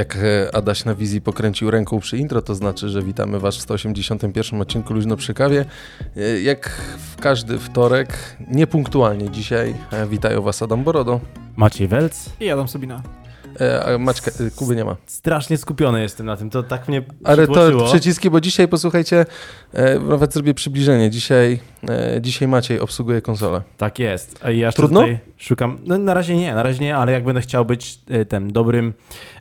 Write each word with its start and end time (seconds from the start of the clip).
Jak 0.00 0.16
e, 0.16 0.54
Adaś 0.54 0.84
na 0.84 0.94
wizji 0.94 1.20
pokręcił 1.20 1.70
ręką 1.70 2.00
przy 2.00 2.18
intro, 2.18 2.42
to 2.42 2.54
znaczy, 2.54 2.88
że 2.88 3.02
witamy 3.02 3.40
Was 3.40 3.56
w 3.56 3.60
181 3.60 4.60
odcinku 4.60 4.94
Luźno 4.94 5.16
przy 5.16 5.34
kawie. 5.34 5.64
E, 6.16 6.40
Jak 6.40 6.68
w 6.98 7.16
każdy 7.16 7.58
wtorek, 7.58 8.36
niepunktualnie 8.48 9.30
dzisiaj, 9.30 9.74
e, 9.92 10.06
witają 10.06 10.42
Was 10.42 10.62
Adam 10.62 10.84
Borodo, 10.84 11.20
Maciej 11.56 11.88
Welc. 11.88 12.30
I 12.40 12.50
Adam 12.50 12.68
Sabina. 12.68 13.02
E, 13.58 13.98
Maćka, 13.98 14.30
e, 14.30 14.50
Kuby 14.50 14.76
nie 14.76 14.84
ma. 14.84 14.96
Strasznie 15.06 15.56
skupiony 15.56 16.02
jestem 16.02 16.26
na 16.26 16.36
tym, 16.36 16.50
to 16.50 16.62
tak 16.62 16.88
mnie 16.88 17.02
Ale 17.24 17.46
to 17.46 17.84
przyciski, 17.86 18.30
bo 18.30 18.40
dzisiaj, 18.40 18.68
posłuchajcie, 18.68 19.26
e, 19.72 19.98
nawet 19.98 20.32
zrobię 20.32 20.54
przybliżenie. 20.54 21.10
Dzisiaj, 21.10 21.60
e, 21.88 22.20
dzisiaj 22.20 22.48
Maciej 22.48 22.80
obsługuje 22.80 23.22
konsolę. 23.22 23.62
Tak 23.76 23.98
jest. 23.98 24.38
A 24.42 24.50
ja 24.50 24.72
Trudno? 24.72 25.04
szukam. 25.36 25.78
No, 25.84 25.98
na 25.98 26.14
razie 26.14 26.36
nie, 26.36 26.54
na 26.54 26.62
razie 26.62 26.84
nie, 26.84 26.96
ale 26.96 27.12
jak 27.12 27.24
będę 27.24 27.40
chciał 27.40 27.64
być 27.64 27.98
y, 28.10 28.26
tym 28.26 28.52
dobrym. 28.52 28.94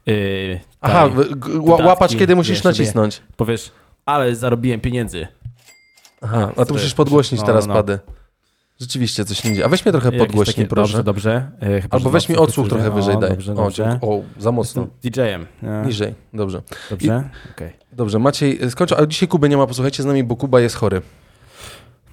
y, 0.07 0.59
Aha, 0.81 1.09
taj, 1.09 1.27
dodatki, 1.77 2.17
kiedy 2.17 2.35
musisz 2.35 2.55
wiesz, 2.55 2.63
nacisnąć. 2.63 3.21
powiesz, 3.37 3.71
ale 4.05 4.35
zarobiłem 4.35 4.79
pieniędzy. 4.79 5.27
Aha, 6.21 6.51
a 6.57 6.65
tu 6.65 6.73
musisz 6.73 6.93
podgłośnić 6.93 7.41
no, 7.41 7.47
teraz 7.47 7.67
no. 7.67 7.73
pady. 7.73 7.99
Rzeczywiście 8.79 9.25
coś 9.25 9.43
nie 9.43 9.51
idzie. 9.51 9.65
A 9.65 9.69
weź 9.69 9.85
mnie 9.85 9.91
trochę 9.91 10.11
podgłośnij, 10.11 10.55
takie- 10.55 10.67
proszę. 10.67 11.03
Dobrze, 11.03 11.03
dobrze. 11.03 11.52
Y, 11.77 11.81
chyba, 11.81 11.97
Albo 11.97 12.09
weź 12.09 12.30
mi 12.30 12.38
odsłuch 12.38 12.67
trochę 12.69 12.88
o, 12.89 12.91
wyżej 12.91 13.17
daj. 13.19 13.30
Dobrze, 13.30 13.52
o, 13.52 13.55
dobrze. 13.55 13.83
dzięki- 13.83 14.05
o, 14.05 14.22
za 14.38 14.52
mocno. 14.52 14.81
Jestem 14.81 15.02
DJ-em. 15.23 15.45
Niżej, 15.85 16.16
dobrze. 16.33 16.61
Dobrze? 16.89 17.30
Okej. 17.55 17.73
Dobrze, 17.91 18.19
Maciej, 18.19 18.59
e, 18.61 18.69
skończę, 18.72 18.97
ale 18.97 19.07
dzisiaj 19.07 19.27
Kuby 19.30 19.50
nie 19.50 19.57
ma, 19.57 19.67
posłuchajcie 19.67 20.03
z 20.03 20.05
nami, 20.05 20.23
bo 20.23 20.35
Kuba 20.35 20.59
jest 20.61 20.75
chory. 20.75 21.02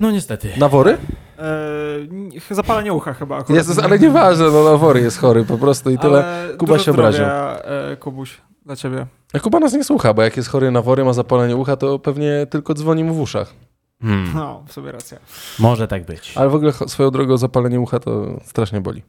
No 0.00 0.10
niestety. 0.10 0.48
Nawory? 0.58 0.98
Eee, 1.38 2.40
zapalenie 2.50 2.92
ucha 2.92 3.14
chyba 3.14 3.36
akurat. 3.36 3.56
Jezus, 3.56 3.78
ale 3.78 3.98
nieważne, 3.98 4.44
no 4.50 4.64
nawory 4.64 5.00
jest 5.00 5.18
chory 5.18 5.44
po 5.44 5.58
prostu 5.58 5.90
i 5.90 5.98
tyle. 5.98 6.24
Ale 6.24 6.56
Kuba 6.56 6.78
się 6.78 6.90
obraził. 6.90 7.24
E, 7.24 7.96
Kubuś, 8.00 8.40
dla 8.66 8.76
ciebie. 8.76 9.06
A 9.34 9.38
Kuba 9.38 9.60
nas 9.60 9.72
nie 9.72 9.84
słucha, 9.84 10.14
bo 10.14 10.22
jak 10.22 10.36
jest 10.36 10.48
chory 10.48 10.70
na 10.70 10.82
wory, 10.82 11.04
ma 11.04 11.12
zapalenie 11.12 11.56
ucha, 11.56 11.76
to 11.76 11.98
pewnie 11.98 12.46
tylko 12.50 12.74
dzwoni 12.74 13.04
mu 13.04 13.14
w 13.14 13.20
uszach. 13.20 13.54
Hmm, 14.02 14.34
No, 14.34 14.62
w 14.66 14.72
sobie 14.72 14.92
racja. 14.92 15.18
może 15.58 15.88
tak 15.88 16.04
być. 16.06 16.32
Ale 16.36 16.48
w 16.48 16.54
ogóle 16.54 16.72
swoją 16.72 17.10
drogą 17.10 17.36
zapalenie 17.36 17.80
ucha 17.80 17.98
to 18.00 18.26
strasznie 18.44 18.80
boli. 18.80 19.02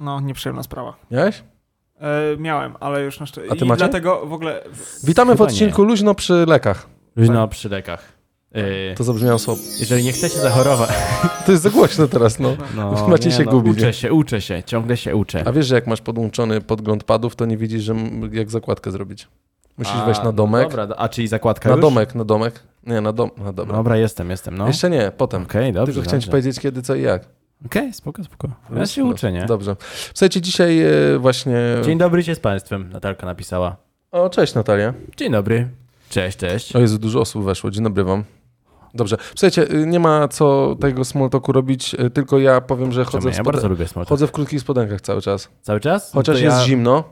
No, 0.00 0.20
nieprzyjemna 0.20 0.62
sprawa. 0.62 0.96
Miałeś? 1.10 1.42
E, 2.00 2.36
miałem, 2.38 2.74
ale 2.80 3.02
już 3.02 3.20
na 3.20 3.26
szczęście. 3.26 3.52
A 3.52 3.56
ty 3.56 3.64
I 3.64 3.68
macie? 3.68 3.78
dlatego 3.78 4.26
w 4.26 4.32
ogóle... 4.32 4.64
Witamy 5.04 5.32
w 5.34 5.38
Chyba 5.38 5.44
odcinku 5.50 5.82
Luźno 5.84 6.14
przy 6.14 6.44
lekach. 6.48 6.86
Luźno 7.16 7.48
przy 7.48 7.68
lekach. 7.68 8.12
Y, 8.56 8.94
To 8.96 9.04
zabrzmiało 9.04 9.38
słabo. 9.38 9.60
jeżeli 9.80 10.04
nie 10.04 10.12
chcecie 10.12 10.38
zachorować. 10.38 10.90
To 11.46 11.52
jest 11.52 11.62
za 11.64 11.70
głośno 11.70 12.08
teraz, 12.08 12.38
no. 12.38 12.56
No, 12.76 13.08
Macie 13.08 13.30
się 13.30 13.44
no, 13.44 13.50
gubić, 13.50 13.76
Uczę 13.76 13.86
nie? 13.86 13.92
się, 13.92 14.12
uczę 14.12 14.40
się, 14.40 14.62
ciągle 14.62 14.96
się 14.96 15.16
uczę. 15.16 15.42
A 15.46 15.52
wiesz, 15.52 15.66
że 15.66 15.74
jak 15.74 15.86
masz 15.86 16.00
podłączony 16.00 16.60
podgląd 16.60 17.04
padów, 17.04 17.36
to 17.36 17.46
nie 17.46 17.56
widzisz, 17.56 17.82
że 17.82 17.94
jak 18.32 18.50
zakładkę 18.50 18.90
zrobić. 18.90 19.28
Musisz 19.78 19.94
A, 19.96 20.04
wejść 20.04 20.20
na 20.20 20.24
no 20.26 20.32
domek. 20.32 20.68
Dobra, 20.70 20.88
a 20.96 21.08
czyli 21.08 21.28
zakładka 21.28 21.68
na 21.68 21.74
już? 21.74 21.82
domek, 21.82 22.14
na 22.14 22.24
domek. 22.24 22.62
Nie, 22.88 23.00
na 23.00 23.12
dom. 23.12 23.30
No 23.38 23.52
dobra. 23.52 23.76
Dobra, 23.76 23.96
jestem, 23.96 24.30
jestem, 24.30 24.58
no. 24.58 24.66
Jeszcze 24.66 24.90
nie, 24.90 25.12
potem. 25.16 25.42
Okej, 25.42 25.72
dobrze, 25.72 25.92
Tylko 25.92 26.04
chciałem 26.08 26.20
ci 26.20 26.30
powiedzieć 26.30 26.60
kiedy, 26.60 26.82
co 26.82 26.94
i 26.94 27.02
jak. 27.02 27.28
Okej, 27.66 27.92
spoko, 27.92 28.24
spoko. 28.24 28.48
Ja 28.76 28.86
się 28.86 29.04
uczę, 29.04 29.32
nie? 29.32 29.46
Dobrze. 29.46 29.76
Słuchajcie, 30.14 30.40
dzisiaj 30.40 30.80
e, 30.80 31.18
właśnie... 31.18 31.56
Dzień 31.84 31.98
dobry 31.98 32.22
się 32.22 32.34
z 32.34 32.40
państwem, 32.40 32.90
Natalka 32.92 33.26
napisała. 33.26 33.76
O, 34.10 34.30
cześć 34.30 34.54
Natalia. 34.54 34.94
Dzień 35.16 35.32
dobry. 35.32 35.68
Cześć, 36.10 36.38
cześć. 36.38 36.76
O 36.76 36.80
Jezu, 36.80 36.98
dużo 36.98 37.20
osób 37.20 37.44
weszło. 37.44 37.70
Dzień 37.70 37.84
dobry 37.84 38.04
wam. 38.04 38.24
Dobrze. 38.94 39.16
Słuchajcie, 39.34 39.72
y, 39.72 39.86
nie 39.86 40.00
ma 40.00 40.28
co 40.28 40.76
tego 40.80 41.04
small 41.04 41.30
talku 41.30 41.52
robić, 41.52 41.94
y, 41.94 42.10
tylko 42.10 42.38
ja 42.38 42.60
powiem, 42.60 42.92
że 42.92 43.04
chodzę 43.04 43.30
w, 43.30 43.34
Ja 43.36 43.42
spode- 43.42 43.44
bardzo 43.44 43.68
lubię 43.68 43.86
small 43.88 44.04
talk. 44.04 44.08
chodzę 44.08 44.26
w 44.26 44.32
krótkich 44.32 44.60
spodenkach 44.60 45.00
cały 45.00 45.20
czas. 45.22 45.48
Cały 45.62 45.80
czas? 45.80 46.12
Chociaż 46.12 46.36
To 46.36 46.42
jest 46.44 46.56
ja... 46.58 46.64
zimno. 46.64 47.04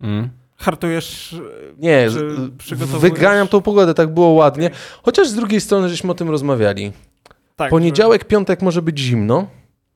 Mm. 0.00 0.28
Hartujesz... 0.58 1.36
Nie, 1.78 2.06
wyganiam 2.98 3.48
tą 3.48 3.62
pogodę, 3.62 3.94
tak 3.94 4.14
było 4.14 4.28
ładnie. 4.28 4.70
Chociaż 5.02 5.28
z 5.28 5.34
drugiej 5.34 5.60
strony 5.60 5.88
żeśmy 5.88 6.10
o 6.10 6.14
tym 6.14 6.30
rozmawiali. 6.30 6.92
Tak, 7.56 7.70
Poniedziałek, 7.70 8.24
piątek 8.24 8.62
może 8.62 8.82
być 8.82 8.98
zimno, 8.98 9.46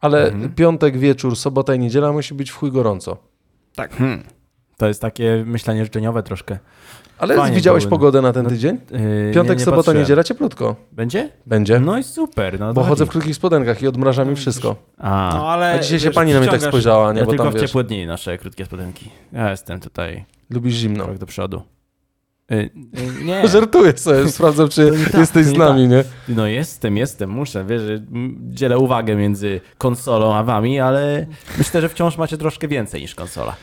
ale 0.00 0.26
Mhm. 0.26 0.54
piątek, 0.54 0.98
wieczór, 0.98 1.36
sobota 1.36 1.74
i 1.74 1.78
niedziela 1.78 2.12
musi 2.12 2.34
być 2.34 2.50
w 2.50 2.54
chuj 2.56 2.72
gorąco. 2.72 3.10
Że, 3.12 3.18
tak. 3.74 3.96
Hmm. 3.96 4.22
To 4.76 4.88
jest 4.88 5.00
takie 5.02 5.44
myślenie 5.46 5.84
życzeniowe 5.84 6.22
troszkę. 6.22 6.58
Ale 7.18 7.36
Fajnie 7.36 7.56
widziałeś 7.56 7.84
było, 7.84 7.90
pogodę 7.90 8.22
na 8.22 8.32
ten 8.32 8.44
no, 8.44 8.50
tydzień? 8.50 8.78
Yy, 8.90 9.32
Piątek, 9.34 9.56
nie, 9.56 9.58
nie 9.58 9.64
sobota, 9.64 9.76
patrzyłem. 9.76 9.98
niedziela, 9.98 10.24
cieplutko. 10.24 10.76
Będzie? 10.92 11.28
Będzie. 11.46 11.80
No 11.80 11.98
i 11.98 12.02
super. 12.02 12.60
No, 12.60 12.74
Bo 12.74 12.84
chodzę 12.84 13.06
w 13.06 13.08
krótkich 13.08 13.36
spodenkach 13.36 13.82
i 13.82 13.86
odmrażam 13.88 14.28
mi 14.28 14.36
wszystko. 14.36 14.76
A, 14.98 15.30
No, 15.34 15.48
ale... 15.50 15.72
A 15.72 15.78
dzisiaj 15.78 15.98
się 15.98 16.06
wiesz, 16.06 16.14
pani 16.14 16.32
na 16.32 16.40
mnie 16.40 16.48
tak 16.48 16.62
spojrzała, 16.62 17.12
nie? 17.12 17.18
ja 17.18 17.24
Bo 17.24 17.30
tylko 17.30 17.44
tam 17.44 17.52
w 17.52 17.56
wiesz, 17.56 17.70
ciepłe 17.70 17.84
dni 17.84 18.06
noszę 18.06 18.38
krótkie 18.38 18.64
spodenki. 18.64 19.10
Ja 19.32 19.50
jestem 19.50 19.80
tutaj 19.80 20.24
lubisz 20.50 20.74
zimno. 20.74 21.04
krok 21.04 21.18
do 21.18 21.26
przodu. 21.26 21.62
Yy, 22.50 22.70
yy, 23.18 23.24
nie. 23.24 23.48
Żartuję 23.48 23.98
sobie, 23.98 24.28
sprawdzam, 24.32 24.68
czy 24.68 24.92
tak, 25.04 25.20
jesteś 25.20 25.46
z 25.46 25.52
nami, 25.52 25.88
nie? 25.88 26.04
No 26.28 26.46
jestem, 26.46 26.96
jestem, 26.96 27.30
muszę, 27.30 27.64
wiesz, 27.64 27.82
dzielę 28.38 28.78
uwagę 28.78 29.16
między 29.16 29.60
konsolą 29.78 30.34
a 30.34 30.42
wami, 30.44 30.80
ale 30.80 31.26
myślę, 31.58 31.80
że 31.80 31.88
wciąż 31.88 32.18
macie 32.18 32.38
troszkę 32.38 32.68
więcej 32.68 33.00
niż 33.00 33.14
konsola. 33.14 33.56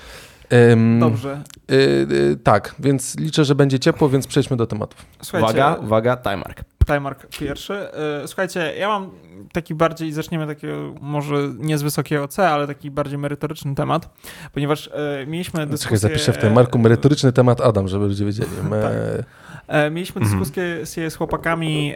Ym, 0.54 1.00
Dobrze. 1.00 1.42
y, 1.72 1.76
y, 2.12 2.38
tak, 2.44 2.76
więc 2.80 3.20
liczę, 3.20 3.46
że 3.46 3.56
będzie 3.56 3.80
ciepło, 3.80 4.10
więc 4.10 4.28
przejdźmy 4.28 4.58
do 4.58 4.68
tematów. 4.68 5.06
Słuchajcie, 5.22 5.46
Uwaga, 5.46 5.76
uwaga, 5.76 6.18
timemark. 6.18 6.64
Timemark 6.86 7.28
pierwszy. 7.28 7.74
E, 8.24 8.28
Słuchajcie, 8.28 8.74
ja 8.80 8.88
mam 8.88 9.10
taki 9.54 9.76
bardziej, 9.76 10.12
zaczniemy 10.14 10.48
takiego 10.48 10.94
może 11.02 11.36
nie 11.58 11.78
z 11.78 11.82
wysokiego 11.82 12.28
C, 12.28 12.50
ale 12.50 12.68
taki 12.68 12.92
bardziej 12.92 13.18
merytoryczny 13.18 13.76
temat, 13.76 14.10
ponieważ 14.54 14.90
mieliśmy 15.28 15.68
dyskusję... 15.68 15.98
Czekaj, 15.98 15.98
zapiszę 16.12 16.34
w 16.34 16.38
tym 16.38 16.54
marku 16.54 16.80
merytoryczny 16.80 17.32
temat 17.32 17.62
Adam, 17.62 17.88
żeby 17.88 18.08
ludzie 18.08 18.26
wiedzieli. 18.26 18.50
Me... 18.70 18.92
E, 19.68 19.90
mieliśmy 19.92 20.22
Mhm. 20.22 20.40
dyskusję 20.40 21.10
z 21.10 21.16
chłopakami 21.16 21.94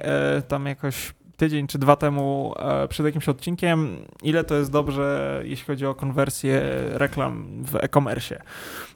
tam 0.47 0.66
jakoś 0.66 1.13
tydzień 1.38 1.68
czy 1.68 1.78
dwa 1.80 1.96
temu 1.96 2.54
e, 2.60 2.88
przed 2.88 3.06
jakimś 3.06 3.30
odcinkiem, 3.30 3.98
ile 4.24 4.44
to 4.44 4.56
jest 4.56 4.72
dobrze, 4.72 5.42
jeśli 5.46 5.66
chodzi 5.66 5.86
o 5.86 5.96
konwersję 5.96 6.62
reklam 6.94 7.64
w 7.66 7.76
e-commerce. 7.76 8.42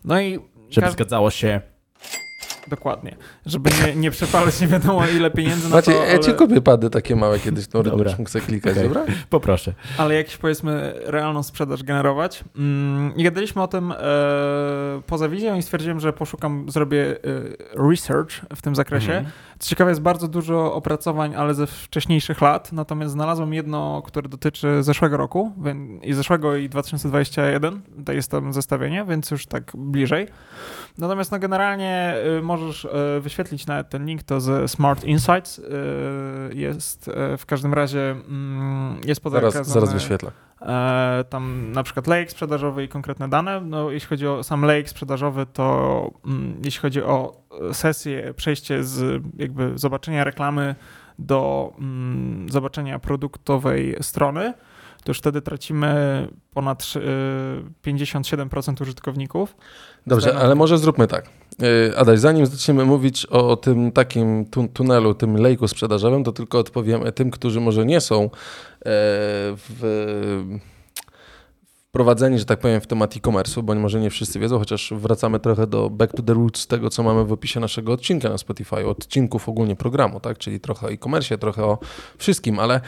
No 0.06 0.22
i 0.22 0.40
Żeby 0.70 0.88
każ- 0.88 0.92
zgadzało 0.94 1.32
się. 1.32 1.62
Dokładnie, 2.68 3.16
żeby 3.46 3.70
nie, 3.86 3.96
nie 3.96 4.12
przepalać 4.12 4.62
nie 4.62 4.68
wiadomo 4.68 5.08
ile 5.08 5.32
pieniędzy 5.32 5.70
na 5.70 5.76
Macie, 5.76 5.92
to, 5.92 6.04
ja 6.04 6.20
ci 6.20 6.30
ale, 6.30 6.38
kupię 6.38 6.62
pady 6.62 6.90
takie 6.90 7.16
małe 7.16 7.40
kiedyś, 7.40 7.66
no 7.74 7.84
Dobra. 7.84 8.12
sobie 8.28 8.46
klikać, 8.46 8.72
Okej. 8.74 8.84
dobra? 8.84 9.06
Poproszę. 9.30 9.74
ale 9.98 10.16
jakieś 10.16 10.38
powiedzmy 10.38 10.94
realną 11.06 11.44
sprzedaż 11.44 11.84
generować. 11.84 12.44
Mm, 12.58 13.16
I 13.16 13.24
gadaliśmy 13.24 13.62
o 13.62 13.68
tym 13.68 13.92
e, 13.92 13.96
poza 15.08 15.30
wizją 15.30 15.56
i 15.56 15.62
stwierdziłem, 15.62 16.00
że 16.00 16.14
poszukam, 16.14 16.66
zrobię 16.72 17.06
e, 17.12 17.90
research 17.90 18.32
w 18.56 18.62
tym 18.62 18.76
zakresie. 18.76 19.14
Mhm. 19.14 19.32
Co 19.60 19.70
ciekawe, 19.70 19.92
jest 19.92 20.02
bardzo 20.02 20.28
dużo 20.28 20.74
opracowań, 20.74 21.36
ale 21.36 21.54
ze 21.54 21.68
wcześniejszych 21.68 22.42
lat, 22.42 22.72
natomiast 22.74 23.12
znalazłem 23.14 23.54
jedno, 23.54 24.02
które 24.06 24.30
dotyczy 24.30 24.84
zeszłego 24.84 25.18
roku, 25.18 25.52
więc- 25.64 26.04
i 26.04 26.14
zeszłego 26.14 26.56
i 26.56 26.70
2021, 26.70 27.82
to 28.06 28.14
jest 28.14 28.32
tam 28.32 28.54
zestawienie, 28.54 29.06
więc 29.10 29.32
już 29.32 29.46
tak 29.46 29.72
bliżej. 29.76 30.28
Natomiast 30.98 31.32
no 31.32 31.40
generalnie 31.40 32.16
y, 32.40 32.42
możesz 32.58 32.86
y, 32.86 32.90
wyświetlić 33.22 33.66
nawet 33.68 33.90
ten 33.90 34.06
link, 34.06 34.24
to 34.24 34.40
ze 34.40 34.68
Smart 34.68 35.04
Insights 35.04 35.60
y, 35.60 35.64
jest 36.54 37.08
y, 37.08 37.38
w 37.38 37.46
każdym 37.46 37.74
razie 37.74 38.12
mm, 38.12 38.96
jest 38.96 39.06
Zaraz, 39.06 39.24
podakazane, 39.24 39.66
zaraz 39.66 39.94
wyświetlę. 39.94 40.32
e, 40.62 41.24
tam 41.30 41.72
na 41.72 41.84
przykład 41.84 42.08
lejek 42.08 42.32
sprzedażowy 42.32 42.84
i 42.84 42.88
konkretne 42.88 43.30
dane. 43.30 43.62
No, 43.62 43.92
jeśli 43.92 44.10
chodzi 44.10 44.28
o 44.28 44.44
sam 44.44 44.62
lejek 44.62 44.90
sprzedażowy, 44.90 45.46
to 45.46 46.12
mm, 46.26 46.62
jeśli 46.66 46.82
chodzi 46.82 47.04
o 47.04 47.42
sesję, 47.74 48.34
przejście 48.34 48.84
z 48.84 49.24
jakby 49.38 49.72
zobaczenia 49.76 50.24
reklamy 50.24 50.76
do 51.20 51.74
mm, 51.80 52.50
zobaczenia 52.50 53.00
produktowej 53.00 53.96
strony, 54.02 54.54
to 55.04 55.12
już 55.12 55.18
wtedy 55.18 55.42
tracimy 55.42 56.28
ponad 56.54 56.94
y, 57.86 57.90
57% 57.92 58.82
użytkowników. 58.82 59.56
Dobrze, 60.08 60.38
ale 60.38 60.56
może 60.56 60.78
zróbmy 60.78 61.08
tak. 61.08 61.30
Yy, 61.60 61.98
Adaś, 61.98 62.20
zanim 62.20 62.46
zaczniemy 62.46 62.86
mówić 62.86 63.26
o, 63.26 63.56
tym 63.56 63.92
takim 63.92 64.46
tu, 64.46 64.68
tunelu, 64.68 65.14
tym 65.14 65.36
lejku 65.38 65.68
sprzedażowym, 65.68 66.24
to 66.24 66.32
tylko 66.32 66.60
odpowiemy 66.60 67.12
tym, 67.12 67.32
którzy 67.32 67.62
może 67.62 67.86
nie 67.86 68.02
są 68.02 68.24
e, 68.24 68.30
w, 69.56 70.60
wprowadzeni, 71.90 72.40
że 72.40 72.46
tak 72.46 72.60
powiem, 72.60 72.82
w 72.82 72.88
temat 72.88 73.16
e-commerce'u, 73.16 73.62
bo 73.62 73.76
może 73.76 74.00
nie 74.00 74.10
wszyscy 74.10 74.40
wiedzą, 74.40 74.60
chociaż 74.60 74.94
wracamy 74.96 75.40
trochę 75.40 75.68
do 75.68 75.90
back 75.90 76.14
to 76.14 76.24
the 76.24 76.34
roots 76.34 76.68
tego, 76.68 76.90
co 76.90 77.04
mamy 77.04 77.26
w 77.26 77.32
opisie 77.32 77.60
naszego 77.60 77.94
odcinka 77.94 78.30
na 78.30 78.38
Spotify, 78.38 78.88
odcinków 78.88 79.50
ogólnie 79.50 79.76
programu, 79.76 80.20
tak? 80.20 80.38
Czyli 80.38 80.60
trochę 80.60 80.88
o 80.88 80.92
e-commerce, 80.92 81.38
trochę 81.38 81.66
o 81.66 81.78
wszystkim, 82.18 82.60
ale 82.60 82.82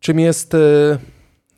czym 0.00 0.20
jest 0.20 0.54
e, 0.54 0.98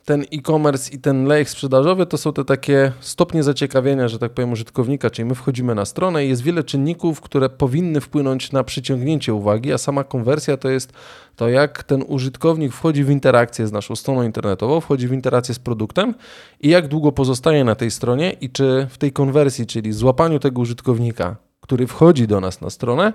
ten 0.04 0.24
e-commerce 0.32 0.94
i 0.94 0.98
ten 0.98 1.24
lejek 1.24 1.50
sprzedażowy 1.50 2.06
to 2.06 2.18
są 2.18 2.32
te 2.32 2.44
takie 2.44 2.92
stopnie 3.00 3.42
zaciekawienia, 3.42 4.08
że 4.08 4.18
tak 4.18 4.32
powiem, 4.32 4.52
użytkownika, 4.52 5.10
czyli 5.10 5.28
my 5.28 5.34
wchodzimy 5.34 5.74
na 5.74 5.84
stronę 5.84 6.26
i 6.26 6.28
jest 6.28 6.42
wiele 6.42 6.64
czynników, 6.64 7.20
które 7.20 7.48
powinny 7.48 8.00
wpłynąć 8.00 8.52
na 8.52 8.64
przyciągnięcie 8.64 9.34
uwagi, 9.34 9.72
a 9.72 9.78
sama 9.78 10.04
konwersja 10.04 10.56
to 10.56 10.68
jest 10.68 10.92
to, 11.36 11.48
jak 11.48 11.82
ten 11.82 12.04
użytkownik 12.06 12.72
wchodzi 12.72 13.04
w 13.04 13.10
interakcję 13.10 13.66
z 13.66 13.72
naszą 13.72 13.96
stroną 13.96 14.22
internetową, 14.22 14.80
wchodzi 14.80 15.08
w 15.08 15.12
interakcję 15.12 15.54
z 15.54 15.58
produktem 15.58 16.14
i 16.60 16.68
jak 16.68 16.88
długo 16.88 17.12
pozostaje 17.12 17.64
na 17.64 17.74
tej 17.74 17.90
stronie 17.90 18.32
i 18.32 18.50
czy 18.50 18.86
w 18.90 18.98
tej 18.98 19.12
konwersji, 19.12 19.66
czyli 19.66 19.92
złapaniu 19.92 20.38
tego 20.38 20.60
użytkownika, 20.60 21.36
który 21.60 21.86
wchodzi 21.86 22.26
do 22.26 22.40
nas 22.40 22.60
na 22.60 22.70
stronę, 22.70 23.12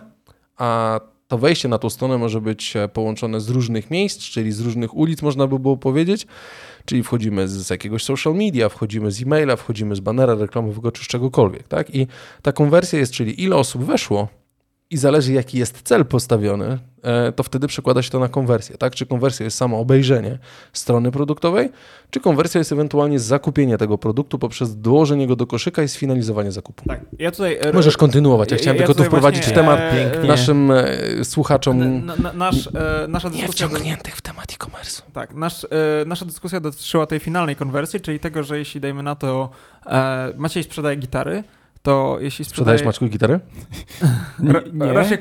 a 0.57 0.99
to 1.29 1.37
wejście 1.37 1.67
na 1.67 1.77
tą 1.77 1.89
stronę 1.89 2.17
może 2.17 2.41
być 2.41 2.73
połączone 2.93 3.41
z 3.41 3.49
różnych 3.49 3.91
miejsc, 3.91 4.19
czyli 4.19 4.51
z 4.51 4.59
różnych 4.59 4.97
ulic, 4.97 5.21
można 5.21 5.47
by 5.47 5.59
było 5.59 5.77
powiedzieć, 5.77 6.27
Czyli 6.85 7.03
wchodzimy 7.03 7.47
z 7.47 7.69
jakiegoś 7.69 8.03
social 8.03 8.35
media, 8.35 8.69
wchodzimy 8.69 9.11
z 9.11 9.21
e-maila, 9.21 9.55
wchodzimy 9.55 9.95
z 9.95 9.99
banera 9.99 10.35
reklamowego 10.35 10.91
czy 10.91 11.03
z 11.03 11.07
czegokolwiek. 11.07 11.67
Tak? 11.67 11.95
I 11.95 12.07
ta 12.41 12.51
konwersja 12.51 12.99
jest, 12.99 13.13
czyli 13.13 13.43
ile 13.43 13.55
osób 13.55 13.83
weszło 13.83 14.27
i 14.89 14.97
zależy 14.97 15.33
jaki 15.33 15.57
jest 15.57 15.81
cel 15.81 16.05
postawiony, 16.05 16.79
E, 17.03 17.31
to 17.31 17.43
wtedy 17.43 17.67
przekłada 17.67 18.01
się 18.01 18.09
to 18.09 18.19
na 18.19 18.27
konwersję. 18.27 18.77
Tak? 18.77 18.95
Czy 18.95 19.05
konwersja 19.05 19.43
jest 19.43 19.57
samo 19.57 19.79
obejrzenie 19.79 20.37
strony 20.73 21.11
produktowej, 21.11 21.69
czy 22.09 22.19
konwersja 22.19 22.59
jest 22.59 22.71
ewentualnie 22.71 23.19
zakupienie 23.19 23.77
tego 23.77 23.97
produktu 23.97 24.39
poprzez 24.39 24.81
dołożenie 24.81 25.27
go 25.27 25.35
do 25.35 25.47
koszyka 25.47 25.83
i 25.83 25.87
sfinalizowanie 25.87 26.51
zakupu. 26.51 26.85
Tak. 26.87 26.99
Ja 27.19 27.31
tutaj, 27.31 27.57
e, 27.61 27.73
Możesz 27.73 27.97
kontynuować. 27.97 28.51
Ja 28.51 28.57
chciałem 28.57 28.77
ja, 28.77 28.87
tylko 28.87 29.03
tu 29.03 29.07
wprowadzić 29.07 29.43
właśnie, 29.43 29.55
temat 29.55 29.79
e, 29.79 30.23
naszym 30.27 30.71
e, 30.71 30.85
słuchaczom. 31.23 32.05
Na, 32.05 32.15
na, 32.15 32.33
nasz, 32.33 32.67
e, 32.67 33.07
nasza 33.07 33.29
dyskusja 33.29 33.67
wciągniętych 33.67 34.15
w 34.15 34.21
temat 34.21 34.53
e-commerce. 34.53 35.01
Tak. 35.13 35.33
Nasz, 35.33 35.63
e, 35.63 35.67
nasza 36.05 36.25
dyskusja 36.25 36.59
dotyczyła 36.59 37.05
tej 37.05 37.19
finalnej 37.19 37.55
konwersji, 37.55 38.01
czyli 38.01 38.19
tego, 38.19 38.43
że 38.43 38.57
jeśli 38.57 38.81
dajmy 38.81 39.03
na 39.03 39.15
to 39.15 39.49
Maciej 40.37 40.63
sprzedaje 40.63 40.95
gitary, 40.95 41.43
to 41.83 42.17
jeśli 42.19 42.45
Sprzedajesz 42.45 42.83
Maćku 42.83 43.05
gitarę? 43.05 43.39
nie. 44.73 44.93
Raczej, 44.93 45.17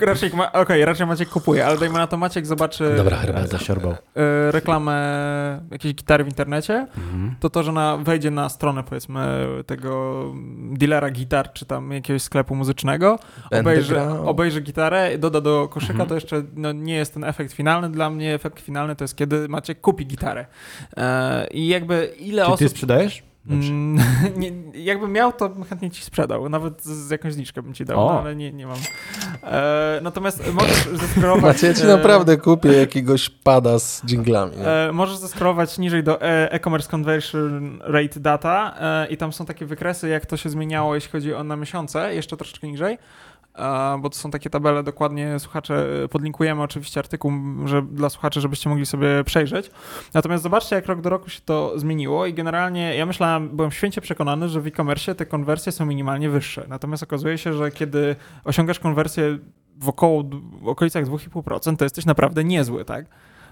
raczej, 0.00 0.32
okay, 0.52 0.84
raczej 0.84 1.06
Maciek 1.06 1.28
kupuje, 1.28 1.66
ale 1.66 1.78
dajmy 1.78 1.98
na 1.98 2.06
to 2.06 2.16
Maciek 2.16 2.46
zobaczy 2.46 2.94
Dobra, 2.96 3.16
herbata. 3.16 3.58
siorbał. 3.58 3.92
E, 3.92 3.96
reklamę 4.52 5.60
jakiejś 5.70 5.94
gitary 5.94 6.24
w 6.24 6.26
internecie, 6.26 6.86
mhm. 6.96 7.34
to 7.40 7.50
to, 7.50 7.62
że 7.62 7.72
na, 7.72 7.96
wejdzie 7.96 8.30
na 8.30 8.48
stronę 8.48 8.82
powiedzmy 8.82 9.46
tego 9.66 10.24
dealera 10.72 11.10
gitar, 11.10 11.52
czy 11.52 11.66
tam 11.66 11.92
jakiegoś 11.92 12.22
sklepu 12.22 12.54
muzycznego, 12.54 13.18
obejrzy, 13.50 14.00
obejrzy 14.00 14.60
gitarę, 14.60 15.18
doda 15.18 15.40
do 15.40 15.68
koszyka, 15.68 15.92
mhm. 15.92 16.08
to 16.08 16.14
jeszcze 16.14 16.42
no, 16.56 16.72
nie 16.72 16.94
jest 16.94 17.14
ten 17.14 17.24
efekt 17.24 17.52
finalny. 17.52 17.90
Dla 17.90 18.10
mnie 18.10 18.34
efekt 18.34 18.60
finalny 18.60 18.96
to 18.96 19.04
jest, 19.04 19.16
kiedy 19.16 19.48
Maciek 19.48 19.80
kupi 19.80 20.06
gitarę. 20.06 20.46
E, 20.96 21.46
I 21.50 21.68
jakby 21.68 22.14
ile 22.18 22.42
Czy 22.44 22.48
osób... 22.48 22.58
ty 22.58 22.68
Mm, 23.48 23.98
nie, 24.40 24.52
jakbym 24.74 25.12
miał, 25.12 25.32
to 25.32 25.50
chętnie 25.68 25.90
ci 25.90 26.04
sprzedał. 26.04 26.48
Nawet 26.48 26.84
z, 26.84 27.10
jakąś 27.10 27.34
zniżkę 27.34 27.62
bym 27.62 27.74
ci 27.74 27.84
dał, 27.84 27.96
no, 27.96 28.20
ale 28.20 28.36
nie, 28.36 28.52
nie 28.52 28.66
mam. 28.66 28.78
E, 29.42 30.00
natomiast 30.02 30.52
możesz 30.52 30.88
zeskrolować... 30.92 31.42
Macie, 31.42 31.66
ja 31.66 31.74
ci 31.74 31.82
e, 31.82 31.86
naprawdę 31.86 32.36
kupię 32.36 32.72
jakiegoś 32.72 33.30
pada 33.30 33.78
z 33.78 34.02
dżinglami. 34.06 34.52
E, 34.64 34.92
możesz 34.92 35.16
zeskrolować 35.16 35.78
niżej 35.78 36.02
do 36.02 36.22
e, 36.22 36.52
e-commerce 36.52 36.90
conversion 36.90 37.78
rate 37.84 38.20
data 38.20 38.74
e, 38.80 39.06
i 39.06 39.16
tam 39.16 39.32
są 39.32 39.46
takie 39.46 39.66
wykresy, 39.66 40.08
jak 40.08 40.26
to 40.26 40.36
się 40.36 40.50
zmieniało, 40.50 40.94
jeśli 40.94 41.10
chodzi 41.10 41.34
o 41.34 41.44
na 41.44 41.56
miesiące, 41.56 42.14
jeszcze 42.14 42.36
troszeczkę 42.36 42.68
niżej 42.68 42.98
bo 43.98 44.10
to 44.10 44.18
są 44.18 44.30
takie 44.30 44.50
tabele, 44.50 44.82
dokładnie 44.82 45.38
słuchacze, 45.38 45.86
podlinkujemy 46.10 46.62
oczywiście 46.62 47.00
artykuł 47.00 47.32
że, 47.64 47.82
dla 47.82 48.10
słuchaczy, 48.10 48.40
żebyście 48.40 48.68
mogli 48.70 48.86
sobie 48.86 49.24
przejrzeć. 49.24 49.70
Natomiast 50.14 50.42
zobaczcie, 50.42 50.76
jak 50.76 50.86
rok 50.86 51.00
do 51.00 51.10
roku 51.10 51.30
się 51.30 51.40
to 51.44 51.78
zmieniło 51.78 52.26
i 52.26 52.34
generalnie 52.34 52.96
ja 52.96 53.06
myślałem, 53.06 53.48
byłem 53.48 53.70
święcie 53.70 54.00
przekonany, 54.00 54.48
że 54.48 54.60
w 54.60 54.66
e-commerce 54.66 55.14
te 55.14 55.26
konwersje 55.26 55.72
są 55.72 55.86
minimalnie 55.86 56.30
wyższe. 56.30 56.64
Natomiast 56.68 57.02
okazuje 57.02 57.38
się, 57.38 57.52
że 57.52 57.70
kiedy 57.70 58.16
osiągasz 58.44 58.78
konwersję 58.78 59.38
w 59.80 59.88
około, 59.88 60.24
w 60.62 60.68
okolicach 60.68 61.04
2,5%, 61.04 61.76
to 61.76 61.84
jesteś 61.84 62.06
naprawdę 62.06 62.44
niezły, 62.44 62.84
tak? 62.84 63.06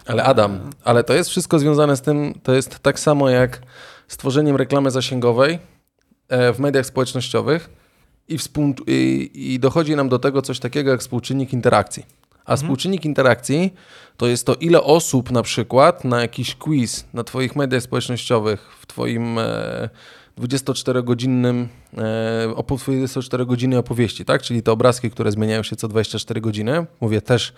Ale 0.07 0.25
Adam, 0.25 0.71
ale 0.85 1.05
to 1.05 1.15
jest 1.15 1.31
wszystko 1.31 1.59
związane 1.59 1.97
z 1.97 2.01
tym, 2.01 2.35
to 2.43 2.55
jest 2.55 2.79
tak 2.79 3.01
samo 3.01 3.31
jak 3.31 3.61
stworzeniem 4.09 4.57
reklamy 4.57 4.91
zasięgowej 4.91 5.59
e, 6.29 6.53
w 6.53 6.59
mediach 6.59 6.87
społecznościowych, 6.87 7.71
i, 8.29 8.39
współ, 8.39 8.75
i, 8.87 9.31
i 9.35 9.59
dochodzi 9.59 9.97
nam 9.97 10.09
do 10.09 10.19
tego 10.19 10.43
coś 10.43 10.59
takiego 10.59 10.91
jak 10.91 11.01
współczynnik 11.01 11.53
interakcji. 11.53 12.07
A 12.39 12.53
mhm. 12.53 12.59
współczynnik 12.59 13.05
interakcji 13.05 13.75
to 14.17 14.27
jest 14.27 14.47
to, 14.47 14.55
ile 14.55 14.83
osób 14.83 15.31
na 15.31 15.43
przykład 15.43 16.05
na 16.05 16.21
jakiś 16.21 16.55
quiz 16.55 17.05
na 17.15 17.25
Twoich 17.25 17.57
mediach 17.57 17.83
społecznościowych, 17.83 18.77
w 18.81 18.87
Twoim 18.87 19.39
e, 19.39 19.89
24-godzinnym, 20.39 21.69
e, 21.99 22.49
24-godzinnej 22.49 23.79
opowieści, 23.79 24.25
tak? 24.25 24.43
Czyli 24.43 24.63
te 24.63 24.73
obrazki, 24.73 25.11
które 25.11 25.33
zmieniają 25.33 25.63
się 25.63 25.77
co 25.77 25.89
24 25.89 26.41
godziny. 26.41 26.87
Mówię 27.01 27.23
też 27.23 27.53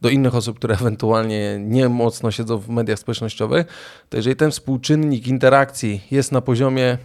do 0.00 0.08
innych 0.08 0.34
osób, 0.34 0.56
które 0.56 0.74
ewentualnie 0.74 1.58
nie 1.60 1.88
mocno 1.88 2.30
siedzą 2.30 2.58
w 2.58 2.68
mediach 2.68 2.98
społecznościowych. 2.98 3.66
To 4.08 4.16
jeżeli 4.16 4.36
ten 4.36 4.50
współczynnik 4.50 5.26
interakcji 5.26 6.00
jest 6.10 6.32
na 6.32 6.40
poziomie 6.40 6.98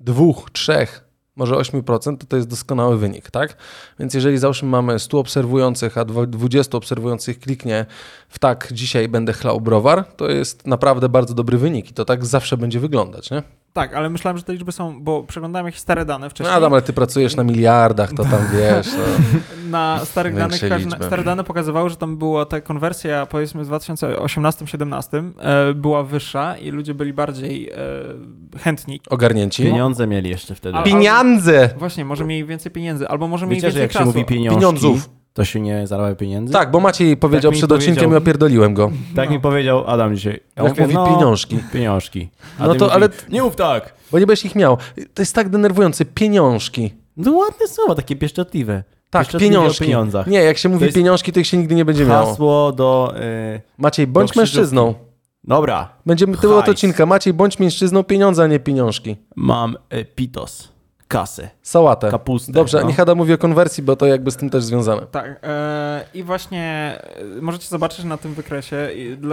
dwóch, 0.00 0.50
trzech, 0.50 1.11
może 1.36 1.54
8%, 1.54 2.18
to 2.18 2.26
to 2.26 2.36
jest 2.36 2.48
doskonały 2.48 2.98
wynik, 2.98 3.30
tak? 3.30 3.56
Więc 3.98 4.14
jeżeli 4.14 4.38
załóżmy 4.38 4.68
mamy 4.68 4.98
100 4.98 5.18
obserwujących, 5.18 5.98
a 5.98 6.04
20 6.04 6.78
obserwujących 6.78 7.40
kliknie 7.40 7.86
w 8.28 8.38
tak, 8.38 8.68
dzisiaj 8.72 9.08
będę 9.08 9.32
chlał 9.32 9.60
browar, 9.60 10.04
to 10.16 10.30
jest 10.30 10.66
naprawdę 10.66 11.08
bardzo 11.08 11.34
dobry 11.34 11.58
wynik 11.58 11.90
i 11.90 11.94
to 11.94 12.04
tak 12.04 12.26
zawsze 12.26 12.56
będzie 12.56 12.80
wyglądać, 12.80 13.30
nie? 13.30 13.42
Tak, 13.72 13.94
ale 13.94 14.10
myślałem, 14.10 14.38
że 14.38 14.44
te 14.44 14.52
liczby 14.52 14.72
są, 14.72 15.02
bo 15.02 15.22
przeglądałem 15.22 15.66
jakieś 15.66 15.80
stare 15.80 16.04
dane 16.04 16.30
wcześniej. 16.30 16.50
No 16.50 16.56
Adam, 16.56 16.72
ale 16.72 16.82
ty 16.82 16.92
pracujesz 16.92 17.36
na 17.36 17.44
miliardach, 17.44 18.12
to 18.12 18.24
tam 18.24 18.40
wiesz. 18.54 18.86
No. 18.86 19.70
Na 19.70 20.04
starych 20.04 20.34
danych, 20.34 20.60
stare 21.06 21.24
dane 21.24 21.44
pokazywały, 21.44 21.90
że 21.90 21.96
tam 21.96 22.16
była 22.16 22.44
ta 22.46 22.60
konwersja 22.60 23.26
powiedzmy 23.26 23.64
w 23.64 23.68
2018-17 23.70 25.30
e, 25.38 25.74
była 25.74 26.02
wyższa 26.02 26.56
i 26.56 26.70
ludzie 26.70 26.94
byli 26.94 27.12
bardziej 27.12 27.70
e, 27.70 27.76
chętni. 28.58 29.00
Ogarnięci. 29.10 29.62
Pieniądze 29.62 30.06
mieli 30.06 30.30
jeszcze 30.30 30.54
wtedy. 30.54 30.78
A, 30.78 30.82
pieniądze! 30.82 31.70
Właśnie, 31.76 32.04
może 32.04 32.24
mieli 32.24 32.44
więcej 32.44 32.72
pieniędzy, 32.72 33.08
albo 33.08 33.28
może 33.28 33.46
mieli 33.46 33.56
Wiecie, 33.56 33.66
więcej 33.66 33.78
że 33.78 33.82
jak 33.82 33.90
czasu. 33.92 34.02
się 34.04 34.06
mówi 34.06 34.24
pieniążki, 34.24 34.56
Pieniądzów. 34.60 35.10
To 35.32 35.44
się 35.44 35.60
nie 35.60 35.86
zarabia 35.86 36.14
pieniędzy? 36.14 36.52
Tak, 36.52 36.70
bo 36.70 36.80
Maciej 36.80 37.16
powiedział 37.16 37.52
tak 37.52 37.58
przed 37.58 37.72
odcinkiem 37.72 38.12
i 38.12 38.14
opierdoliłem 38.14 38.74
go. 38.74 38.90
Tak 39.16 39.28
no. 39.28 39.34
mi 39.34 39.40
powiedział 39.40 39.84
Adam 39.86 40.16
dzisiaj. 40.16 40.40
Ja 40.56 40.62
Jak 40.64 40.78
mówi 40.78 40.94
no, 40.94 41.06
pieniążki. 41.06 41.58
Pieniążki. 41.72 42.28
A 42.58 42.66
no 42.66 42.74
to, 42.74 42.84
mówi, 42.84 42.94
ale... 42.94 43.08
Nie 43.28 43.42
mów 43.42 43.56
tak. 43.56 43.94
Bo 44.12 44.18
nie 44.18 44.26
będziesz 44.26 44.44
ich 44.44 44.54
miał. 44.54 44.78
To 45.14 45.22
jest 45.22 45.34
tak 45.34 45.48
denerwujące. 45.48 46.04
Pieniążki. 46.04 46.92
No 47.16 47.32
ładne 47.32 47.66
słowa, 47.68 47.94
takie 47.94 48.16
pieszczotliwe. 48.16 48.84
Tak, 49.10 49.28
pieniążki. 49.28 49.84
pieniądzach. 49.84 50.26
Nie, 50.26 50.42
jak 50.42 50.58
się 50.58 50.68
mówi 50.68 50.88
to 50.88 50.94
pieniążki, 50.94 51.32
to 51.32 51.40
ich 51.40 51.46
się 51.46 51.56
nigdy 51.56 51.74
nie 51.74 51.84
będzie 51.84 52.04
miało. 52.06 52.26
Hasło 52.26 52.72
do... 52.72 53.14
Yy, 53.52 53.60
Maciej, 53.78 54.06
bądź 54.06 54.32
do 54.32 54.40
mężczyzną. 54.40 54.94
Dobra. 55.44 55.88
Będziemy 56.06 56.36
tyłu 56.36 56.54
od 56.54 56.68
odcinka. 56.68 57.06
Maciej, 57.06 57.32
bądź 57.32 57.58
mężczyzną, 57.58 58.02
pieniądze, 58.02 58.42
a 58.42 58.46
nie 58.46 58.60
pieniążki. 58.60 59.16
Mam 59.36 59.76
y, 59.94 60.04
pitos 60.04 60.72
kasę. 61.12 61.48
Sałatę. 61.62 62.10
Kapustę. 62.10 62.52
Dobrze, 62.52 62.80
no. 62.80 62.88
niech 62.88 63.00
Adam 63.00 63.18
mówi 63.18 63.32
o 63.32 63.38
konwersji, 63.38 63.82
bo 63.82 63.96
to 63.96 64.06
jakby 64.06 64.30
z 64.30 64.36
tym 64.36 64.50
też 64.50 64.64
związane. 64.64 65.02
Tak. 65.10 65.38
E, 65.42 66.04
I 66.14 66.22
właśnie 66.22 66.98
e, 67.38 67.40
możecie 67.40 67.68
zobaczyć 67.68 68.04
na 68.04 68.16
tym 68.16 68.34
wykresie, 68.34 68.88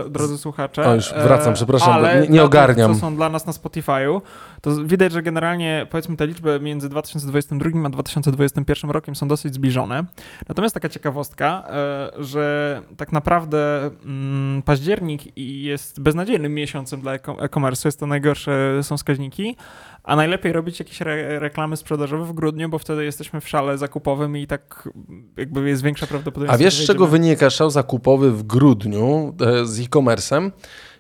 drodzy 0.10 0.38
słuchacze. 0.38 0.90
O, 0.90 0.96
już 0.96 1.14
wracam, 1.14 1.54
przepraszam, 1.54 1.94
ale 1.94 2.22
nie, 2.22 2.28
nie 2.28 2.44
ogarniam. 2.44 2.92
Tych, 2.92 3.02
co 3.02 3.08
są 3.08 3.16
dla 3.16 3.30
nas 3.30 3.46
na 3.46 3.54
Spotify'u, 3.54 4.22
to 4.62 4.86
widać, 4.86 5.12
że 5.12 5.22
generalnie 5.22 5.88
powiedzmy 5.90 6.18
te 6.18 6.28
liczby 6.28 6.60
między 6.60 6.90
2022 6.90 7.70
a 7.86 7.90
2021 7.90 8.92
rokiem 8.92 9.16
są 9.16 9.28
dosyć 9.28 9.54
zbliżone. 9.54 10.06
Natomiast 10.48 10.74
taka 10.74 10.90
ciekawostka, 10.90 11.64
e, 11.70 12.24
że 12.24 12.82
tak 12.98 13.12
naprawdę 13.12 13.92
mm, 14.06 14.62
październik 14.62 15.38
jest 15.38 16.02
beznadziejnym 16.02 16.54
miesiącem 16.54 17.02
dla 17.02 17.14
e-commerce, 17.14 17.88
jest 17.88 18.00
to 18.00 18.08
najgorsze 18.08 18.80
są 18.84 18.98
wskaźniki, 18.98 19.56
a 20.04 20.16
najlepiej 20.16 20.54
robić 20.54 20.80
jakieś 20.80 21.02
re 21.02 21.40
reklamy 21.40 21.78
sprzedażowe 21.78 22.26
w 22.26 22.34
grudniu, 22.34 22.70
bo 22.70 22.80
wtedy 22.80 23.06
jesteśmy 23.06 23.42
w 23.42 23.50
szale 23.50 23.78
zakupowym 23.78 24.38
i 24.38 24.48
tak 24.48 24.90
jakby 25.38 25.70
jest 25.70 25.84
większa 25.84 26.08
prawdopodobieństwo. 26.08 26.56
A 26.56 26.58
wiesz, 26.66 26.84
z 26.84 26.88
czego 26.88 27.08
wynika 27.08 27.50
szał 27.50 27.70
zakupowy 27.70 28.32
w 28.32 28.44
grudniu 28.44 29.36
e, 29.42 29.66
z 29.66 29.80
e-commerce'em? 29.80 30.52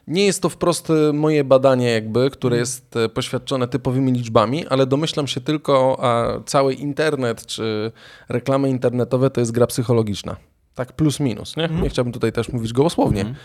Nie 0.09 0.25
jest 0.25 0.41
to 0.41 0.49
wprost 0.49 0.89
e, 0.89 1.13
moje 1.13 1.43
badanie, 1.43 1.91
jakby, 1.91 2.29
które 2.29 2.55
mhm. 2.55 2.59
jest 2.59 2.95
e, 2.95 3.09
poświadczone 3.09 3.67
typowymi 3.67 4.11
liczbami, 4.11 4.67
ale 4.67 4.85
domyślam 4.85 5.27
się 5.27 5.41
tylko, 5.41 5.97
a 6.01 6.39
cały 6.45 6.73
internet 6.73 7.45
czy 7.45 7.91
reklamy 8.29 8.69
internetowe 8.69 9.29
to 9.29 9.39
jest 9.39 9.51
gra 9.51 9.67
psychologiczna. 9.67 10.35
Tak 10.75 10.93
plus 10.93 11.19
minus, 11.19 11.57
nie? 11.57 11.63
Mhm. 11.63 11.83
Nie 11.83 11.89
chciałbym 11.89 12.13
tutaj 12.13 12.31
też 12.31 12.49
mówić 12.49 12.73
gołosłownie. 12.73 13.21
Mm. 13.21 13.35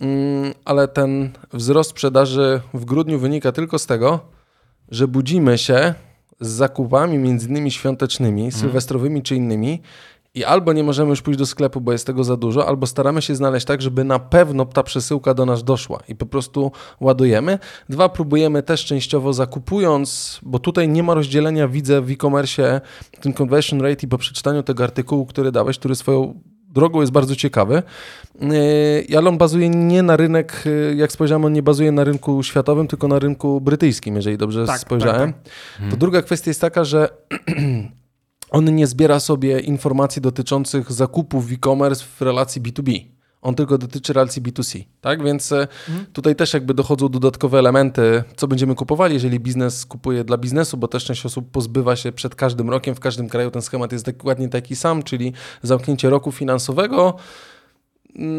Mm, 0.00 0.54
ale 0.64 0.88
ten 0.88 1.30
wzrost 1.52 1.90
sprzedaży 1.90 2.60
w 2.74 2.84
grudniu 2.84 3.18
wynika 3.18 3.52
tylko 3.52 3.78
z 3.78 3.86
tego, 3.86 4.20
że 4.88 5.08
budzimy 5.08 5.58
się 5.58 5.94
z 6.40 6.48
zakupami 6.48 7.18
między 7.18 7.48
innymi 7.48 7.70
świątecznymi, 7.70 8.44
Mhm. 8.44 8.60
sylwestrowymi 8.60 9.22
czy 9.22 9.36
innymi 9.36 9.82
i 10.36 10.44
albo 10.44 10.72
nie 10.72 10.84
możemy 10.84 11.10
już 11.10 11.22
pójść 11.22 11.38
do 11.38 11.46
sklepu, 11.46 11.80
bo 11.80 11.92
jest 11.92 12.06
tego 12.06 12.24
za 12.24 12.36
dużo, 12.36 12.68
albo 12.68 12.86
staramy 12.86 13.22
się 13.22 13.34
znaleźć 13.34 13.66
tak, 13.66 13.82
żeby 13.82 14.04
na 14.04 14.18
pewno 14.18 14.64
ta 14.64 14.82
przesyłka 14.82 15.34
do 15.34 15.46
nas 15.46 15.64
doszła 15.64 16.00
i 16.08 16.14
po 16.14 16.26
prostu 16.26 16.72
ładujemy. 17.00 17.58
Dwa, 17.88 18.08
próbujemy 18.08 18.62
też 18.62 18.84
częściowo 18.84 19.32
zakupując, 19.32 20.40
bo 20.42 20.58
tutaj 20.58 20.88
nie 20.88 21.02
ma 21.02 21.14
rozdzielenia, 21.14 21.68
widzę 21.68 22.00
w 22.00 22.10
e-commerce 22.10 22.80
ten 23.20 23.32
conversion 23.32 23.80
rate 23.80 24.06
i 24.06 24.08
po 24.08 24.18
przeczytaniu 24.18 24.62
tego 24.62 24.84
artykułu, 24.84 25.26
który 25.26 25.52
dałeś, 25.52 25.78
który 25.78 25.94
swoją 25.94 26.40
drogą 26.68 27.00
jest 27.00 27.12
bardzo 27.12 27.36
ciekawy. 27.36 27.82
Yy, 28.40 29.18
Ale 29.18 29.28
on 29.28 29.38
bazuje 29.38 29.68
nie 29.68 30.02
na 30.02 30.16
rynek, 30.16 30.62
yy, 30.64 30.94
jak 30.96 31.12
spojrzałem, 31.12 31.44
on 31.44 31.52
nie 31.52 31.62
bazuje 31.62 31.92
na 31.92 32.04
rynku 32.04 32.42
światowym, 32.42 32.88
tylko 32.88 33.08
na 33.08 33.18
rynku 33.18 33.60
brytyjskim, 33.60 34.16
jeżeli 34.16 34.38
dobrze 34.38 34.66
Tak, 34.66 34.80
spojrzałem. 34.80 35.32
tak, 35.32 35.90
To 35.90 35.96
druga 35.96 36.22
kwestia 36.22 36.50
jest 36.50 36.60
taka, 36.60 36.84
że 36.84 37.08
on 38.50 38.74
nie 38.74 38.86
zbiera 38.86 39.20
sobie 39.20 39.60
informacji 39.60 40.22
dotyczących 40.22 40.92
zakupów 40.92 41.48
w 41.48 41.52
e-commerce 41.52 42.04
w 42.04 42.20
relacji 42.22 42.62
B2B. 42.62 43.16
On 43.42 43.54
tylko 43.54 43.78
dotyczy 43.78 44.12
relacji 44.12 44.42
B2C, 44.42 44.84
tak? 45.00 45.24
Więc 45.24 45.52
e, 45.52 45.68
tutaj 46.12 46.36
też 46.36 46.54
jakby 46.54 46.74
dochodzą 46.74 47.08
dodatkowe 47.08 47.58
elementy, 47.58 48.24
co 48.36 48.48
będziemy 48.48 48.74
kupowali, 48.74 49.14
jeżeli 49.14 49.40
biznes 49.40 49.86
kupuje 49.86 50.24
dla 50.24 50.38
biznesu, 50.38 50.76
bo 50.76 50.88
też 50.88 51.04
część 51.04 51.26
osób 51.26 51.50
pozbywa 51.50 51.96
się 51.96 52.12
przed 52.12 52.34
każdym 52.34 52.70
rokiem, 52.70 52.94
w 52.94 53.00
każdym 53.00 53.28
kraju 53.28 53.50
ten 53.50 53.62
schemat 53.62 53.92
jest 53.92 54.04
dokładnie 54.04 54.48
taki 54.48 54.76
sam, 54.76 55.02
czyli 55.02 55.32
zamknięcie 55.62 56.10
roku 56.10 56.32
finansowego, 56.32 57.14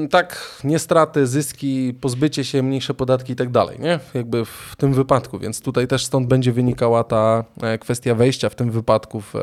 tak, 0.09 0.59
nie 0.63 0.79
straty, 0.79 1.27
zyski, 1.27 1.93
pozbycie 2.01 2.43
się, 2.43 2.63
mniejsze 2.63 2.93
podatki 2.93 3.33
i 3.33 3.35
tak 3.35 3.49
dalej, 3.49 3.79
nie? 3.79 3.99
Jakby 4.13 4.45
w 4.45 4.75
tym 4.77 4.93
wypadku, 4.93 5.39
więc 5.39 5.61
tutaj 5.61 5.87
też 5.87 6.05
stąd 6.05 6.27
będzie 6.27 6.51
wynikała 6.51 7.03
ta 7.03 7.43
e, 7.61 7.77
kwestia 7.77 8.15
wejścia 8.15 8.49
w 8.49 8.55
tym 8.55 8.71
wypadku 8.71 9.21
w, 9.21 9.35
e, 9.35 9.39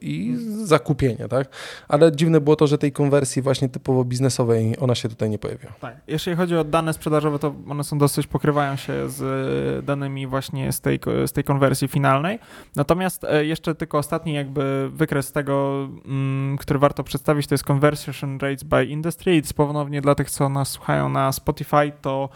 i 0.00 0.36
zakupienia, 0.64 1.28
tak? 1.28 1.48
Ale 1.88 2.12
dziwne 2.12 2.40
było 2.40 2.56
to, 2.56 2.66
że 2.66 2.78
tej 2.78 2.92
konwersji 2.92 3.42
właśnie 3.42 3.68
typowo 3.68 4.04
biznesowej 4.04 4.76
ona 4.80 4.94
się 4.94 5.08
tutaj 5.08 5.30
nie 5.30 5.38
pojawiła. 5.38 5.72
Tak. 5.80 5.96
Jeśli 6.06 6.34
chodzi 6.34 6.56
o 6.56 6.64
dane 6.64 6.92
sprzedażowe, 6.92 7.38
to 7.38 7.54
one 7.68 7.84
są 7.84 7.98
dosyć 7.98 8.26
pokrywają 8.26 8.76
się 8.76 9.10
z 9.10 9.22
e, 9.22 9.82
danymi 9.82 10.26
właśnie 10.26 10.72
z 10.72 10.80
tej, 10.80 11.00
z 11.26 11.32
tej 11.32 11.44
konwersji 11.44 11.88
finalnej. 11.88 12.38
Natomiast 12.76 13.26
jeszcze 13.40 13.74
tylko 13.74 13.98
ostatni 13.98 14.34
jakby 14.34 14.90
wykres 14.92 15.32
tego, 15.32 15.88
mm, 16.04 16.58
który 16.58 16.78
warto 16.78 17.04
przedstawić, 17.04 17.46
to 17.46 17.54
jest 17.54 17.64
conversion 17.64 18.38
rates 18.38 18.62
by 18.62 18.84
industry. 18.84 19.42
I 19.50 19.54
ponownie 19.54 20.00
dla 20.00 20.14
tych, 20.14 20.30
co 20.30 20.48
nas 20.48 20.68
słuchają 20.68 21.08
na 21.08 21.32
Spotify, 21.32 21.92
to 22.02 22.28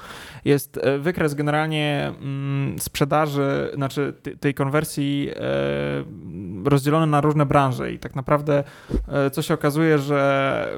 jest 0.45 0.78
e, 0.83 0.99
wykres 0.99 1.35
generalnie 1.35 2.12
mm, 2.21 2.78
sprzedaży, 2.78 3.71
znaczy 3.75 4.14
tej- 4.40 4.54
konwersji 4.54 5.31
e, 5.31 5.40
rozdzielony 6.64 7.07
na 7.07 7.21
różne 7.21 7.47
branże 7.47 7.92
i 7.92 7.99
tak 7.99 8.14
naprawdę 8.16 8.64
e, 9.09 9.31
co 9.31 9.42
się 9.42 9.54
okazuje, 9.54 9.99
że 9.99 10.69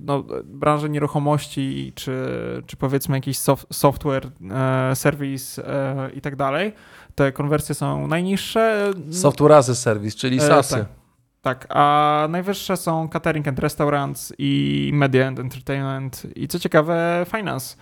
no, 0.00 0.24
branże 0.44 0.88
nieruchomości 0.88 1.92
czy, 1.94 2.26
czy 2.66 2.76
powiedzmy 2.76 3.16
jakiś 3.16 3.38
soft, 3.38 3.66
software, 3.72 4.30
serwis 4.94 5.60
i 6.14 6.20
tak 6.20 6.36
dalej, 6.36 6.72
te 7.14 7.32
konwersje 7.32 7.74
są 7.74 8.06
najniższe. 8.06 8.90
Software 9.10 9.52
as 9.52 9.70
a 9.70 9.74
service, 9.74 10.16
czyli 10.16 10.40
SaaS. 10.40 10.68
tak. 10.68 11.05
Tak, 11.46 11.66
a 11.68 12.26
najwyższe 12.30 12.76
są 12.76 13.08
catering 13.08 13.48
and 13.48 13.58
restaurants 13.58 14.32
i 14.38 14.90
media 14.94 15.26
and 15.26 15.38
entertainment 15.38 16.22
i 16.36 16.48
co 16.48 16.58
ciekawe 16.58 17.26
finance. 17.36 17.76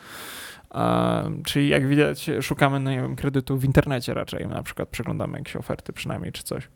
E, 0.75 1.31
czyli 1.45 1.69
jak 1.69 1.87
widać 1.89 2.31
szukamy 2.41 2.81
no, 2.81 2.91
wiem, 2.91 3.17
kredytu 3.17 3.59
w 3.59 3.65
internecie 3.65 4.15
raczej, 4.15 4.49
na 4.49 4.63
przykład 4.63 4.89
przeglądamy 4.89 5.39
jakieś 5.39 5.57
oferty 5.57 5.93
przynajmniej 5.93 6.33
czy 6.33 6.43
coś. 6.43 6.69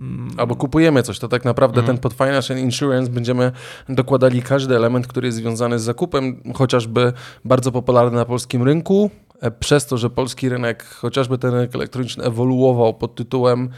Mm. 0.00 0.30
Albo 0.36 0.56
kupujemy 0.56 1.02
coś, 1.02 1.18
to 1.18 1.28
tak 1.28 1.44
naprawdę 1.44 1.80
Mhm. 1.80 1.96
ten 1.96 2.02
pod 2.02 2.12
Financial 2.12 2.58
Insurance 2.58 3.10
będziemy 3.10 3.52
dokładali 3.88 4.42
każdy 4.42 4.76
element, 4.76 5.06
który 5.06 5.28
jest 5.28 5.38
związany 5.38 5.78
z 5.78 5.82
zakupem, 5.82 6.42
chociażby 6.54 7.12
bardzo 7.44 7.72
popularny 7.72 8.16
na 8.16 8.24
polskim 8.24 8.62
rynku, 8.62 9.10
e, 9.40 9.50
przez 9.50 9.86
to, 9.86 9.98
że 9.98 10.10
polski 10.10 10.48
rynek, 10.48 10.84
chociażby 10.84 11.38
ten 11.38 11.50
rynek 11.50 11.74
elektroniczny 11.74 12.24
ewoluował 12.24 12.94
pod 12.94 13.14
tytułem 13.14 13.70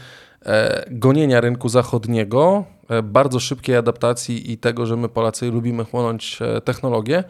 gonienia 0.91 1.41
rynku 1.41 1.69
zachodniego, 1.69 2.65
e, 2.89 3.03
bardzo 3.03 3.39
szybkiej 3.39 3.75
adaptacji 3.75 4.51
i 4.51 4.57
tego, 4.57 4.85
że 4.85 4.97
my 4.97 5.09
Polacy 5.09 5.51
lubimy 5.51 5.85
chłonąć 5.85 6.39
e, 6.41 6.61
technologię 6.61 7.23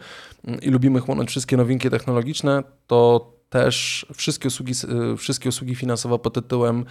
mm, 0.44 0.60
i 0.60 0.70
lubimy 0.70 1.00
chłonąć 1.00 1.30
wszystkie 1.30 1.56
nowinki 1.56 1.90
technologiczne, 1.90 2.62
to 2.86 3.30
też 3.50 4.06
wszystkie 4.14 4.48
usługi, 4.48 4.72
e, 5.12 5.16
wszystkie 5.16 5.48
usługi 5.48 5.74
finansowe 5.74 6.18
pod 6.18 6.34
tytułem 6.34 6.84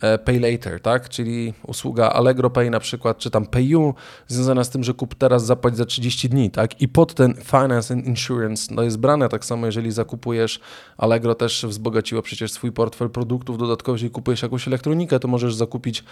e, 0.00 0.18
Pay 0.18 0.40
Later, 0.40 0.80
tak? 0.80 1.08
Czyli 1.08 1.54
usługa 1.66 2.08
Allegro 2.08 2.50
Pay 2.50 2.70
na 2.70 2.80
przykład, 2.80 3.18
czy 3.18 3.30
tam 3.30 3.46
PayU, 3.46 3.94
związana 4.28 4.64
z 4.64 4.70
tym, 4.70 4.84
że 4.84 4.94
kup 4.94 5.14
teraz, 5.14 5.46
zapłać 5.46 5.76
za 5.76 5.84
30 5.84 6.28
dni, 6.28 6.50
tak? 6.50 6.80
I 6.80 6.88
pod 6.88 7.14
ten 7.14 7.34
Finance 7.34 7.94
and 7.94 8.06
Insurance 8.06 8.74
no 8.74 8.82
jest 8.82 8.98
brane 8.98 9.28
tak 9.28 9.44
samo, 9.44 9.66
jeżeli 9.66 9.92
zakupujesz 9.92 10.60
Allegro 10.96 11.34
też 11.34 11.66
wzbogaciło 11.68 12.22
przecież 12.22 12.52
swój 12.52 12.72
portfel 12.72 13.10
produktów, 13.10 13.58
dodatkowo 13.58 13.96
jeżeli 13.96 14.10
kupujesz 14.10 14.42
jakąś 14.42 14.68
elektronikę, 14.68 15.20
to 15.20 15.28
możesz 15.28 15.54
zakupić 15.54 16.04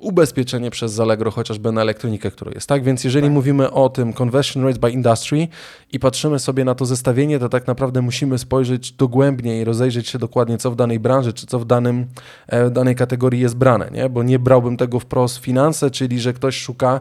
ubezpieczenie 0.00 0.70
przez 0.70 1.00
Allegro 1.00 1.30
chociażby 1.30 1.72
na 1.72 1.80
elektronikę, 1.80 2.30
która 2.30 2.50
jest, 2.54 2.68
tak? 2.68 2.84
Więc 2.84 3.04
jeżeli 3.04 3.26
Tak. 3.26 3.32
mówimy 3.32 3.70
o 3.70 3.88
tym 3.88 4.12
conversion 4.12 4.64
rate 4.66 4.78
by 4.78 4.90
industry 4.90 5.48
i 5.92 5.98
patrzymy 5.98 6.38
sobie 6.38 6.64
na 6.64 6.74
to 6.74 6.86
zestawienie, 6.86 7.38
to 7.38 7.48
tak 7.48 7.66
naprawdę 7.66 8.02
musimy 8.02 8.38
spojrzeć 8.38 8.92
dogłębnie 8.92 9.60
i 9.60 9.64
rozejrzeć 9.64 10.08
się 10.08 10.18
dokładnie, 10.18 10.58
co 10.58 10.70
w 10.70 10.76
danej 10.76 11.00
branży, 11.00 11.32
czy 11.32 11.46
co 11.46 11.58
w 11.58 11.64
danym, 11.64 12.06
e, 12.46 12.64
w 12.66 12.70
danej 12.70 12.96
kategorii 12.96 13.40
jest 13.40 13.56
brane, 13.56 13.90
nie? 13.92 14.08
Bo 14.08 14.22
nie 14.22 14.38
brałbym 14.38 14.76
tego 14.76 15.00
wprost 15.00 15.38
w 15.38 15.40
finanse, 15.42 15.90
czyli 15.90 16.20
że 16.20 16.32
ktoś 16.32 16.56
szuka 16.56 17.00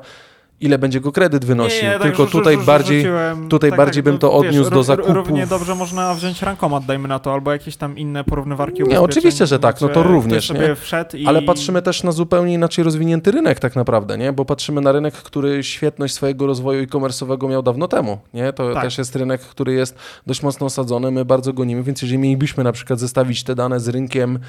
ile 0.61 0.77
będzie 0.79 1.01
go 1.01 1.11
kredyt 1.11 1.45
wynosił, 1.45 1.83
Nie, 1.83 1.87
nie, 1.87 1.93
tak 1.93 2.01
tylko 2.01 2.23
rzu- 2.25 2.31
tutaj 2.31 2.55
rzu- 2.57 2.65
bardziej 2.65 3.01
rzuciłem- 3.03 3.47
tutaj 3.49 3.71
bardziej 3.71 4.03
bym 4.03 4.17
to 4.17 4.33
odniósł 4.33 4.59
wiesz, 4.59 4.69
do 4.69 4.83
zakupów. 4.83 5.15
Równie 5.15 5.47
dobrze 5.47 5.75
można 5.75 6.13
wziąć 6.15 6.41
rankomat, 6.41 6.85
dajmy 6.85 7.07
na 7.07 7.19
to, 7.19 7.33
albo 7.33 7.51
jakieś 7.51 7.75
tam 7.77 7.97
inne 7.97 8.23
porównywarki 8.23 8.83
Nie, 8.83 9.01
oczywiście, 9.01 9.45
że 9.47 9.59
tak, 9.59 9.81
no 9.81 9.89
to 9.89 10.03
również, 10.03 10.49
nie? 10.49 10.75
i... 11.13 11.27
Ale 11.27 11.41
patrzymy 11.41 11.81
też 11.81 12.03
na 12.03 12.11
zupełnie 12.11 12.53
inaczej 12.53 12.83
rozwinięty 12.83 13.31
rynek 13.31 13.59
tak 13.59 13.75
naprawdę, 13.75 14.17
nie? 14.17 14.33
Bo 14.33 14.45
patrzymy 14.45 14.81
na 14.81 14.91
rynek, 14.91 15.13
który 15.13 15.63
świetność 15.63 16.13
swojego 16.13 16.47
rozwoju 16.47 16.83
e-commerce'owego 16.83 17.49
miał 17.49 17.63
dawno 17.63 17.87
temu, 17.87 18.17
nie? 18.33 18.53
To 18.53 18.73
Tak. 18.73 18.83
też 18.83 18.97
jest 18.97 19.15
rynek, 19.15 19.41
który 19.41 19.73
jest 19.73 19.95
dość 20.27 20.43
mocno 20.43 20.65
osadzony, 20.65 21.11
my 21.11 21.25
bardzo 21.25 21.53
gonimy, 21.53 21.83
więc 21.83 22.01
jeżeli 22.01 22.17
mielibyśmy 22.19 22.63
na 22.63 22.71
przykład 22.71 22.99
zestawić 22.99 23.43
te 23.43 23.55
dane 23.55 23.79
z 23.79 23.87
rynkiem 23.87 24.39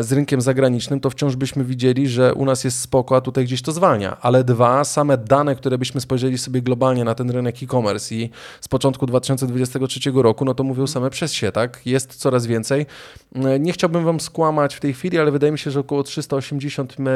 z 0.00 0.12
rynkiem 0.12 0.40
zagranicznym, 0.40 1.00
to 1.00 1.10
wciąż 1.10 1.36
byśmy 1.36 1.64
widzieli, 1.64 2.08
że 2.08 2.34
u 2.34 2.44
nas 2.44 2.64
jest 2.64 2.80
spoko, 2.80 3.16
a 3.16 3.20
tutaj 3.20 3.44
gdzieś 3.44 3.62
to 3.62 3.72
zwalnia. 3.72 4.16
Ale 4.20 4.44
dwa, 4.44 4.84
same 4.84 5.18
dane, 5.18 5.54
które 5.56 5.78
byśmy 5.78 6.00
spojrzeli 6.00 6.38
sobie 6.38 6.62
globalnie 6.62 7.04
na 7.04 7.14
ten 7.14 7.30
rynek 7.30 7.62
e-commerce 7.62 8.14
i 8.14 8.30
z 8.60 8.68
początku 8.68 9.06
2023 9.06 10.10
roku, 10.14 10.44
no 10.44 10.54
to 10.54 10.64
mówią 10.64 10.86
same 10.86 11.10
przez 11.10 11.32
się, 11.32 11.52
tak? 11.52 11.80
Jest 11.86 12.14
coraz 12.14 12.46
więcej. 12.46 12.86
Mm, 13.34 13.62
Nie 13.62 13.72
chciałbym 13.72 14.04
wam 14.04 14.20
skłamać 14.20 14.74
w 14.74 14.80
tej 14.80 14.92
chwili, 14.94 15.18
ale 15.18 15.30
wydaje 15.30 15.52
mi 15.52 15.58
się, 15.58 15.70
że 15.70 15.80
około 15.80 16.02
380 16.02 16.96
m- 16.98 17.08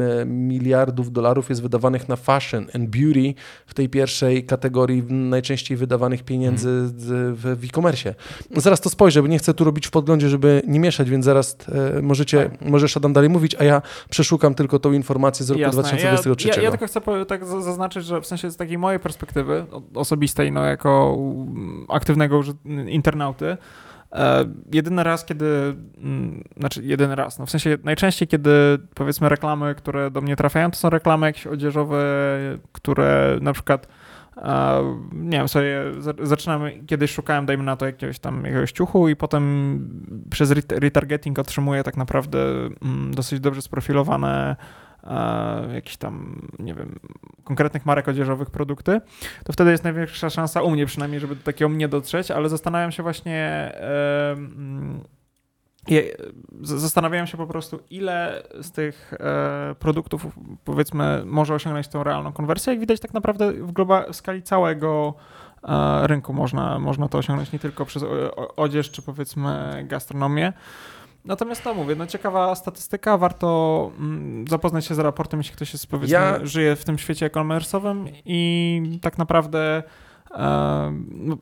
m- 0.00 0.48
miliardów 0.48 1.12
dolarów 1.12 1.48
jest 1.48 1.62
wydawanych 1.62 2.08
na 2.08 2.16
fashion 2.16 2.66
and 2.74 2.88
beauty 2.90 3.34
w 3.66 3.74
tej 3.74 3.88
pierwszej 3.88 4.44
kategorii 4.46 5.02
najczęściej 5.12 5.76
wydawanych 5.76 6.22
pieniędzy 6.22 6.88
z- 6.88 6.92
w, 7.38 7.56
w 7.60 7.64
e-commerce. 7.64 8.14
Zaraz 8.56 8.80
to 8.80 8.90
spojrzę, 8.90 9.22
bo 9.22 9.28
nie 9.28 9.38
chcę 9.38 9.54
tu 9.54 9.64
robić 9.64 9.86
w 9.86 9.90
podglądzie, 9.90 10.28
żeby 10.28 10.62
nie 10.66 10.80
mieszać, 10.80 11.10
więc 11.10 11.24
zaraz 11.24 11.56
możecie, 12.02 12.50
możesz 12.60 12.96
Adam 12.96 13.12
dalej 13.12 13.30
mówić, 13.30 13.56
a 13.58 13.64
ja 13.64 13.82
przeszukam 14.10 14.54
tylko 14.54 14.78
tą 14.78 14.92
informację 14.92 15.46
z 15.46 15.50
roku 15.50 15.60
Jasne. 15.60 15.82
2023. 15.82 16.48
Ja, 16.48 16.54
ja, 16.54 16.62
ja 16.62 16.70
tylko 16.70 16.86
chcę 16.86 17.00
tak 17.28 17.44
zaznaczyć, 17.44 18.04
że 18.04 18.20
w 18.20 18.26
sensie 18.26 18.50
z 18.50 18.56
takiej 18.56 18.78
mojej 18.78 19.00
perspektywy 19.00 19.66
osobistej, 19.94 20.52
no 20.52 20.64
jako 20.64 21.18
aktywnego 21.88 22.40
internauty, 22.88 23.56
e, 24.12 24.44
jedyny 24.72 25.04
raz, 25.04 25.24
kiedy, 25.24 25.76
mm, 25.98 26.44
znaczy 26.56 26.82
jedyny 26.84 27.14
raz, 27.14 27.38
no 27.38 27.46
w 27.46 27.50
sensie 27.50 27.78
najczęściej, 27.84 28.28
kiedy 28.28 28.50
powiedzmy 28.94 29.28
reklamy, 29.28 29.74
które 29.74 30.10
do 30.10 30.20
mnie 30.20 30.36
trafiają, 30.36 30.70
to 30.70 30.76
są 30.76 30.90
reklamy 30.90 31.26
jakieś 31.26 31.46
odzieżowe, 31.46 32.04
które 32.72 33.38
na 33.40 33.52
przykład 33.52 33.86
nie 35.12 35.38
wiem, 35.38 35.48
sobie 35.48 35.82
za- 35.98 36.14
zaczynam, 36.22 36.62
kiedyś 36.86 37.10
szukałem, 37.10 37.46
dajmy 37.46 37.64
na 37.64 37.76
to 37.76 37.86
jakiegoś 37.86 38.18
tam 38.18 38.44
jakiegoś 38.44 38.72
ciuchu 38.72 39.08
i 39.08 39.16
potem 39.16 40.24
przez 40.30 40.50
ret- 40.50 40.78
retargeting 40.78 41.38
otrzymuję 41.38 41.82
tak 41.82 41.96
naprawdę 41.96 42.38
mm, 42.82 43.14
dosyć 43.14 43.40
dobrze 43.40 43.62
sprofilowane 43.62 44.56
jakichś 45.74 45.96
tam, 45.96 46.42
nie 46.58 46.74
wiem, 46.74 46.98
konkretnych 47.44 47.86
marek 47.86 48.08
odzieżowych 48.08 48.50
produkty, 48.50 49.00
to 49.44 49.52
wtedy 49.52 49.70
jest 49.70 49.84
największa 49.84 50.30
szansa 50.30 50.62
u 50.62 50.70
mnie 50.70 50.86
przynajmniej, 50.86 51.20
żeby 51.20 51.36
do 51.36 51.42
takiego 51.42 51.68
mnie 51.68 51.88
dotrzeć, 51.88 52.30
ale 52.30 52.48
zastanawiam 52.48 52.92
się 52.92 53.02
właśnie 53.02 53.72
zastanawiałem 56.62 57.26
się 57.26 57.36
po 57.36 57.46
prostu, 57.46 57.78
ile 57.90 58.42
z 58.60 58.70
tych 58.72 59.14
e, 59.14 59.74
produktów, 59.78 60.26
powiedzmy, 60.64 61.22
może 61.26 61.54
osiągnąć 61.54 61.88
tą 61.88 62.04
realną 62.04 62.32
konwersję. 62.32 62.72
Jak 62.72 62.80
widać, 62.80 63.00
tak 63.00 63.14
naprawdę 63.14 63.52
w, 63.52 63.72
globa- 63.72 64.12
w 64.12 64.16
skali 64.16 64.42
całego 64.42 65.14
e, 65.62 66.06
rynku 66.06 66.32
można, 66.32 66.78
można 66.78 67.08
to 67.08 67.18
osiągnąć 67.18 67.52
nie 67.52 67.58
tylko 67.58 67.84
przez 67.86 68.04
odzież 68.56 68.90
czy 68.90 69.02
powiedzmy 69.02 69.84
gastronomię. 69.88 70.52
Natomiast 71.24 71.64
to 71.64 71.74
mówię, 71.74 71.94
no 71.94 72.06
ciekawa 72.06 72.54
statystyka, 72.54 73.18
warto 73.18 73.90
mm, 73.98 74.48
zapoznać 74.48 74.86
się 74.86 74.94
z 74.94 74.98
raportem, 74.98 75.40
jeśli 75.40 75.56
ktoś 75.56 75.72
jest 75.72 75.86
powiedzmy, 75.86 76.12
Ja- 76.14 76.38
żyje 76.46 76.76
w 76.76 76.84
tym 76.84 76.98
świecie 76.98 77.26
e-commerce'owym 77.26 78.12
i 78.24 78.98
tak 79.02 79.18
naprawdę 79.18 79.76
e, 79.78 79.82
no, 79.82 80.09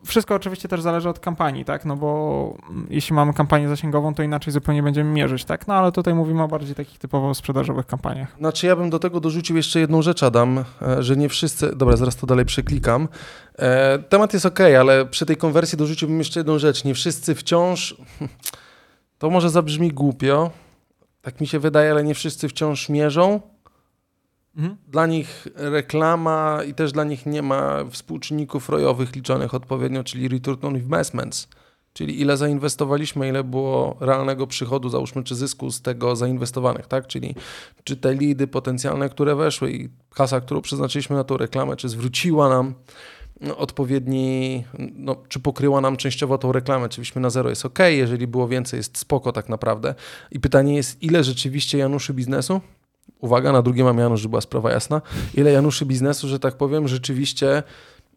wszystko 0.05 0.35
oczywiście 0.35 0.69
też 0.69 0.81
zależy 0.81 1.09
od 1.09 1.21
kampanii, 1.21 1.65
tak, 1.65 1.85
no 1.85 1.97
bo 1.97 2.57
mm, 2.71 2.87
jeśli 2.91 3.15
mamy 3.15 3.35
kampanię 3.35 3.69
zasięgową, 3.69 4.15
to 4.15 4.23
inaczej 4.23 4.53
zupełnie 4.53 4.83
będziemy 4.83 5.11
mierzyć, 5.11 5.45
tak, 5.45 5.67
no 5.67 5.75
ale 5.75 5.93
tutaj 5.93 6.15
mówimy 6.15 6.43
o 6.43 6.49
bardziej 6.49 6.75
takich 6.75 6.99
typowo 6.99 7.35
sprzedażowych 7.35 7.87
kampaniach. 7.87 8.37
Znaczy 8.39 8.67
ja 8.67 8.77
bym 8.77 8.91
do 8.91 8.99
tego 8.99 9.21
dorzucił 9.21 9.57
jeszcze 9.57 9.81
jedną 9.81 10.03
rzecz, 10.03 10.23
Adam, 10.23 10.65
e, 10.83 11.03
że 11.03 11.17
nie 11.17 11.29
wszyscy... 11.29 11.77
Dobra, 11.77 11.97
zaraz 11.97 12.17
to 12.17 12.27
dalej 12.27 12.45
przeklikam. 12.45 13.09
E, 13.59 13.99
temat 13.99 14.33
jest 14.33 14.47
ok, 14.47 14.61
ale 14.61 15.07
przy 15.07 15.27
tej 15.27 15.37
konwersji 15.37 15.79
dorzuciłbym 15.79 16.19
jeszcze 16.19 16.41
jedną 16.41 16.59
rzecz. 16.59 16.85
Nie 16.85 16.95
wszyscy 16.95 17.35
wciąż... 17.35 17.97
To 19.19 19.31
może 19.31 19.51
zabrzmi 19.51 19.93
głupio, 19.93 20.51
tak 21.23 21.41
mi 21.41 21.47
się 21.47 21.59
wydaje, 21.59 21.91
ale 21.91 22.05
nie 22.05 22.15
wszyscy 22.15 22.49
wciąż 22.49 22.89
mierzą. 22.89 23.41
Mhm. 24.59 24.77
Dla 24.89 25.07
nich 25.07 25.49
reklama 25.55 26.59
i 26.69 26.75
też 26.75 26.93
dla 26.93 27.05
nich 27.05 27.27
nie 27.27 27.43
ma 27.43 27.85
współczynników 27.91 28.69
rojowych 28.69 29.17
liczonych 29.17 29.55
odpowiednio, 29.55 30.05
czyli 30.05 30.29
return 30.29 30.67
on 30.67 30.77
investments. 30.77 31.49
Czyli 31.93 32.21
ile 32.21 32.37
zainwestowaliśmy, 32.37 33.29
ile 33.29 33.45
było 33.45 33.97
realnego 34.01 34.47
przychodu, 34.47 34.89
załóżmy, 34.89 35.25
czy 35.25 35.35
zysku 35.35 35.71
z 35.71 35.83
tego 35.83 36.17
zainwestowanych, 36.17 36.87
tak? 36.87 37.07
Czyli 37.07 37.35
czy 37.85 37.97
te 37.97 38.15
lidy 38.15 38.47
potencjalne, 38.47 39.09
które 39.09 39.37
weszły 39.37 39.73
i 39.73 39.89
kasa, 40.15 40.41
którą 40.41 40.61
przeznaczyliśmy 40.61 41.17
na 41.17 41.25
tą 41.25 41.37
reklamę, 41.37 41.77
czy 41.77 41.89
zwróciła 41.89 42.49
nam 42.49 42.75
no, 43.41 43.57
odpowiedni, 43.57 44.65
no, 44.95 45.17
czy 45.29 45.41
pokryła 45.41 45.81
nam 45.81 45.97
częściowo 45.97 46.39
tą 46.39 46.53
reklamę, 46.53 46.89
czy 46.89 47.21
na 47.21 47.31
zero, 47.31 47.51
jest 47.51 47.67
ok, 47.67 47.79
jeżeli 47.89 48.27
było 48.27 48.49
więcej, 48.49 48.77
jest 48.77 48.99
spoko 48.99 49.33
tak 49.33 49.49
naprawdę. 49.49 49.95
I 50.31 50.41
pytanie 50.41 50.75
jest, 50.75 51.03
ile 51.03 51.25
rzeczywiście 51.25 51.79
Januszy 51.79 52.15
biznesu? 52.15 52.61
Uwaga, 53.21 53.53
na 53.53 53.63
drugie 53.63 53.85
mam 53.85 53.99
Janusz, 53.99 54.21
żeby 54.21 54.31
była 54.31 54.41
sprawa 54.41 54.71
jasna. 54.71 55.03
Ile 55.35 55.53
Januszy 55.53 55.87
biznesu, 55.87 56.29
że 56.29 56.39
tak 56.39 56.57
powiem, 56.57 56.89
rzeczywiście 56.89 57.63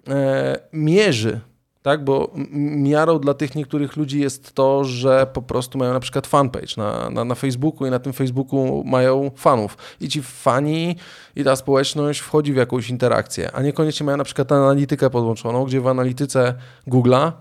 e, 0.08 0.60
mierzy 0.74 1.40
tak, 1.82 2.04
bo 2.04 2.32
miarą 2.78 3.20
dla 3.20 3.34
tych 3.34 3.56
niektórych 3.56 3.98
ludzi 3.98 4.20
jest 4.20 4.54
to, 4.54 4.84
że 4.84 5.28
po 5.34 5.42
prostu 5.42 5.78
mają 5.78 5.94
na 5.94 6.00
przykład 6.00 6.28
fanpage 6.28 6.74
na, 6.78 7.10
na, 7.10 7.26
na 7.26 7.36
Facebooku 7.36 7.88
i 7.88 7.90
na 7.90 8.00
tym 8.00 8.14
Facebooku 8.14 8.84
mają 8.86 9.32
fanów. 9.36 9.78
I 10.00 10.10
ci 10.10 10.22
fani 10.24 10.96
i 11.36 11.44
ta 11.44 11.56
społeczność 11.56 12.20
wchodzi 12.20 12.54
w 12.54 12.56
jakąś 12.56 12.90
interakcję, 12.90 13.52
a 13.52 13.62
niekoniecznie 13.62 14.06
mają 14.06 14.18
na 14.18 14.24
przykład 14.24 14.52
analitykę 14.52 15.10
podłączoną, 15.10 15.66
gdzie 15.66 15.82
w 15.82 15.88
analityce 15.88 16.54
Google'a 16.88 17.32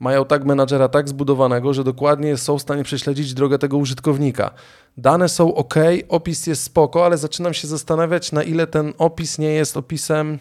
mają 0.00 0.24
tak 0.24 0.44
menadżera 0.44 0.88
tak 0.88 1.08
zbudowanego, 1.08 1.74
że 1.74 1.84
dokładnie 1.84 2.36
są 2.36 2.58
w 2.58 2.62
stanie 2.62 2.84
prześledzić 2.84 3.34
drogę 3.34 3.58
tego 3.58 3.76
użytkownika. 3.76 4.50
Dane 4.96 5.28
są 5.28 5.54
ok, 5.54 5.74
opis 6.08 6.46
jest 6.46 6.62
spoko, 6.62 7.06
ale 7.06 7.18
zaczynam 7.18 7.54
się 7.54 7.68
zastanawiać, 7.68 8.32
na 8.32 8.42
ile 8.42 8.66
ten 8.66 8.92
opis 8.98 9.38
nie 9.38 9.52
jest 9.52 9.76
opisem 9.76 10.38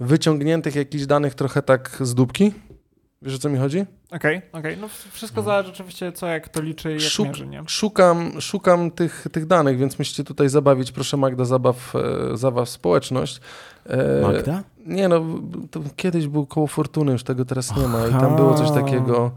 wyciągniętych 0.00 0.74
jakichś 0.74 1.06
danych 1.06 1.34
trochę 1.34 1.62
tak 1.62 1.96
z 2.00 2.14
dupki. 2.14 2.52
Wiesz 3.22 3.34
o 3.34 3.38
co 3.38 3.48
mi 3.48 3.58
chodzi? 3.58 3.84
Okej, 4.10 4.42
okej, 4.52 4.76
no 4.80 4.88
wszystko 5.12 5.42
zależy 5.42 5.70
oczywiście 5.70 6.12
co, 6.12 6.26
jak 6.26 6.48
to 6.48 6.60
liczy 6.62 6.90
i 6.90 6.94
jak 6.94 7.02
Szuk- 7.02 7.24
mierzy, 7.24 7.46
nie? 7.46 7.62
Szukam, 7.66 8.40
szukam 8.40 8.90
tych, 8.90 9.26
tych 9.32 9.46
danych, 9.46 9.78
więc 9.78 9.98
musicie 9.98 10.24
tutaj 10.24 10.48
zabawić, 10.48 10.92
proszę 10.92 11.16
Magda, 11.16 11.44
zabaw, 11.44 11.94
e, 11.96 12.36
zabaw 12.36 12.68
społeczność. 12.68 13.40
E, 13.86 14.20
Magda? 14.22 14.62
Nie 14.86 15.08
no, 15.08 15.24
to 15.70 15.80
kiedyś 15.96 16.26
był 16.26 16.46
koło 16.46 16.66
Fortuny, 16.66 17.12
już 17.12 17.22
tego 17.22 17.44
teraz 17.44 17.76
nie 17.76 17.88
ma 17.88 18.06
i 18.06 18.10
tam 18.10 18.36
było 18.36 18.54
coś 18.54 18.70
takiego, 18.70 19.30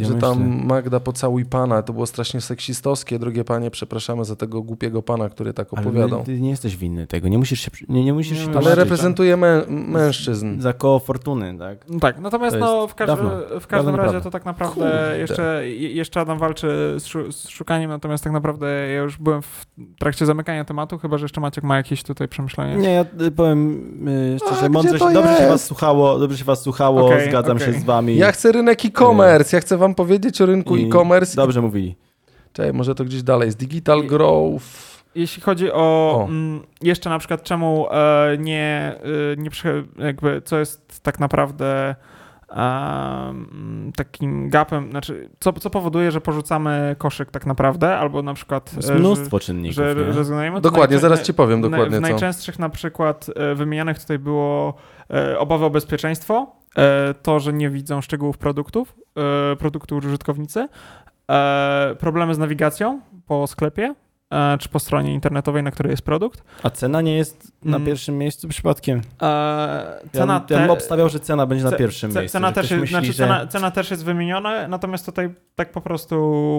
Ja 0.00 0.08
że 0.08 0.14
tam 0.14 0.38
myślę. 0.48 0.66
Magda 0.66 1.00
pocałuj 1.00 1.44
pana, 1.44 1.82
to 1.82 1.92
było 1.92 2.06
strasznie 2.06 2.40
seksistowskie. 2.40 3.18
Drogie 3.18 3.44
panie, 3.44 3.70
przepraszamy 3.70 4.24
za 4.24 4.36
tego 4.36 4.62
głupiego 4.62 5.02
pana, 5.02 5.28
który 5.28 5.52
tak 5.54 5.68
Ale 5.76 5.86
opowiadał. 5.86 6.18
my- 6.18 6.24
ty 6.24 6.40
nie 6.40 6.50
jesteś 6.50 6.76
winny 6.76 7.06
tego, 7.06 7.28
nie 7.28 7.38
musisz 7.38 7.60
się, 7.60 7.70
nie, 7.88 8.04
nie 8.04 8.12
musisz 8.12 8.38
się 8.38 8.44
ale 8.44 8.52
Ale 8.52 8.60
tłumaczyć. 8.60 8.78
reprezentuje 8.84 9.36
mę, 9.36 9.62
mężczyzn. 9.68 10.60
Za 10.60 10.72
koło 10.72 10.98
fortuny, 10.98 11.58
tak? 11.58 11.78
No 11.88 12.00
Tak, 12.00 12.18
natomiast 12.20 12.56
To 12.56 12.60
no, 12.60 12.86
w, 12.86 12.94
każdy, 12.94 13.16
dawno. 13.16 13.30
w 13.60 13.66
każdym 13.66 13.94
razie 13.94 14.10
prawda. 14.10 14.24
to 14.24 14.30
tak 14.30 14.44
naprawdę 14.44 14.80
Kurde. 14.80 15.18
jeszcze, 15.18 15.68
je- 15.68 15.92
jeszcze 15.92 16.20
Adam 16.20 16.38
walczy 16.38 16.94
z, 16.98 17.34
z 17.36 17.48
szukaniem, 17.48 17.90
natomiast 17.90 18.24
tak 18.24 18.32
naprawdę 18.32 18.66
ja 18.88 18.98
już 19.00 19.18
byłem 19.18 19.42
w 19.42 19.66
trakcie 19.98 20.26
zamykania 20.26 20.64
tematu, 20.64 20.98
chyba 20.98 21.18
że 21.18 21.24
jeszcze 21.24 21.40
Maciek 21.40 21.64
ma 21.64 21.76
jakieś 21.76 22.02
tutaj 22.02 22.28
przemyślenia. 22.28 22.74
Nie, 22.76 22.90
ja 22.92 23.04
y, 23.26 23.30
powiem 23.30 23.80
y, 24.08 24.36
A, 24.42 24.46
szczerze, 24.46 24.68
mądrze 24.68 24.98
się, 24.98 25.04
dobrze 25.12 25.22
się 25.34 25.38
jest? 25.38 25.48
was 25.48 25.64
słuchało, 25.64 26.18
dobrze 26.18 26.38
się 26.38 26.44
was 26.44 26.62
słuchało, 26.62 27.06
Okej, 27.06 27.28
zgadzam 27.28 27.56
okej. 27.56 27.72
się 27.74 27.80
z 27.80 27.84
wami. 27.84 28.16
Ja 28.16 28.32
chcę 28.32 28.52
rynek 28.52 28.84
e-commerce, 28.84 29.56
ja 29.56 29.60
chcę 29.60 29.76
wam 29.76 29.89
powiedzieć 29.94 30.40
o 30.40 30.46
rynku 30.46 30.76
I 30.76 30.86
e-commerce. 30.88 31.36
Dobrze 31.36 31.60
mówili. 31.62 31.96
Czekaj, 32.52 32.72
może 32.72 32.94
to 32.94 33.04
gdzieś 33.04 33.22
dalej 33.22 33.46
jest. 33.46 33.58
Digital 33.58 34.02
growth. 34.06 34.64
Jeśli 35.14 35.42
chodzi 35.42 35.72
o, 35.72 35.74
O. 35.76 36.26
Mm, 36.28 36.60
jeszcze 36.82 37.10
na 37.10 37.18
przykład 37.18 37.42
czemu 37.42 37.86
e, 37.90 38.36
nie, 38.38 38.94
e, 39.32 39.36
nie 39.36 39.50
prze- 39.50 39.84
jakby 39.98 40.42
co 40.44 40.58
jest 40.58 41.00
tak 41.02 41.20
naprawdę 41.20 41.94
em, 42.50 43.92
takim 43.96 44.48
gapem, 44.48 44.90
znaczy 44.90 45.28
co, 45.40 45.52
co 45.52 45.70
powoduje, 45.70 46.10
że 46.10 46.20
porzucamy 46.20 46.96
koszyk 46.98 47.30
tak 47.30 47.46
naprawdę, 47.46 47.96
albo 47.98 48.22
na 48.22 48.34
przykład 48.34 48.72
Jest 48.76 48.90
e, 48.90 48.94
mnóstwo 48.94 49.40
czynników. 49.40 49.74
że, 49.76 49.94
że 49.94 50.00
nie? 50.00 50.12
rezygnujemy. 50.12 50.56
to 50.56 50.60
Dokładnie, 50.60 50.96
najczę- 50.96 51.00
zaraz 51.08 51.22
ci 51.22 51.34
powiem 51.34 51.60
na- 51.60 51.68
dokładnie 51.68 51.98
W 51.98 52.02
co. 52.02 52.08
najczęstszych 52.08 52.58
na 52.58 52.68
przykład 52.68 53.26
e, 53.36 53.54
wymienianych 53.54 53.98
tutaj 53.98 54.18
było 54.18 54.74
e, 55.10 55.38
obawy 55.38 55.64
o 55.64 55.70
bezpieczeństwo, 55.70 56.46
e, 56.56 56.59
to, 57.22 57.40
że 57.40 57.52
nie 57.52 57.70
widzą 57.70 58.00
szczegółów 58.00 58.38
produktów, 58.38 58.94
e, 59.52 59.56
produktu 59.56 59.96
użytkownicy, 59.96 60.68
e, 61.30 61.96
problemy 61.98 62.34
z 62.34 62.38
nawigacją 62.38 63.00
po 63.26 63.46
sklepie, 63.46 63.94
e, 64.30 64.58
czy 64.58 64.68
po 64.68 64.78
stronie 64.78 65.14
internetowej, 65.14 65.62
na 65.62 65.70
której 65.70 65.90
jest 65.90 66.02
produkt. 66.02 66.44
A 66.62 66.70
cena 66.70 67.00
nie 67.00 67.16
jest 67.16 67.52
na 67.64 67.76
Mm. 67.76 67.86
pierwszym 67.86 68.18
miejscu 68.18 68.48
przypadkiem. 68.48 69.00
E, 69.22 70.00
Ja, 70.04 70.20
cena, 70.20 70.34
ja 70.50 70.58
bym 70.58 70.66
te- 70.66 70.72
obstawiał, 70.72 71.08
że 71.08 71.20
cena 71.20 71.46
będzie 71.46 71.64
na 71.64 71.72
pierwszym 71.72 72.10
ce- 72.10 72.18
miejscu. 72.20 72.32
Cena 72.32 72.52
też, 72.52 72.70
jest, 72.70 72.80
myśli, 72.80 72.94
znaczy, 72.94 73.06
że... 73.12 73.24
cena, 73.24 73.46
cena 73.46 73.70
też 73.70 73.90
jest 73.90 74.04
wymieniona, 74.04 74.68
natomiast 74.68 75.06
tutaj 75.06 75.34
tak 75.54 75.72
po 75.72 75.80
prostu 75.80 76.16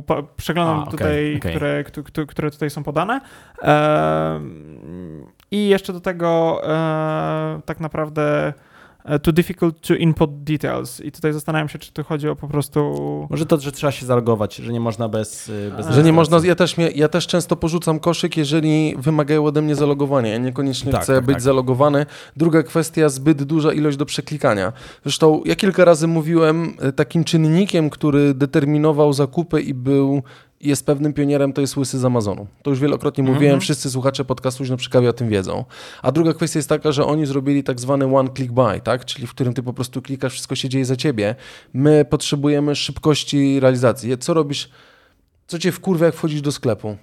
po, 0.07 0.23
przeglądam 0.23 0.79
A, 0.79 0.81
okej, 0.83 0.91
tutaj, 0.91 1.35
okej. 1.37 1.51
Które, 1.55 1.83
któ- 1.83 2.03
któ- 2.03 2.27
które 2.27 2.51
tutaj 2.51 2.69
są 2.69 2.83
podane. 2.83 3.21
Em, 3.61 5.25
I 5.51 5.67
jeszcze 5.67 5.93
do 5.93 5.99
tego 5.99 6.61
e, 6.67 7.61
tak 7.65 7.79
naprawdę 7.79 8.47
e, 8.47 8.53
too 9.21 9.33
difficult 9.33 9.87
to 9.87 9.95
input 9.95 10.43
details. 10.43 10.99
I 10.99 11.11
tutaj 11.11 11.33
zastanawiam 11.33 11.69
się, 11.69 11.79
czy 11.79 11.91
tu 11.91 12.03
chodzi 12.03 12.29
o 12.29 12.35
po 12.35 12.47
prostu... 12.47 13.27
Może 13.29 13.45
to, 13.45 13.59
że 13.59 13.71
trzeba 13.71 13.91
się 13.91 14.05
zalogować, 14.05 14.55
że 14.55 14.73
nie 14.73 14.79
można 14.79 15.09
bez, 15.09 15.49
y, 15.49 15.71
bez 15.77 15.87
Że 15.87 16.03
nie 16.03 16.13
można, 16.13 16.39
ja 16.43 16.55
też, 16.55 16.77
mnie, 16.77 16.91
ja 16.95 17.07
też 17.07 17.27
często 17.27 17.55
porzucam 17.55 17.99
koszyk, 17.99 18.37
jeżeli 18.37 18.95
wymagają 18.97 19.45
ode 19.45 19.61
mnie 19.61 19.75
zalogowania. 19.75 20.29
Ja 20.29 20.37
niekoniecznie 20.37 20.91
Tak, 20.91 21.03
chcę 21.03 21.15
tak, 21.15 21.25
być 21.25 21.35
tak. 21.35 21.41
zalogowany. 21.41 22.05
Druga 22.37 22.63
kwestia, 22.63 23.09
zbyt 23.09 23.43
duża 23.43 23.73
ilość 23.73 23.97
do 23.97 24.05
przeklikania. 24.05 24.73
Zresztą 25.03 25.41
ja 25.45 25.55
kilka 25.55 25.85
razy 25.85 26.07
mówiłem, 26.07 26.73
e, 26.79 26.91
takim 26.91 27.23
czynnikiem, 27.23 27.89
który 27.89 28.33
determinował 28.33 29.13
zakupy 29.13 29.61
i 29.61 29.73
był 29.73 30.23
jest 30.63 30.85
pewnym 30.85 31.13
pionierem, 31.13 31.53
to 31.53 31.61
jest 31.61 31.77
łysy 31.77 31.99
z 31.99 32.05
Amazonu. 32.05 32.47
To 32.63 32.69
już 32.69 32.79
wielokrotnie 32.79 33.21
Mhm. 33.21 33.35
mówiłem, 33.35 33.59
wszyscy 33.61 33.89
słuchacze 33.89 34.25
podcastu 34.25 34.63
już 34.63 34.69
na 34.69 34.77
przykład 34.77 35.05
o 35.05 35.13
tym 35.13 35.29
wiedzą. 35.29 35.65
A 36.01 36.11
druga 36.11 36.33
kwestia 36.33 36.59
jest 36.59 36.69
taka, 36.69 36.91
że 36.91 37.05
oni 37.05 37.25
zrobili 37.25 37.63
tak 37.63 37.79
zwany 37.79 38.17
one 38.17 38.29
click 38.35 38.51
buy, 38.51 38.81
tak? 38.83 39.05
czyli 39.05 39.27
w 39.27 39.31
którym 39.31 39.53
ty 39.53 39.63
po 39.63 39.73
prostu 39.73 40.01
klikasz, 40.01 40.33
wszystko 40.33 40.55
się 40.55 40.69
dzieje 40.69 40.85
za 40.85 40.95
ciebie. 40.95 41.35
My 41.73 42.05
potrzebujemy 42.05 42.75
szybkości 42.75 43.59
realizacji. 43.59 44.17
Co 44.17 44.33
robisz, 44.33 44.69
co 45.47 45.59
cię 45.59 45.71
wkurwia, 45.71 46.05
jak 46.05 46.15
wchodzisz 46.15 46.41
do 46.41 46.51
sklepu? 46.51 46.97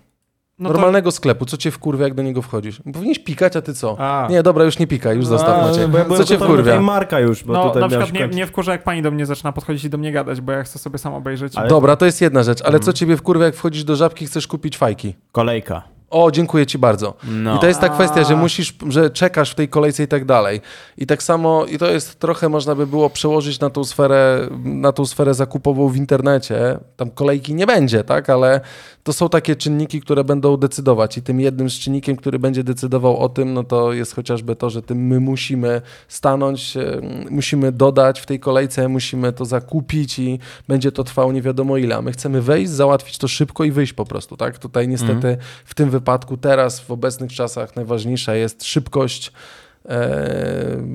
No 0.58 0.68
to- 0.68 0.72
Normalnego 0.72 1.10
sklepu, 1.10 1.44
co 1.46 1.56
cię 1.56 1.70
wkurwia, 1.70 2.04
jak 2.04 2.14
do 2.14 2.22
niego 2.22 2.42
wchodzisz? 2.42 2.82
Powinieneś 2.92 3.18
pikać, 3.18 3.56
a 3.56 3.62
ty 3.62 3.74
co? 3.74 3.96
A. 3.98 4.26
Nie, 4.30 4.42
dobra, 4.42 4.64
już 4.64 4.78
nie 4.78 4.86
pikaj, 4.86 5.16
już 5.16 5.26
zostaw 5.26 5.58
A, 5.64 5.68
Maciej. 5.68 5.88
bo 5.88 5.98
ja 5.98 6.04
Co 6.04 6.24
cię 6.24 6.38
wkurwia? 6.38 6.80
marka 6.80 7.20
już, 7.20 7.44
bo 7.44 7.52
No, 7.52 7.64
tutaj 7.68 7.82
na 7.82 7.88
przykład 7.88 8.12
nie, 8.12 8.28
nie 8.28 8.46
wkurza, 8.46 8.72
jak 8.72 8.82
pani 8.82 9.02
do 9.02 9.10
mnie 9.10 9.26
zaczyna 9.26 9.52
podchodzić 9.52 9.84
i 9.84 9.90
do 9.90 9.98
mnie 9.98 10.12
gadać, 10.12 10.40
bo 10.40 10.52
ja 10.52 10.62
chcę 10.62 10.78
sobie 10.78 10.98
sam 10.98 11.14
obejrzeć. 11.14 11.52
Ale- 11.56 11.68
Dobra, 11.68 11.96
to 11.96 12.06
jest 12.06 12.20
jedna 12.20 12.42
rzecz, 12.42 12.60
ale 12.60 12.68
Mhm. 12.74 12.82
co 12.82 12.92
ciebie 12.92 13.16
wkurwia, 13.16 13.44
jak 13.44 13.54
wchodzisz 13.54 13.84
do 13.84 13.96
żabki 13.96 14.24
i 14.24 14.28
chcesz 14.28 14.46
kupić 14.46 14.78
fajki? 14.78 15.14
Kolejka. 15.32 15.82
O, 16.10 16.30
dziękuję 16.30 16.66
ci 16.66 16.78
bardzo. 16.78 17.14
No. 17.28 17.56
I 17.56 17.58
to 17.60 17.66
jest 17.66 17.80
ta 17.80 17.88
kwestia, 17.88 18.24
że 18.24 18.36
musisz, 18.36 18.74
że 18.88 19.10
czekasz 19.10 19.50
w 19.50 19.54
tej 19.54 19.68
kolejce 19.68 20.02
i 20.02 20.08
tak 20.08 20.24
dalej. 20.24 20.60
I 20.98 21.06
tak 21.06 21.22
samo, 21.22 21.64
i 21.64 21.78
to 21.78 21.90
jest 21.90 22.18
trochę 22.18 22.48
można 22.48 22.74
by 22.74 22.86
było 22.86 23.10
przełożyć 23.10 23.60
na 23.60 23.70
tą 23.70 23.84
sferę, 23.84 24.48
na 24.64 24.92
tą 24.92 25.06
sferę 25.06 25.34
zakupową 25.34 25.88
w 25.88 25.96
internecie. 25.96 26.78
Tam 26.96 27.10
kolejki 27.10 27.54
nie 27.54 27.66
będzie, 27.66 28.04
tak, 28.04 28.30
ale 28.30 28.60
to 29.08 29.12
są 29.12 29.28
takie 29.28 29.56
czynniki, 29.56 30.00
które 30.00 30.24
będą 30.24 30.56
decydować 30.56 31.18
i 31.18 31.22
tym 31.22 31.40
jednym 31.40 31.70
z 31.70 31.72
czynnikiem, 31.72 32.16
który 32.16 32.38
będzie 32.38 32.64
decydował 32.64 33.18
o 33.18 33.28
tym, 33.28 33.54
no 33.54 33.64
to 33.64 33.92
jest 33.92 34.14
chociażby 34.14 34.56
to, 34.56 34.70
że 34.70 34.82
tym 34.82 35.06
my 35.06 35.20
musimy 35.20 35.82
stanąć, 36.08 36.76
e, 36.76 37.00
musimy 37.30 37.72
dodać 37.72 38.20
w 38.20 38.26
tej 38.26 38.40
kolejce, 38.40 38.88
musimy 38.88 39.32
to 39.32 39.44
zakupić 39.44 40.18
i 40.18 40.38
będzie 40.68 40.92
to 40.92 41.04
trwało 41.04 41.32
nie 41.32 41.42
wiadomo 41.42 41.76
ile. 41.76 41.96
A 41.96 42.02
my 42.02 42.12
chcemy 42.12 42.42
wejść, 42.42 42.70
załatwić 42.70 43.18
to 43.18 43.28
szybko 43.28 43.64
i 43.64 43.70
wyjść 43.70 43.92
po 43.92 44.04
prostu, 44.04 44.36
tak? 44.36 44.58
Tutaj 44.58 44.88
niestety 44.88 45.36
w 45.64 45.74
tym 45.74 45.90
wypadku 45.90 46.36
teraz, 46.36 46.80
w 46.80 46.90
obecnych 46.90 47.32
czasach 47.32 47.76
najważniejsza 47.76 48.34
jest 48.34 48.64
szybkość 48.64 49.32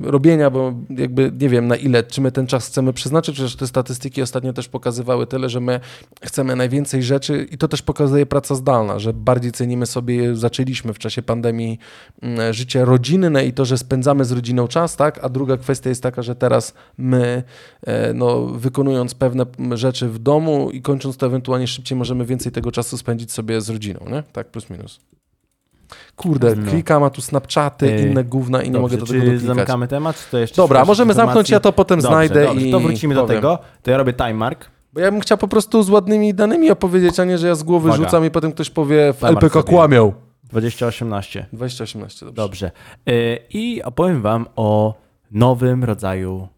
robienia, 0.02 0.50
bo 0.50 0.74
jakby 0.90 1.32
nie 1.40 1.48
wiem 1.48 1.66
na 1.66 1.76
ile, 1.76 2.02
czy 2.02 2.20
my 2.20 2.32
ten 2.32 2.46
czas 2.46 2.66
chcemy 2.66 2.92
przeznaczyć, 2.92 3.34
przecież 3.34 3.56
te 3.56 3.66
statystyki 3.66 4.22
ostatnio 4.22 4.52
też 4.52 4.68
pokazywały 4.68 5.26
tyle, 5.26 5.48
że 5.48 5.60
my 5.60 5.80
chcemy 6.22 6.56
najwięcej 6.56 7.02
rzeczy 7.02 7.46
i 7.50 7.58
to 7.58 7.68
też 7.68 7.82
pokazuje 7.82 8.26
praca 8.26 8.54
zdalna, 8.54 8.98
że 8.98 9.12
bardziej 9.12 9.52
cenimy 9.52 9.86
sobie, 9.86 10.36
zaczęliśmy 10.36 10.94
w 10.94 10.98
czasie 10.98 11.22
pandemii 11.22 11.78
mm, 12.22 12.52
życie 12.52 12.84
rodzinne 12.84 13.46
i 13.46 13.52
to, 13.52 13.64
że 13.64 13.78
spędzamy 13.78 14.24
z 14.24 14.32
rodziną 14.32 14.68
czas, 14.68 14.96
tak, 14.96 15.20
a 15.22 15.28
druga 15.28 15.56
kwestia 15.56 15.88
jest 15.88 16.02
taka, 16.02 16.22
że 16.22 16.34
teraz 16.34 16.74
my 16.98 17.42
e, 17.82 18.14
no, 18.14 18.46
wykonując 18.46 19.14
pewne 19.14 19.46
rzeczy 19.72 20.08
w 20.08 20.18
domu 20.18 20.70
i 20.70 20.82
kończąc 20.82 21.16
to 21.16 21.26
ewentualnie 21.26 21.66
szybciej 21.66 21.98
możemy 21.98 22.24
więcej 22.24 22.52
tego 22.52 22.72
czasu 22.72 22.98
spędzić 22.98 23.32
sobie 23.32 23.60
z 23.60 23.70
rodziną, 23.70 24.00
nie? 24.10 24.22
Tak, 24.32 24.50
plus 24.50 24.70
minus. 24.70 25.00
Kurde, 26.16 26.54
No. 26.56 26.70
klikam, 26.70 27.02
a 27.02 27.10
tu 27.10 27.22
Snapchaty, 27.22 27.92
Ej, 27.92 28.02
inne 28.10 28.24
gówna 28.24 28.62
i 28.62 28.66
nie 28.66 28.72
Dobrze, 28.72 28.80
mogę 28.82 28.96
do 28.96 29.06
czy 29.06 29.12
tego 29.12 29.24
dotykać. 29.24 29.46
zamykamy 29.46 29.88
temat, 29.88 30.16
czy 30.24 30.30
to 30.30 30.38
jeszcze 30.38 30.56
Dobra, 30.56 30.84
możemy 30.84 31.12
informacji? 31.12 31.26
zamknąć, 31.26 31.50
ja 31.50 31.60
to 31.60 31.72
potem 31.72 31.98
Dobrze, 32.00 32.12
znajdę 32.14 32.44
dobrze, 32.46 32.66
i 32.66 32.70
to 32.72 32.80
wrócimy 32.80 33.14
do 33.14 33.20
powiem. 33.22 33.36
tego. 33.36 33.58
To 33.82 33.90
ja 33.90 33.96
robię 33.96 34.12
time 34.12 34.34
mark. 34.34 34.70
Bo 34.92 35.00
ja 35.00 35.10
bym 35.10 35.20
chciał 35.20 35.38
po 35.38 35.48
prostu 35.48 35.82
z 35.82 35.90
ładnymi 35.90 36.34
danymi 36.34 36.70
opowiedzieć, 36.70 37.20
a 37.20 37.24
nie, 37.24 37.38
że 37.38 37.46
ja 37.48 37.54
z 37.54 37.62
głowy 37.62 37.88
Uwaga. 37.88 38.04
rzucam 38.04 38.24
i 38.24 38.30
potem 38.30 38.52
ktoś 38.52 38.70
powie 38.70 39.12
w 39.12 39.24
LPK 39.24 39.52
sobie. 39.60 39.68
kłamią. 39.68 40.12
2018. 40.44 41.46
2018, 41.52 42.26
dobrze. 42.26 42.42
Dobrze. 42.42 42.70
Y, 43.08 43.38
I 43.50 43.82
opowiem 43.82 44.22
wam 44.22 44.46
o 44.56 44.94
nowym 45.30 45.84
rodzaju 45.84 46.48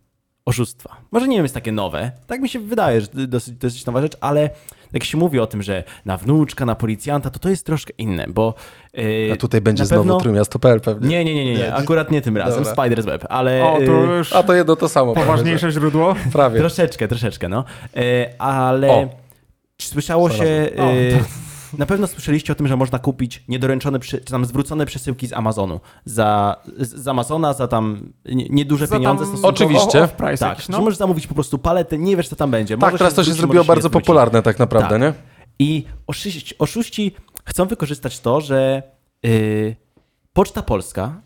oszustwa. 0.45 0.97
Może 1.13 1.29
nie 1.29 1.37
wiem, 1.37 1.45
jest 1.45 1.55
takie 1.55 1.73
nowe. 1.73 2.11
Tak 2.27 2.41
mi 2.41 2.49
się 2.49 2.61
wydaje, 2.61 3.01
że 3.01 3.07
to 3.07 3.27
dosyć, 3.27 3.55
dosyć 3.55 3.87
nowa 3.87 4.01
rzecz, 4.01 4.17
ale 4.21 4.51
jak 4.93 5.05
się 5.05 5.19
mówi 5.19 5.41
o 5.41 5.47
tym, 5.47 5.63
że 5.63 5.85
na 6.05 6.17
wnuczka, 6.17 6.67
na 6.67 6.75
policjanta, 6.75 7.31
to 7.31 7.39
to 7.39 7.49
jest 7.49 7.67
troszkę 7.67 7.93
inne, 7.99 8.27
bo... 8.29 8.55
y, 8.99 9.31
A 9.33 9.37
tutaj 9.37 9.61
będzie 9.61 9.83
na 9.83 9.87
znowu 9.87 10.03
pewno... 10.03 10.21
trójmiasto.pl 10.21 10.81
pewnie. 10.81 11.09
Nie, 11.09 11.25
nie, 11.25 11.35
nie, 11.35 11.45
nie, 11.45 11.55
nie, 11.55 11.75
akurat 11.75 12.11
nie 12.11 12.23
tym 12.23 12.37
razem, 12.37 12.65
Dobra. 12.65 12.85
Spider's 12.85 13.05
Web, 13.05 13.27
ale... 13.29 13.65
O, 13.65 13.77
to 13.87 14.05
y, 14.15 14.17
już 14.19 14.33
A 14.33 14.43
to 14.43 14.55
jedno 14.55 14.77
to 14.77 14.89
samo. 14.89 15.15
poważniejsze 15.15 15.71
źródło. 15.71 16.15
Prawie. 16.15 16.31
prawie. 16.33 16.59
Troszeczkę, 16.59 17.09
troszeczkę, 17.09 17.49
no. 17.49 17.65
E, 17.97 18.31
ale 18.39 18.89
O. 18.91 19.09
słyszało 19.83 20.29
Znalazłem. 20.29 20.49
się. 20.67 20.77
E, 20.77 21.46
na 21.79 21.87
pewno 21.87 22.07
słyszeliście 22.07 22.53
o 22.53 22.57
tym, 22.57 22.69
że 22.69 22.77
można 22.77 22.99
kupić 22.99 23.45
niedoręczone, 23.49 23.99
czy 23.99 24.21
tam 24.21 24.45
zwrócone 24.45 24.87
przesyłki 24.87 25.27
z 25.27 25.33
Amazonu. 25.33 25.81
Za, 26.05 26.57
z, 26.79 27.09
Amazona 27.09 27.53
za 27.53 27.69
tam 27.69 28.13
nie- 28.25 28.49
nieduże 28.49 28.87
Za 28.87 28.95
tam 28.95 29.03
pieniądze. 29.03 29.25
stosunkowo. 29.25 29.49
Oczywiście. 29.49 30.03
Off 30.03 30.13
price 30.13 30.37
Tak, 30.39 30.49
jakiś, 30.49 30.69
no. 30.69 30.79
możesz 30.81 30.97
zamówić 30.99 31.27
po 31.27 31.35
prostu 31.35 31.59
paletę, 31.59 31.99
nie 31.99 32.17
wiesz 32.17 32.29
co 32.29 32.37
tam 32.37 32.51
będzie. 32.51 32.79
Tak, 32.79 32.99
teraz 32.99 33.15
to 33.15 33.25
się 33.25 33.33
zrobiło 33.33 33.65
bardzo 33.65 33.91
popularne 33.91 34.43
tak 34.43 34.59
naprawdę, 34.59 34.89
Tak. 34.89 35.01
nie? 35.01 35.13
I 35.59 35.85
oszuści, 36.07 36.55
oszuści 36.59 37.15
chcą 37.45 37.67
wykorzystać 37.67 38.21
to, 38.21 38.41
że 38.41 38.83
yy, 39.23 39.77
Poczta 40.33 40.63
Polska 40.63 41.21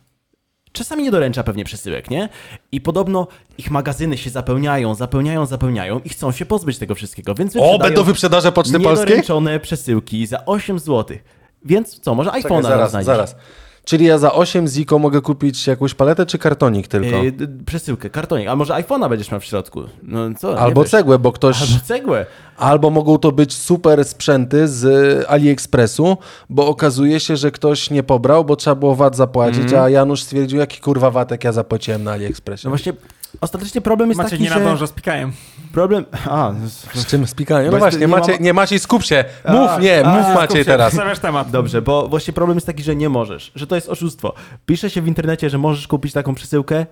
czasami 0.73 1.03
nie 1.03 1.11
doręcza 1.11 1.43
pewnie 1.43 1.65
przesyłek, 1.65 2.11
nie? 2.11 2.29
I 2.73 2.81
podobno 2.81 3.27
ich 3.59 3.71
magazyny 3.71 4.19
się 4.19 4.31
zapełniają, 4.31 4.95
zapełniają, 4.95 5.47
zapełniają 5.47 6.01
i 6.05 6.09
chcą 6.09 6.33
się 6.33 6.47
pozbyć 6.47 6.79
tego 6.79 6.95
wszystkiego, 6.95 7.35
więc 7.35 7.57
O, 7.61 7.79
będą 7.79 8.03
wyprzedaże 8.05 8.53
Poczty 8.53 8.73
Polskiej? 8.81 9.07
niedoręczone 9.07 9.61
przesyłki 9.61 10.27
za 10.27 10.45
8 10.47 10.79
zł. 10.79 11.17
Więc 11.65 12.01
co, 12.01 12.15
może 12.15 12.31
Czekaj, 12.31 12.43
iPhone'a 12.51 12.63
zaraz, 12.63 12.91
znajdziesz. 12.91 13.07
zaraz. 13.07 13.37
Czyli 13.85 14.05
ja 14.05 14.19
za 14.19 14.33
8 14.33 14.69
ziko 14.69 14.99
mogę 14.99 15.21
kupić 15.21 15.67
jakąś 15.67 15.95
paletę 15.95 16.27
czy 16.27 16.39
kartonik 16.39 16.89
tylko? 16.89 17.17
Yy, 17.23 17.33
przesyłkę, 17.67 18.11
kartonik, 18.11 18.49
a 18.49 18.57
może 18.57 18.75
iPhone'a 18.75 19.09
będziesz 19.09 19.31
miał 19.31 19.41
w 19.41 19.45
środku? 19.45 19.83
No 20.03 20.21
co? 20.39 20.59
Albo 20.61 20.85
cegłę, 20.85 21.19
bo 21.19 21.33
ktoś... 21.33 21.63
Albo 21.63 21.85
cegłę. 21.85 22.27
Albo 22.57 22.91
mogą 22.91 23.19
to 23.19 23.33
być 23.33 23.55
super 23.55 24.05
sprzęty 24.05 24.69
z 24.69 24.85
AliExpressu, 25.29 26.17
bo 26.51 26.67
okazuje 26.69 27.21
się, 27.21 27.37
że 27.37 27.51
ktoś 27.51 27.91
nie 27.91 28.03
pobrał, 28.03 28.45
bo 28.45 28.57
trzeba 28.57 28.75
było 28.77 28.95
VAT 28.95 29.17
zapłacić, 29.17 29.63
Mhm. 29.63 29.83
a 29.83 29.89
Janusz 29.91 30.23
stwierdził, 30.23 30.59
jaki 30.59 30.81
kurwa 30.81 31.11
watek 31.11 31.45
ja 31.45 31.53
zapłaciłem 31.53 32.05
na 32.05 32.13
AliExpressie. 32.13 32.65
No 32.67 32.71
właśnie, 32.71 32.93
ostatecznie 33.41 33.81
problem 33.81 34.09
jest 34.11 34.19
Macie 34.19 34.31
taki, 34.31 34.43
nie 34.43 34.49
że... 34.49 34.59
nadąża 34.61 34.87
z 34.87 34.93
pikajem. 34.93 35.33
Problem... 35.73 36.05
A, 36.31 36.53
Z 36.95 37.07
czym 37.07 37.27
z 37.27 37.35
pikaniem? 37.35 37.67
Bo 37.67 37.73
No 37.73 37.79
właśnie, 37.79 38.01
nie 38.01 38.09
Maciej, 38.09 38.35
mam- 38.35 38.43
nie 38.45 38.53
Maciej, 38.55 38.79
skup 38.79 39.03
się. 39.05 39.25
Mów, 39.49 39.71
A, 39.71 39.79
nie, 39.79 40.07
a, 40.07 40.15
mów 40.17 40.25
skup 40.25 40.35
Maciej 40.35 40.65
teraz. 40.65 40.93
Zostawiasz 40.93 41.19
temat. 41.19 41.51
Dobrze, 41.51 41.83
bo 41.83 42.09
właśnie 42.09 42.33
problem 42.35 42.57
jest 42.57 42.67
taki, 42.67 42.83
że 42.83 42.97
nie 42.97 43.09
możesz, 43.09 43.53
że 43.55 43.67
to 43.67 43.75
jest 43.75 43.89
oszustwo. 43.89 44.35
Pisze 44.67 44.91
się 44.91 45.03
w 45.03 45.07
internecie, 45.09 45.51
że 45.51 45.59
możesz 45.59 45.89
kupić 45.89 46.13
taką 46.13 46.35
przesyłkę, 46.35 46.87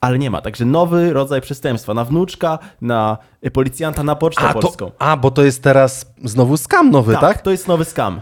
ale 0.00 0.18
nie 0.18 0.30
ma. 0.30 0.40
Także 0.40 0.64
nowy 0.64 1.12
rodzaj 1.12 1.40
przestępstwa 1.40 1.94
na 1.94 2.04
wnuczka, 2.04 2.58
na 2.80 3.18
policjanta, 3.52 4.02
na 4.02 4.16
pocztę 4.16 4.42
A, 4.42 4.54
to, 4.54 4.60
polską. 4.60 4.90
a, 4.98 5.16
bo 5.16 5.30
to 5.30 5.44
jest 5.44 5.62
teraz 5.62 6.06
znowu 6.24 6.56
skam 6.56 6.90
nowy, 6.90 7.16
tak? 7.20 7.42
to 7.42 7.50
jest 7.50 7.68
nowy 7.68 7.84
skam. 7.84 8.20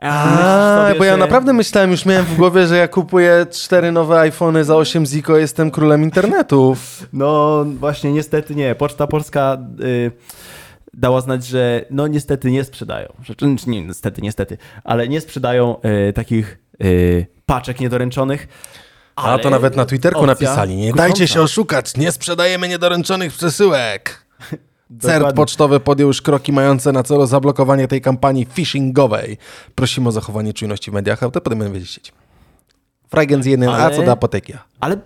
A, 0.00 0.86
sobie, 0.86 0.98
bo 0.98 1.04
ja 1.04 1.12
że- 1.12 1.18
naprawdę 1.18 1.52
myślałem, 1.52 1.90
już 1.90 2.06
miałem 2.06 2.24
w 2.24 2.36
głowie, 2.36 2.66
że 2.66 2.76
ja 2.76 2.88
kupuję 2.88 3.46
cztery 3.50 3.92
nowe 3.92 4.20
iPhony 4.20 4.64
za 4.64 4.76
8 4.76 5.06
ziko, 5.06 5.36
jestem 5.36 5.70
królem 5.70 6.02
internetu. 6.02 6.76
No 7.12 7.64
właśnie, 7.64 8.12
niestety 8.12 8.54
nie. 8.54 8.74
Poczta 8.74 9.06
Polska 9.06 9.58
y, 9.80 10.10
dała 10.94 11.20
znać, 11.20 11.46
że 11.46 11.84
no 11.90 12.06
niestety 12.06 12.50
nie 12.50 12.64
sprzedają. 12.64 13.12
Rzeczy, 13.22 13.46
nie, 13.66 13.84
niestety, 13.84 14.22
niestety, 14.22 14.58
ale 14.84 15.08
nie 15.08 15.20
sprzedają 15.20 15.76
y, 16.08 16.12
takich 16.12 16.58
y, 16.84 17.26
paczek 17.46 17.80
niedoręczonych. 17.80 18.48
A 19.16 19.22
ale 19.22 19.42
to 19.42 19.50
nawet 19.50 19.76
na 19.76 19.86
Twitterku 19.86 20.26
napisali, 20.26 20.76
nie 20.76 20.92
dajcie 20.92 21.28
się 21.28 21.40
oszukać, 21.40 21.96
nie 21.96 22.12
sprzedajemy 22.12 22.68
niedoręczonych 22.68 23.32
przesyłek. 23.32 24.26
CERT 24.98 25.36
pocztowy 25.36 25.80
podjął 25.80 26.08
już 26.08 26.22
kroki 26.22 26.52
mające 26.52 26.92
na 26.92 27.02
celu 27.02 27.26
zablokowanie 27.26 27.88
tej 27.88 28.00
kampanii 28.00 28.46
phishingowej. 28.46 29.36
Prosimy 29.74 30.08
o 30.08 30.12
zachowanie 30.12 30.52
czujności 30.54 30.90
w 30.90 30.94
mediach, 30.94 31.22
a 31.22 31.30
to 31.30 31.40
potem 31.40 31.58
będziemy 31.58 31.78
wiedzieć. 31.80 32.12
Fragen 33.08 33.42
z 33.42 33.46
jednym 33.46 33.70
A 33.70 33.76
Ale- 33.76 33.96
co 33.96 34.02
do 34.02 34.12
apoteki. 34.12 34.52
Ale 34.80 34.96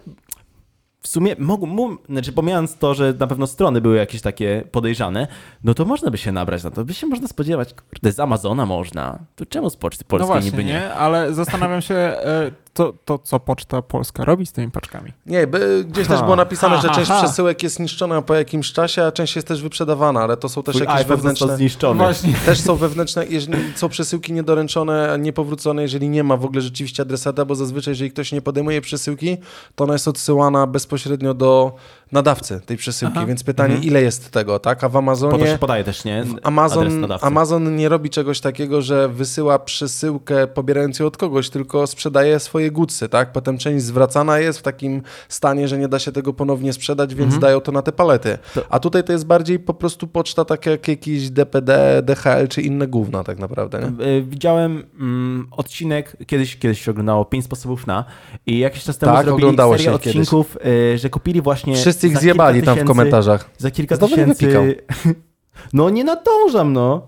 w 1.00 1.08
sumie, 1.08 1.36
mogą, 1.38 1.66
mu, 1.66 1.96
znaczy 2.08 2.32
pomijając 2.32 2.76
to, 2.76 2.94
że 2.94 3.14
na 3.18 3.26
pewno 3.26 3.46
strony 3.46 3.80
były 3.80 3.96
jakieś 3.96 4.20
takie 4.22 4.62
podejrzane, 4.72 5.26
no 5.64 5.74
to 5.74 5.84
można 5.84 6.10
by 6.10 6.18
się 6.18 6.32
nabrać 6.32 6.64
na 6.64 6.70
to. 6.70 6.84
By 6.84 6.94
się 6.94 7.06
można 7.06 7.28
spodziewać, 7.28 7.74
kurde, 7.74 8.12
z 8.12 8.20
Amazona 8.20 8.66
można. 8.66 9.18
To 9.36 9.46
czemu 9.46 9.70
z 9.70 9.76
Poczty 9.76 10.04
No 10.04 10.08
Polskiej 10.08 10.26
właśnie, 10.26 10.50
niby 10.50 10.64
nie? 10.64 10.72
nie? 10.72 10.94
Ale 10.94 11.34
zastanawiam 11.34 11.82
się, 11.82 11.94
e, 11.94 12.50
to, 12.74 12.92
to 13.04 13.18
co 13.18 13.40
Poczta 13.40 13.82
Polska 13.82 14.24
robi 14.24 14.46
z 14.46 14.52
tymi 14.52 14.70
paczkami. 14.70 15.12
Nie, 15.26 15.46
by, 15.46 15.84
gdzieś 15.88 16.08
też 16.08 16.18
Ha. 16.18 16.24
było 16.24 16.36
napisane, 16.36 16.76
Ha, 16.76 16.82
że 16.82 16.88
część 16.88 17.10
ha. 17.10 17.22
przesyłek 17.22 17.62
jest 17.62 17.80
niszczona 17.80 18.22
po 18.22 18.34
jakimś 18.34 18.72
czasie, 18.72 19.04
a 19.04 19.12
część 19.12 19.36
jest 19.36 19.48
też 19.48 19.62
wyprzedawana, 19.62 20.20
ale 20.20 20.36
to 20.36 20.48
są 20.48 20.62
też 20.62 20.76
Twój 20.76 20.86
jakieś 20.86 21.06
wewnętrzne... 21.06 21.56
zniszczony. 21.56 21.98
Właśnie. 21.98 22.34
Też 22.46 22.60
są 22.60 22.76
wewnętrzne, 22.76 23.26
jeżeli 23.26 23.58
są 23.76 23.88
przesyłki 23.88 24.32
niedoręczone, 24.32 25.16
niepowrócone, 25.20 25.82
jeżeli 25.82 26.08
nie 26.08 26.24
ma 26.24 26.36
w 26.36 26.44
ogóle 26.44 26.60
rzeczywiście 26.60 27.02
adresata, 27.02 27.44
bo 27.44 27.54
zazwyczaj, 27.54 27.92
jeżeli 27.92 28.10
ktoś 28.10 28.32
nie 28.32 28.42
podejmuje 28.42 28.80
przesyłki, 28.80 29.36
to 29.74 29.84
ona 29.84 29.92
jest 29.92 30.08
odsyłana 30.08 30.66
bezpośrednio 30.66 31.34
do 31.34 31.74
nadawcy 32.14 32.60
tej 32.66 32.76
przesyłki. 32.76 33.14
Aha. 33.16 33.26
Więc 33.26 33.44
pytanie, 33.44 33.76
ile 33.82 34.02
jest 34.02 34.30
tego, 34.30 34.58
tak? 34.58 34.84
A 34.84 34.88
w 34.88 34.92
Po 34.92 34.94
to 34.94 34.98
Amazonie. 34.98 35.46
się 35.46 35.58
podaje 35.58 35.84
też, 35.84 36.04
nie? 36.04 36.24
Amazon. 36.42 37.06
Amazon 37.20 37.76
nie 37.76 37.88
robi 37.88 38.10
czegoś 38.10 38.40
takiego, 38.40 38.82
że 38.82 39.08
wysyła 39.08 39.58
przesyłkę 39.58 40.46
pobierając 40.46 40.98
ją 40.98 41.06
od 41.06 41.16
kogoś, 41.16 41.50
tylko 41.50 41.86
sprzedaje 41.86 42.38
swoje 42.40 42.70
goodsy, 42.70 43.08
tak? 43.08 43.32
Potem 43.32 43.58
część 43.58 43.84
zwracana 43.84 44.38
jest 44.38 44.58
w 44.58 44.62
takim 44.62 45.02
stanie, 45.28 45.68
że 45.68 45.78
nie 45.78 45.88
da 45.88 45.98
się 45.98 46.12
tego 46.12 46.32
ponownie 46.32 46.72
sprzedać, 46.72 47.14
więc 47.14 47.38
dają 47.38 47.60
to 47.60 47.72
na 47.72 47.82
te 47.82 47.92
palety. 47.92 48.30
Mhm. 48.32 48.66
A 48.70 48.78
tutaj 48.80 49.04
to 49.04 49.12
jest 49.12 49.26
bardziej 49.26 49.58
po 49.58 49.74
prostu 49.74 50.06
poczta 50.06 50.44
taka 50.44 50.70
jak 50.70 50.88
jakiś 50.88 51.30
DPD, 51.30 52.02
DHL 52.02 52.48
czy 52.48 52.62
inne 52.62 52.86
gówna 52.86 53.24
tak 53.24 53.38
naprawdę, 53.38 53.80
nie? 53.98 54.06
Y, 54.06 54.22
Widziałem 54.22 54.84
mm, 55.00 55.46
odcinek, 55.50 56.16
kiedyś, 56.26 56.56
kiedyś 56.56 56.84
się 56.84 56.90
oglądało 56.90 57.24
5 57.24 57.44
sposobów 57.44 57.86
na 57.86 58.04
i 58.46 58.58
jakiś 58.58 58.84
czas 58.84 58.98
temu 58.98 59.12
Tak, 59.12 59.24
zrobili 59.24 59.44
oglądało 59.44 59.72
serię 59.78 59.84
się 59.92 59.98
kiedyś. 59.98 60.16
odcinków, 60.16 60.58
y, 60.66 60.98
że 60.98 61.10
kupili 61.10 61.40
właśnie 61.42 61.74
Wszyscy 61.76 62.03
ich 62.04 62.14
za 62.14 62.20
zjebali 62.20 62.62
tam 62.62 62.74
w 62.74 62.78
tysięcy- 62.78 62.86
komentarzach. 62.86 63.50
Za 63.58 63.70
kilka 63.70 63.96
Znowu 63.96 64.14
tysięcy... 64.14 64.76
No 65.72 65.90
nie 65.90 66.04
nadążam, 66.04 66.72
no. 66.72 67.06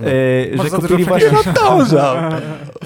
Y, 0.00 0.52
Może 0.56 0.70
że 0.70 0.76
kupili 0.76 1.04
właśnie... 1.04 1.30
przegrałeś. 1.30 1.88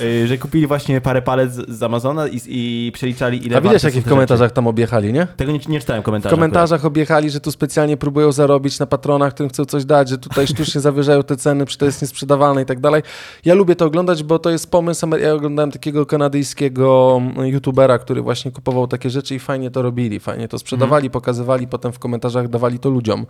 Y, 0.02 0.26
że 0.28 0.38
kupili 0.38 0.66
właśnie 0.66 1.00
parę 1.00 1.22
palet 1.22 1.52
z, 1.54 1.70
z 1.78 1.82
Amazona 1.82 2.28
i, 2.28 2.40
i 2.46 2.92
przeliczali 2.94 3.46
ile 3.46 3.56
A 3.56 3.60
widać, 3.60 3.82
jakie 3.82 4.00
w 4.00 4.08
komentarzach 4.08 4.52
tam 4.52 4.66
objechali, 4.66 5.12
nie? 5.12 5.26
Tego 5.36 5.52
nie, 5.52 5.60
nie 5.68 5.80
czytałem 5.80 6.02
W 6.02 6.04
komentarzy. 6.04 6.34
komentarzach 6.34 6.84
objechali, 6.84 7.30
że 7.30 7.40
tu 7.40 7.50
specjalnie 7.52 7.96
próbują 7.96 8.32
zarobić 8.32 8.78
na 8.78 8.86
patronach, 8.86 9.34
którym 9.34 9.50
chcą 9.50 9.64
coś 9.64 9.84
dać, 9.84 10.08
że 10.08 10.18
tutaj 10.18 10.46
sztucznie 10.46 10.80
zawyżają 10.90 11.22
te 11.22 11.36
ceny, 11.36 11.64
przecież 11.64 11.78
to 11.78 11.86
jest 11.86 12.02
niesprzedawalne 12.02 12.62
i 12.62 12.66
tak 12.66 12.80
dalej. 12.80 13.02
Ja 13.44 13.54
lubię 13.54 13.76
to 13.76 13.84
oglądać, 13.84 14.22
bo 14.22 14.38
to 14.38 14.50
jest 14.50 14.70
pomysł. 14.70 15.06
Ja 15.16 15.34
oglądałem 15.34 15.70
takiego 15.70 16.06
kanadyjskiego 16.06 17.20
mm, 17.22 17.46
youtubera, 17.46 17.98
który 17.98 18.22
właśnie 18.22 18.50
kupował 18.50 18.86
takie 18.88 19.10
rzeczy 19.10 19.34
i 19.34 19.38
fajnie 19.38 19.70
to 19.70 19.82
robili, 19.82 20.20
fajnie 20.20 20.48
to 20.48 20.58
sprzedawali, 20.58 21.10
pokazywali, 21.10 21.66
potem 21.68 21.92
w 21.92 21.98
komentarzach 21.98 22.48
dawali 22.48 22.78
to 22.78 22.90
ludziom. 22.90 23.26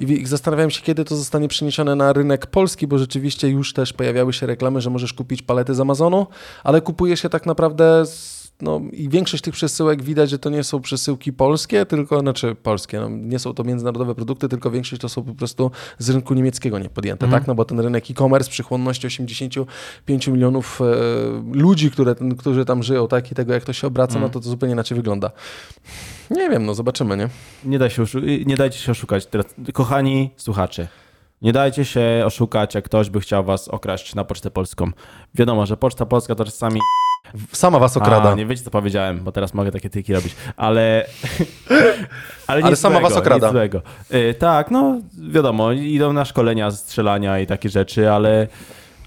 I 0.00 0.06
wi- 0.06 0.26
zastanawiałem 0.26 0.70
się, 0.70 0.82
kiedy 0.82 1.04
to 1.04 1.16
zostanie 1.16 1.48
przeniesione 1.48 1.94
na 1.94 2.12
rynek 2.12 2.46
polski, 2.46 2.86
bo 2.86 2.98
rzeczywiście 3.06 3.48
już 3.48 3.72
też 3.72 3.92
pojawiały 3.92 4.32
się 4.32 4.46
reklamy, 4.46 4.80
że 4.80 4.90
możesz 4.90 5.12
kupić 5.12 5.42
palety 5.42 5.74
z 5.74 5.80
Amazonu, 5.80 6.26
ale 6.64 6.80
kupuje 6.80 7.16
się 7.16 7.28
tak 7.28 7.46
naprawdę 7.46 8.06
z 8.06 8.36
no 8.60 8.80
i 8.92 9.08
większość 9.08 9.42
tych 9.42 9.54
przesyłek 9.54 10.02
widać, 10.02 10.30
że 10.30 10.38
to 10.38 10.50
nie 10.50 10.64
są 10.64 10.80
przesyłki 10.80 11.32
polskie, 11.32 11.86
tylko, 11.86 12.20
znaczy 12.20 12.56
polskie, 12.62 13.00
no, 13.00 13.08
nie 13.08 13.38
są 13.38 13.54
to 13.54 13.64
międzynarodowe 13.64 14.14
produkty, 14.14 14.48
tylko 14.48 14.70
większość 14.70 15.02
to 15.02 15.08
są 15.08 15.22
po 15.22 15.34
prostu 15.34 15.70
z 15.98 16.10
rynku 16.10 16.34
niemieckiego 16.34 16.78
nie 16.78 16.88
podjęte, 16.88 17.26
Mhm. 17.26 17.42
tak? 17.42 17.48
No 17.48 17.54
bo 17.54 17.64
ten 17.64 17.80
rynek 17.80 18.10
e-commerce 18.10 18.50
przy 18.50 18.62
chłonności 18.62 19.06
85 19.06 20.28
milionów 20.28 20.80
e, 20.80 20.84
ludzi, 21.52 21.90
które, 21.90 22.14
którzy 22.38 22.64
tam 22.64 22.82
żyją, 22.82 23.08
tak? 23.08 23.32
I 23.32 23.34
tego, 23.34 23.52
jak 23.52 23.64
to 23.64 23.72
się 23.72 23.86
obraca, 23.86 24.14
Mhm. 24.14 24.22
no 24.22 24.28
to 24.28 24.40
to 24.40 24.48
zupełnie 24.50 24.72
inaczej 24.72 24.96
wygląda. 24.96 25.30
Nie 26.30 26.50
wiem, 26.50 26.66
no 26.66 26.74
zobaczymy, 26.74 27.16
nie? 27.16 27.28
Nie, 27.64 27.78
da 27.78 27.90
się 27.90 28.04
nie 28.46 28.56
dajcie 28.56 28.78
się 28.78 28.92
oszukać. 28.92 29.26
Teraz, 29.26 29.46
kochani 29.72 30.30
słuchacze, 30.36 30.88
nie 31.42 31.52
dajcie 31.52 31.84
się 31.84 32.22
oszukać, 32.26 32.74
jak 32.74 32.84
ktoś 32.84 33.10
by 33.10 33.20
chciał 33.20 33.44
was 33.44 33.68
okraść 33.68 34.14
na 34.14 34.24
Pocztę 34.24 34.50
Polską. 34.50 34.90
Wiadomo, 35.34 35.66
że 35.66 35.76
Poczta 35.76 36.06
Polska 36.06 36.34
to 36.34 36.44
czasami... 36.44 36.80
Sama 37.52 37.78
was 37.78 37.96
okrada. 37.96 38.30
A, 38.30 38.34
nie 38.34 38.46
wiecie, 38.46 38.62
co 38.62 38.70
powiedziałem, 38.70 39.20
bo 39.24 39.32
teraz 39.32 39.54
mogę 39.54 39.72
takie 39.72 39.90
tyki 39.90 40.14
robić, 40.14 40.36
ale... 40.56 41.06
ale, 42.46 42.62
Ale 42.64 42.76
sama 42.76 43.00
was 43.00 43.12
okrada. 43.12 43.46
Nic 43.46 43.52
złego. 43.52 43.82
Y, 44.14 44.34
tak, 44.38 44.70
no 44.70 45.00
wiadomo, 45.30 45.72
idą 45.72 46.12
na 46.12 46.24
szkolenia 46.24 46.70
strzelania 46.70 47.38
i 47.38 47.46
takie 47.46 47.68
rzeczy, 47.68 48.10
ale... 48.12 48.48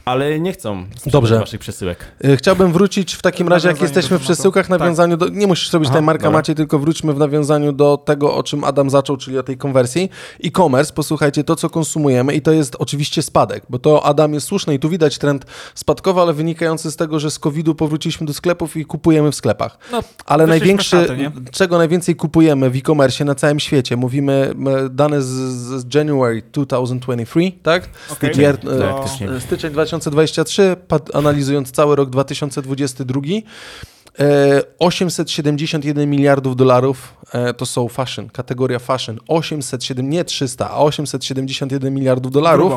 Ale 0.09 0.39
nie 0.39 0.51
chcą 0.53 0.85
Dobrze. 1.05 1.39
waszych 1.39 1.59
przesyłek. 1.59 2.05
Y, 2.25 2.37
Chciałbym 2.37 2.71
wrócić 2.73 3.13
w 3.13 3.21
takim 3.21 3.47
razie, 3.47 3.67
jak 3.67 3.81
jesteśmy 3.81 4.17
w 4.19 4.21
przesyłkach, 4.21 4.69
nawiązaniu 4.69 5.17
do... 5.17 5.29
Nie 5.29 5.47
musisz 5.47 5.73
robić 5.73 5.87
Aha, 5.87 5.93
tutaj 5.93 6.05
Marka 6.05 6.23
dobra. 6.23 6.39
Maciej, 6.39 6.55
tylko 6.55 6.79
wróćmy 6.79 7.13
w 7.13 7.17
nawiązaniu 7.17 7.71
do 7.71 7.97
tego, 7.97 8.35
o 8.35 8.43
czym 8.43 8.63
Adam 8.63 8.89
zaczął, 8.89 9.17
czyli 9.17 9.37
o 9.37 9.43
tej 9.43 9.57
konwersji. 9.57 10.09
E-commerce, 10.43 10.93
posłuchajcie, 10.93 11.43
to 11.43 11.55
co 11.55 11.69
konsumujemy 11.69 12.33
i 12.33 12.41
to 12.41 12.51
jest 12.51 12.75
oczywiście 12.79 13.21
spadek, 13.21 13.63
bo 13.69 13.79
to 13.79 14.05
Adam 14.05 14.33
jest 14.33 14.47
słuszny 14.47 14.73
i 14.73 14.79
tu 14.79 14.89
widać 14.89 15.17
trend 15.17 15.45
spadkowy, 15.75 16.21
ale 16.21 16.33
wynikający 16.33 16.91
z 16.91 16.95
tego, 16.95 17.19
że 17.19 17.31
z 17.31 17.39
COVID-u 17.39 17.75
powróciliśmy 17.75 18.27
do 18.27 18.33
sklepów 18.33 18.77
i 18.77 18.85
kupujemy 18.85 19.31
w 19.31 19.35
sklepach. 19.35 19.77
No, 19.91 19.99
Ale 20.25 20.47
największy, 20.47 21.07
czego 21.51 21.77
najwięcej 21.77 22.15
kupujemy 22.15 22.69
w 22.69 22.75
e-commerce 22.75 23.25
na 23.25 23.35
całym 23.35 23.59
świecie, 23.59 23.97
mówimy 23.97 24.53
dane 24.89 25.21
z, 25.21 25.25
z 25.27 25.95
January 25.95 26.41
2023, 26.51 27.51
tak? 27.63 27.89
Okej. 28.11 28.31
Gier, 28.31 28.57
To- 28.57 28.89
e, 28.89 28.93
Faktycznie. 28.93 29.27
Styczeń 29.39 29.71
2023, 29.71 29.98
pat- 30.87 31.15
analizując 31.17 31.71
cały 31.71 31.95
rok 31.95 32.09
2022, 32.09 33.21
e, 34.19 34.61
871 34.79 36.09
miliardów 36.09 36.55
dolarów 36.55 37.13
e, 37.18 37.18
to 37.57 37.65
są 37.65 37.87
fashion, 37.87 38.29
kategoria 38.29 38.79
fashion. 38.79 39.19
807, 39.27 40.09
nie 40.09 40.23
300, 40.23 40.69
a 40.69 40.77
871 40.77 41.93
miliardów 41.93 42.31
dolarów. 42.31 42.73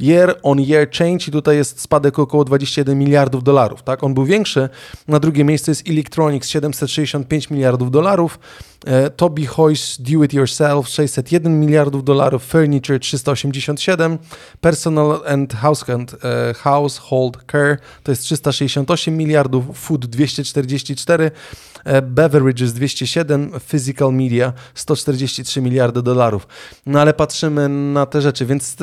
Year 0.00 0.38
on 0.42 0.60
year 0.60 0.90
change 0.98 1.24
i 1.28 1.30
tutaj 1.30 1.56
jest 1.56 1.80
spadek 1.80 2.18
około 2.18 2.44
21 2.44 2.98
miliardów 2.98 3.44
dolarów. 3.44 3.82
Tak? 3.82 4.04
On 4.04 4.14
był 4.14 4.24
większy. 4.24 4.68
Na 5.08 5.20
drugie 5.20 5.44
miejsce 5.44 5.70
jest 5.70 5.88
Electronics 5.88 6.48
765 6.48 7.50
miliardów 7.50 7.90
dolarów. 7.90 8.38
E, 8.86 9.10
Toby 9.10 9.46
Hoy's 9.46 10.00
Do 10.00 10.24
It 10.24 10.32
Yourself 10.32 10.88
601 10.88 11.60
miliardów 11.60 12.04
dolarów, 12.04 12.44
Furniture 12.44 12.98
387, 12.98 14.18
Personal 14.60 15.20
and 15.26 15.54
Household, 15.54 16.16
e, 16.24 16.54
household 16.54 17.38
Care 17.52 17.76
to 18.02 18.12
jest 18.12 18.22
368 18.22 19.16
miliardów, 19.16 19.64
Food 19.78 20.06
244, 20.06 21.24
e, 21.24 21.30
Beverages 22.02 22.72
207, 22.72 23.50
Physical 23.68 24.12
Media 24.12 24.52
143 24.74 25.60
miliardy 25.60 26.02
dolarów. 26.02 26.46
No 26.86 27.00
ale 27.00 27.14
patrzymy 27.14 27.68
na 27.68 28.06
te 28.06 28.20
rzeczy, 28.20 28.46
więc... 28.46 28.76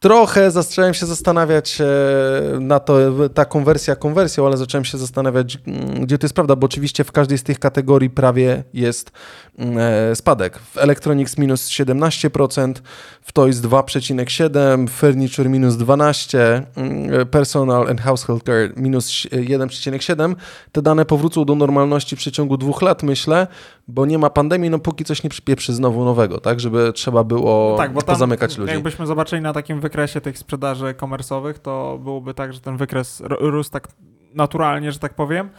Trochę 0.00 0.50
zacząłem 0.50 0.94
się 0.94 1.06
zastanawiać 1.06 1.80
e, 1.80 2.60
na 2.60 2.80
to, 2.80 2.98
ta 3.34 3.44
konwersja 3.44 3.96
konwersją, 3.96 4.46
ale 4.46 4.56
zacząłem 4.56 4.84
się 4.84 4.98
zastanawiać, 4.98 5.58
mm, 5.66 6.04
gdzie 6.04 6.18
to 6.18 6.24
jest 6.24 6.34
prawda, 6.34 6.56
bo 6.56 6.64
oczywiście 6.64 7.04
w 7.04 7.12
każdej 7.12 7.38
z 7.38 7.42
tych 7.42 7.58
kategorii 7.58 8.10
prawie 8.10 8.64
jest 8.74 9.10
mm, 9.58 9.78
e, 9.78 10.16
spadek. 10.16 10.58
W 10.58 10.78
Electronics 10.78 11.38
minus 11.38 11.68
17%, 11.68 12.74
w 13.22 13.32
Toys 13.32 13.56
2,7%, 13.56 14.88
Furniture 14.88 15.48
minus 15.48 15.74
12%, 15.74 16.62
mm, 16.76 17.26
Personal 17.26 17.88
and 17.88 18.00
Household 18.00 18.44
Care 18.44 18.72
minus 18.76 19.10
1,7%. 19.10 20.34
Te 20.72 20.82
dane 20.82 21.04
powrócą 21.04 21.44
do 21.44 21.54
normalności 21.54 22.16
w 22.16 22.18
przeciągu 22.18 22.56
dwóch 22.56 22.82
lat, 22.82 23.02
myślę, 23.02 23.46
bo 23.90 24.06
nie 24.06 24.18
ma 24.18 24.30
pandemii, 24.30 24.70
no 24.70 24.78
póki 24.78 25.04
coś 25.04 25.22
nie 25.22 25.30
przypieprzy 25.30 25.74
znowu 25.74 26.04
nowego, 26.04 26.40
tak, 26.40 26.60
żeby 26.60 26.92
trzeba 26.92 27.24
było 27.24 27.76
tak, 27.76 27.92
bo 27.92 28.02
tam 28.02 28.14
pozamykać 28.14 28.58
ludzi. 28.58 28.72
jakbyśmy 28.72 29.06
zobaczyli 29.06 29.42
na 29.42 29.52
takim 29.52 29.80
wykresie 29.80 30.20
tych 30.20 30.38
sprzedaży 30.38 30.94
komersowych, 30.94 31.58
to 31.58 31.98
byłoby 32.02 32.34
tak, 32.34 32.52
że 32.52 32.60
ten 32.60 32.76
wykres 32.76 33.22
rósł 33.24 33.70
tak 33.70 33.88
naturalnie, 34.34 34.92
że 34.92 34.98
tak 34.98 35.14
powiem, 35.14 35.50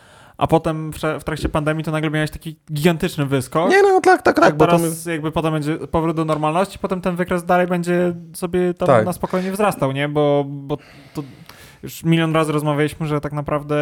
a 0.42 0.48
potem 0.48 0.92
w, 1.20 1.24
trakcie 1.24 1.50
pandemii 1.50 1.84
to 1.84 1.92
nagle 1.92 2.10
miałeś 2.10 2.32
taki 2.32 2.56
gigantyczny 2.74 3.26
wyskok. 3.26 3.70
Nie, 3.70 3.82
no 3.82 4.02
tak, 4.02 4.22
tak, 4.22 4.38
a 4.38 4.42
tak, 4.42 4.58
bo 4.58 4.66
to... 4.68 4.78
teraz 4.78 5.06
jakby 5.06 5.32
potem 5.32 5.54
będzie 5.54 5.76
powrót 5.76 6.16
do 6.16 6.26
normalności, 6.26 6.80
potem 6.80 7.02
ten 7.02 7.16
wykres 7.16 7.46
dalej 7.46 7.68
będzie 7.68 8.14
sobie 8.34 8.74
tam 8.74 8.88
Tak. 8.88 9.06
na 9.06 9.14
spokojnie 9.14 9.52
wzrastał, 9.52 9.92
nie? 9.92 10.10
Bo, 10.10 10.46
bo 10.48 10.78
to 11.14 11.24
już 11.84 12.04
milion 12.04 12.34
razy 12.36 12.52
rozmawialiśmy, 12.52 13.08
że 13.08 13.22
tak 13.22 13.34
naprawdę 13.34 13.76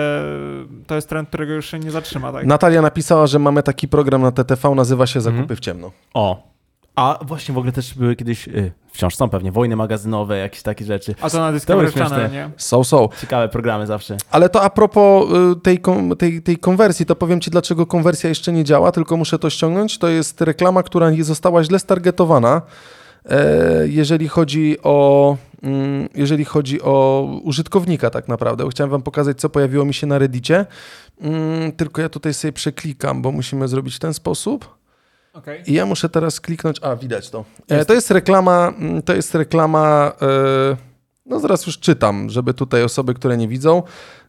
to 0.87 0.95
jest 0.95 1.09
trend, 1.09 1.29
którego 1.29 1.53
już 1.53 1.65
się 1.71 1.79
nie 1.79 1.91
zatrzyma, 1.91 2.31
tak? 2.31 2.45
Natalia 2.45 2.81
napisała, 2.81 3.27
że 3.27 3.39
mamy 3.39 3.63
taki 3.63 3.87
program 3.87 4.21
na 4.21 4.31
TTV, 4.31 4.75
nazywa 4.75 5.07
się 5.07 5.21
Zakupy 5.21 5.41
Mhm. 5.41 5.57
w 5.57 5.59
ciemno. 5.59 5.91
O. 6.13 6.49
A 6.95 7.19
właśnie 7.21 7.55
w 7.55 7.57
ogóle 7.57 7.71
też 7.71 7.93
były 7.93 8.15
kiedyś, 8.15 8.47
y, 8.47 8.71
wciąż 8.91 9.15
są 9.15 9.29
pewnie, 9.29 9.51
wojny 9.51 9.75
magazynowe, 9.75 10.37
jakieś 10.37 10.61
takie 10.61 10.85
rzeczy. 10.85 11.15
A 11.21 11.29
to 11.29 11.37
na 11.39 11.51
Discovery. 11.51 11.91
Channel, 11.91 12.31
nie? 12.31 12.49
So, 12.57 12.83
so. 12.83 13.09
Ciekawe 13.21 13.49
programy 13.49 13.87
zawsze. 13.87 14.17
Ale 14.31 14.49
to 14.49 14.61
a 14.61 14.69
propos 14.69 15.25
y, 15.57 15.61
tej, 15.61 15.81
tej, 16.17 16.41
tej 16.41 16.57
konwersji, 16.57 17.05
to 17.05 17.15
powiem 17.15 17.41
Ci, 17.41 17.51
dlaczego 17.51 17.85
konwersja 17.85 18.29
jeszcze 18.29 18.51
nie 18.51 18.63
działa, 18.63 18.91
tylko 18.91 19.17
muszę 19.17 19.39
to 19.39 19.49
ściągnąć. 19.49 19.97
To 19.97 20.07
jest 20.07 20.41
reklama, 20.41 20.83
która 20.83 21.11
nie 21.11 21.23
została 21.23 21.63
źle 21.63 21.79
stargetowana, 21.79 22.61
e, 23.25 23.87
jeżeli 23.87 24.27
chodzi 24.27 24.77
o... 24.83 25.37
mm, 25.63 26.09
Jeżeli 26.15 26.45
chodzi 26.45 26.81
o 26.81 27.23
użytkownika, 27.43 28.09
tak 28.09 28.27
naprawdę. 28.27 28.69
Chciałem 28.69 28.91
Wam 28.91 29.01
pokazać, 29.01 29.39
co 29.39 29.49
pojawiło 29.49 29.85
mi 29.85 29.93
się 29.93 30.07
na 30.07 30.17
Reddicie. 30.17 30.65
Mm, 31.21 31.71
Tylko 31.71 32.01
ja 32.01 32.09
tutaj 32.09 32.33
sobie 32.33 32.51
przeklikam, 32.51 33.21
bo 33.21 33.31
musimy 33.31 33.67
zrobić 33.67 33.95
w 33.95 33.99
ten 33.99 34.13
sposób. 34.13 34.79
Okej. 35.33 35.63
I 35.67 35.73
ja 35.73 35.85
muszę 35.85 36.09
teraz 36.09 36.39
kliknąć. 36.41 36.77
A, 36.83 36.95
widać 36.95 37.29
to. 37.29 37.45
E, 37.71 37.75
Jest. 37.75 37.87
to 37.87 37.93
jest 37.93 38.11
reklama. 38.11 38.73
mm, 38.79 39.01
To 39.01 39.15
jest 39.15 39.35
reklama. 39.35 40.11
E, 40.21 40.88
no 41.29 41.39
zaraz 41.39 41.65
już 41.65 41.79
czytam, 41.79 42.29
żeby 42.29 42.53
tutaj 42.53 42.83
osoby, 42.83 43.13
które 43.13 43.37
nie 43.37 43.47
widzą. 43.47 43.83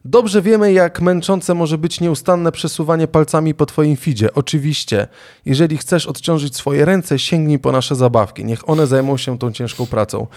Dobrze 0.05 0.41
wiemy, 0.41 0.73
jak 0.73 1.01
męczące 1.01 1.53
może 1.53 1.77
być 1.77 2.01
nieustanne 2.01 2.51
przesuwanie 2.51 3.07
palcami 3.07 3.53
po 3.53 3.65
Twoim 3.65 3.97
feedzie. 3.97 4.33
Oczywiście, 4.33 5.07
jeżeli 5.45 5.77
chcesz 5.77 6.07
odciążyć 6.07 6.55
swoje 6.55 6.85
ręce, 6.85 7.19
sięgnij 7.19 7.59
po 7.59 7.71
nasze 7.71 7.95
zabawki. 7.95 8.45
Niech 8.45 8.69
one 8.69 8.87
zajmą 8.87 9.17
się 9.17 9.37
tą 9.37 9.51
ciężką 9.51 9.85
pracą. 9.85 10.27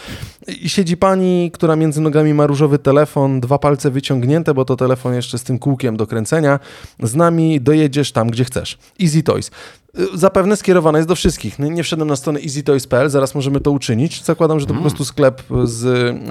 I 0.61 0.68
siedzi 0.68 0.96
pani, 0.96 1.50
która 1.55 1.77
między 1.77 2.00
nogami 2.00 2.35
ma 2.35 2.46
różowy 2.46 2.79
telefon, 2.79 3.40
dwa 3.40 3.59
palce 3.59 3.90
wyciągnięte, 3.90 4.55
bo 4.55 4.64
to 4.64 4.77
telefon 4.77 5.14
jeszcze 5.14 5.38
z 5.38 5.42
tym 5.42 5.59
kółkiem 5.59 5.96
do 5.96 6.07
kręcenia. 6.07 6.61
Z 7.03 7.14
nami 7.14 7.61
dojedziesz 7.61 8.12
tam, 8.12 8.31
gdzie 8.31 8.44
chcesz. 8.44 8.79
Easy 9.03 9.22
Toys. 9.22 9.50
Y, 9.98 10.18
Zapewne 10.18 10.57
skierowana 10.57 10.98
jest 10.98 11.09
do 11.09 11.14
wszystkich. 11.14 11.59
Nie 11.59 11.83
wszedłem 11.83 12.09
na 12.09 12.16
stronę 12.16 12.40
easytoys.pl, 12.40 13.11
zaraz 13.11 13.35
możemy 13.35 13.61
to 13.61 13.70
uczynić. 13.70 14.24
Zakładam, 14.24 14.61
że 14.61 14.66
to 14.66 14.74
po 14.74 14.80
prostu 14.80 15.04
sklep 15.04 15.42
z 15.64 15.80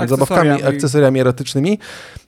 zabawkami, 0.09 0.49
Akcesoriami. 0.49 0.63
akcesoriami 0.77 1.19
erotycznymi. 1.19 1.79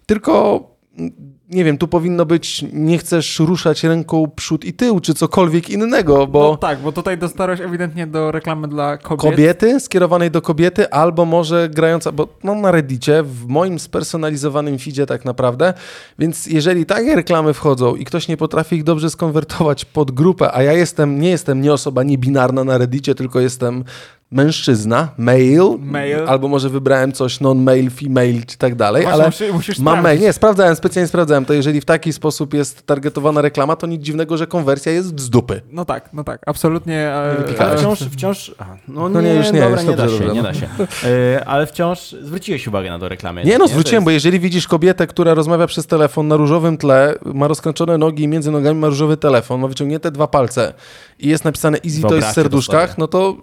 Tylko 0.05 0.63
mm, 0.97 1.34
nie 1.49 1.63
wiem, 1.63 1.77
tu 1.77 1.87
powinno 1.87 2.25
być 2.25 2.65
nie 2.73 2.97
chcesz 2.97 3.39
ruszać 3.39 3.83
ręką 3.83 4.31
przód 4.35 4.65
i 4.65 4.73
tył, 4.73 4.99
czy 4.99 5.13
cokolwiek 5.13 5.69
innego, 5.69 6.27
bo 6.27 6.51
No 6.51 6.57
tak, 6.57 6.79
bo 6.79 6.91
tutaj 6.91 7.17
dostarłeś 7.17 7.61
ewidentnie 7.61 8.07
do 8.07 8.31
reklamy 8.31 8.67
dla 8.67 8.97
kobiet. 8.97 9.21
kobiety, 9.31 9.79
skierowanej 9.79 10.31
do 10.31 10.41
kobiety, 10.41 10.89
albo 10.91 11.25
może 11.25 11.69
grająca, 11.69 12.11
bo 12.11 12.27
no 12.43 12.55
na 12.55 12.71
Reddicie, 12.71 13.23
w 13.23 13.47
moim 13.47 13.79
spersonalizowanym 13.79 14.79
feedzie 14.79 15.05
tak 15.05 15.25
naprawdę, 15.25 15.73
więc 16.19 16.45
jeżeli 16.45 16.85
takie 16.85 17.15
reklamy 17.15 17.53
wchodzą 17.53 17.95
i 17.95 18.05
ktoś 18.05 18.27
nie 18.27 18.37
potrafi 18.37 18.75
ich 18.75 18.83
dobrze 18.83 19.09
skonwertować 19.09 19.85
pod 19.85 20.11
grupę, 20.11 20.53
a 20.53 20.63
ja 20.63 20.73
jestem, 20.73 21.19
nie 21.19 21.29
jestem 21.29 21.61
nie 21.61 21.73
osoba 21.73 22.03
niebinarna 22.03 22.63
na 22.63 22.77
Reddicie, 22.77 23.15
tylko 23.15 23.39
jestem 23.39 23.83
mężczyzna, 24.31 25.07
male, 25.17 25.77
Male. 25.79 26.25
albo 26.27 26.47
może 26.47 26.69
wybrałem 26.69 27.11
coś 27.11 27.39
non-male, 27.41 27.89
female, 27.89 28.43
czy 28.47 28.57
tak 28.57 28.75
dalej, 28.75 29.01
Właśnie 29.03 29.15
ale 29.23 29.25
musisz, 29.25 29.51
musisz 29.51 29.79
Mam 29.79 30.01
mail. 30.03 30.19
Nie, 30.21 30.33
sprawdzałem, 30.33 30.75
specjalnie 30.75 31.07
sprawdzałem. 31.07 31.45
To 31.45 31.53
jeżeli 31.53 31.81
w 31.81 31.85
taki 31.85 32.13
sposób 32.13 32.53
jest 32.53 32.85
targetowana 32.85 33.41
reklama, 33.41 33.75
to 33.75 33.87
nic 33.87 34.01
dziwnego, 34.01 34.37
że 34.37 34.47
konwersja 34.47 34.91
jest 34.91 35.19
z 35.19 35.29
dupy. 35.29 35.61
No 35.71 35.85
tak, 35.85 36.09
no 36.13 36.23
tak, 36.23 36.41
absolutnie. 36.45 37.13
Ale 37.59 37.77
wciąż, 37.77 37.99
wciąż, 37.99 38.55
no, 38.87 39.09
No 39.09 39.21
nie, 39.21 39.29
nie, 39.29 39.35
już 39.35 39.51
nie, 39.51 39.59
dobra, 39.61 39.81
już 39.81 39.89
nie 39.89 39.95
da 39.95 40.03
dobrze, 40.03 40.17
się, 40.17 40.23
dobrze, 40.25 40.35
nie 40.35 40.43
da 40.43 40.53
się. 40.53 40.67
E, 41.03 41.45
ale 41.45 41.67
wciąż 41.67 42.11
zwróciłeś 42.21 42.67
uwagę 42.67 42.89
na 42.89 42.99
to 42.99 43.09
reklamę. 43.09 43.43
Nie 43.43 43.57
no, 43.57 43.65
To 43.65 43.71
zwróciłem, 43.71 43.95
jest- 44.01 44.05
bo 44.05 44.11
jeżeli 44.11 44.39
widzisz 44.39 44.67
kobietę, 44.67 45.07
która 45.07 45.33
rozmawia 45.33 45.67
przez 45.67 45.87
telefon 45.87 46.27
na 46.27 46.35
różowym 46.35 46.77
tle, 46.77 47.15
ma 47.25 47.47
rozkręcone 47.47 47.97
nogi 47.97 48.23
i 48.23 48.27
między 48.27 48.51
nogami 48.51 48.79
ma 48.79 48.87
różowy 48.87 49.17
telefon, 49.17 49.61
ma 49.61 49.67
wyciągnięte 49.67 50.11
dwa 50.11 50.27
palce 50.27 50.73
i 51.19 51.27
jest 51.27 51.45
napisane 51.45 51.77
Easy 51.77 51.87
Toys 51.89 51.95
w 52.01 52.01
Wyobraźcie 52.01 52.27
to 52.29 52.33
serduszkach, 52.41 52.97
no 52.97 53.07
to 53.07 53.37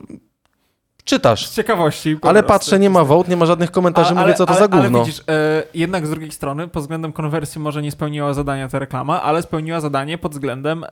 czytasz. 1.04 1.46
Z 1.46 1.54
ciekawości. 1.56 2.16
Ale 2.22 2.42
patrzę, 2.42 2.78
nie 2.78 2.90
ma 2.90 3.04
vote, 3.04 3.30
nie 3.30 3.36
ma 3.36 3.46
żadnych 3.46 3.70
komentarzy, 3.70 4.14
A- 4.16 4.20
mówię, 4.20 4.34
co 4.34 4.46
to 4.46 4.50
ale, 4.50 4.60
za 4.60 4.68
gówno. 4.68 4.98
Ale 4.98 5.06
widzisz, 5.06 5.20
e, 5.28 5.62
jednak 5.74 6.06
z 6.06 6.10
drugiej 6.10 6.30
strony, 6.32 6.68
pod 6.68 6.82
względem 6.82 7.12
konwersji 7.12 7.60
może 7.60 7.82
nie 7.82 7.90
spełniła 7.90 8.34
zadania 8.34 8.68
ta 8.68 8.78
reklama, 8.78 9.22
ale 9.22 9.42
spełniła 9.42 9.80
zadanie 9.80 10.18
pod 10.18 10.32
względem 10.32 10.84
e, 10.84 10.88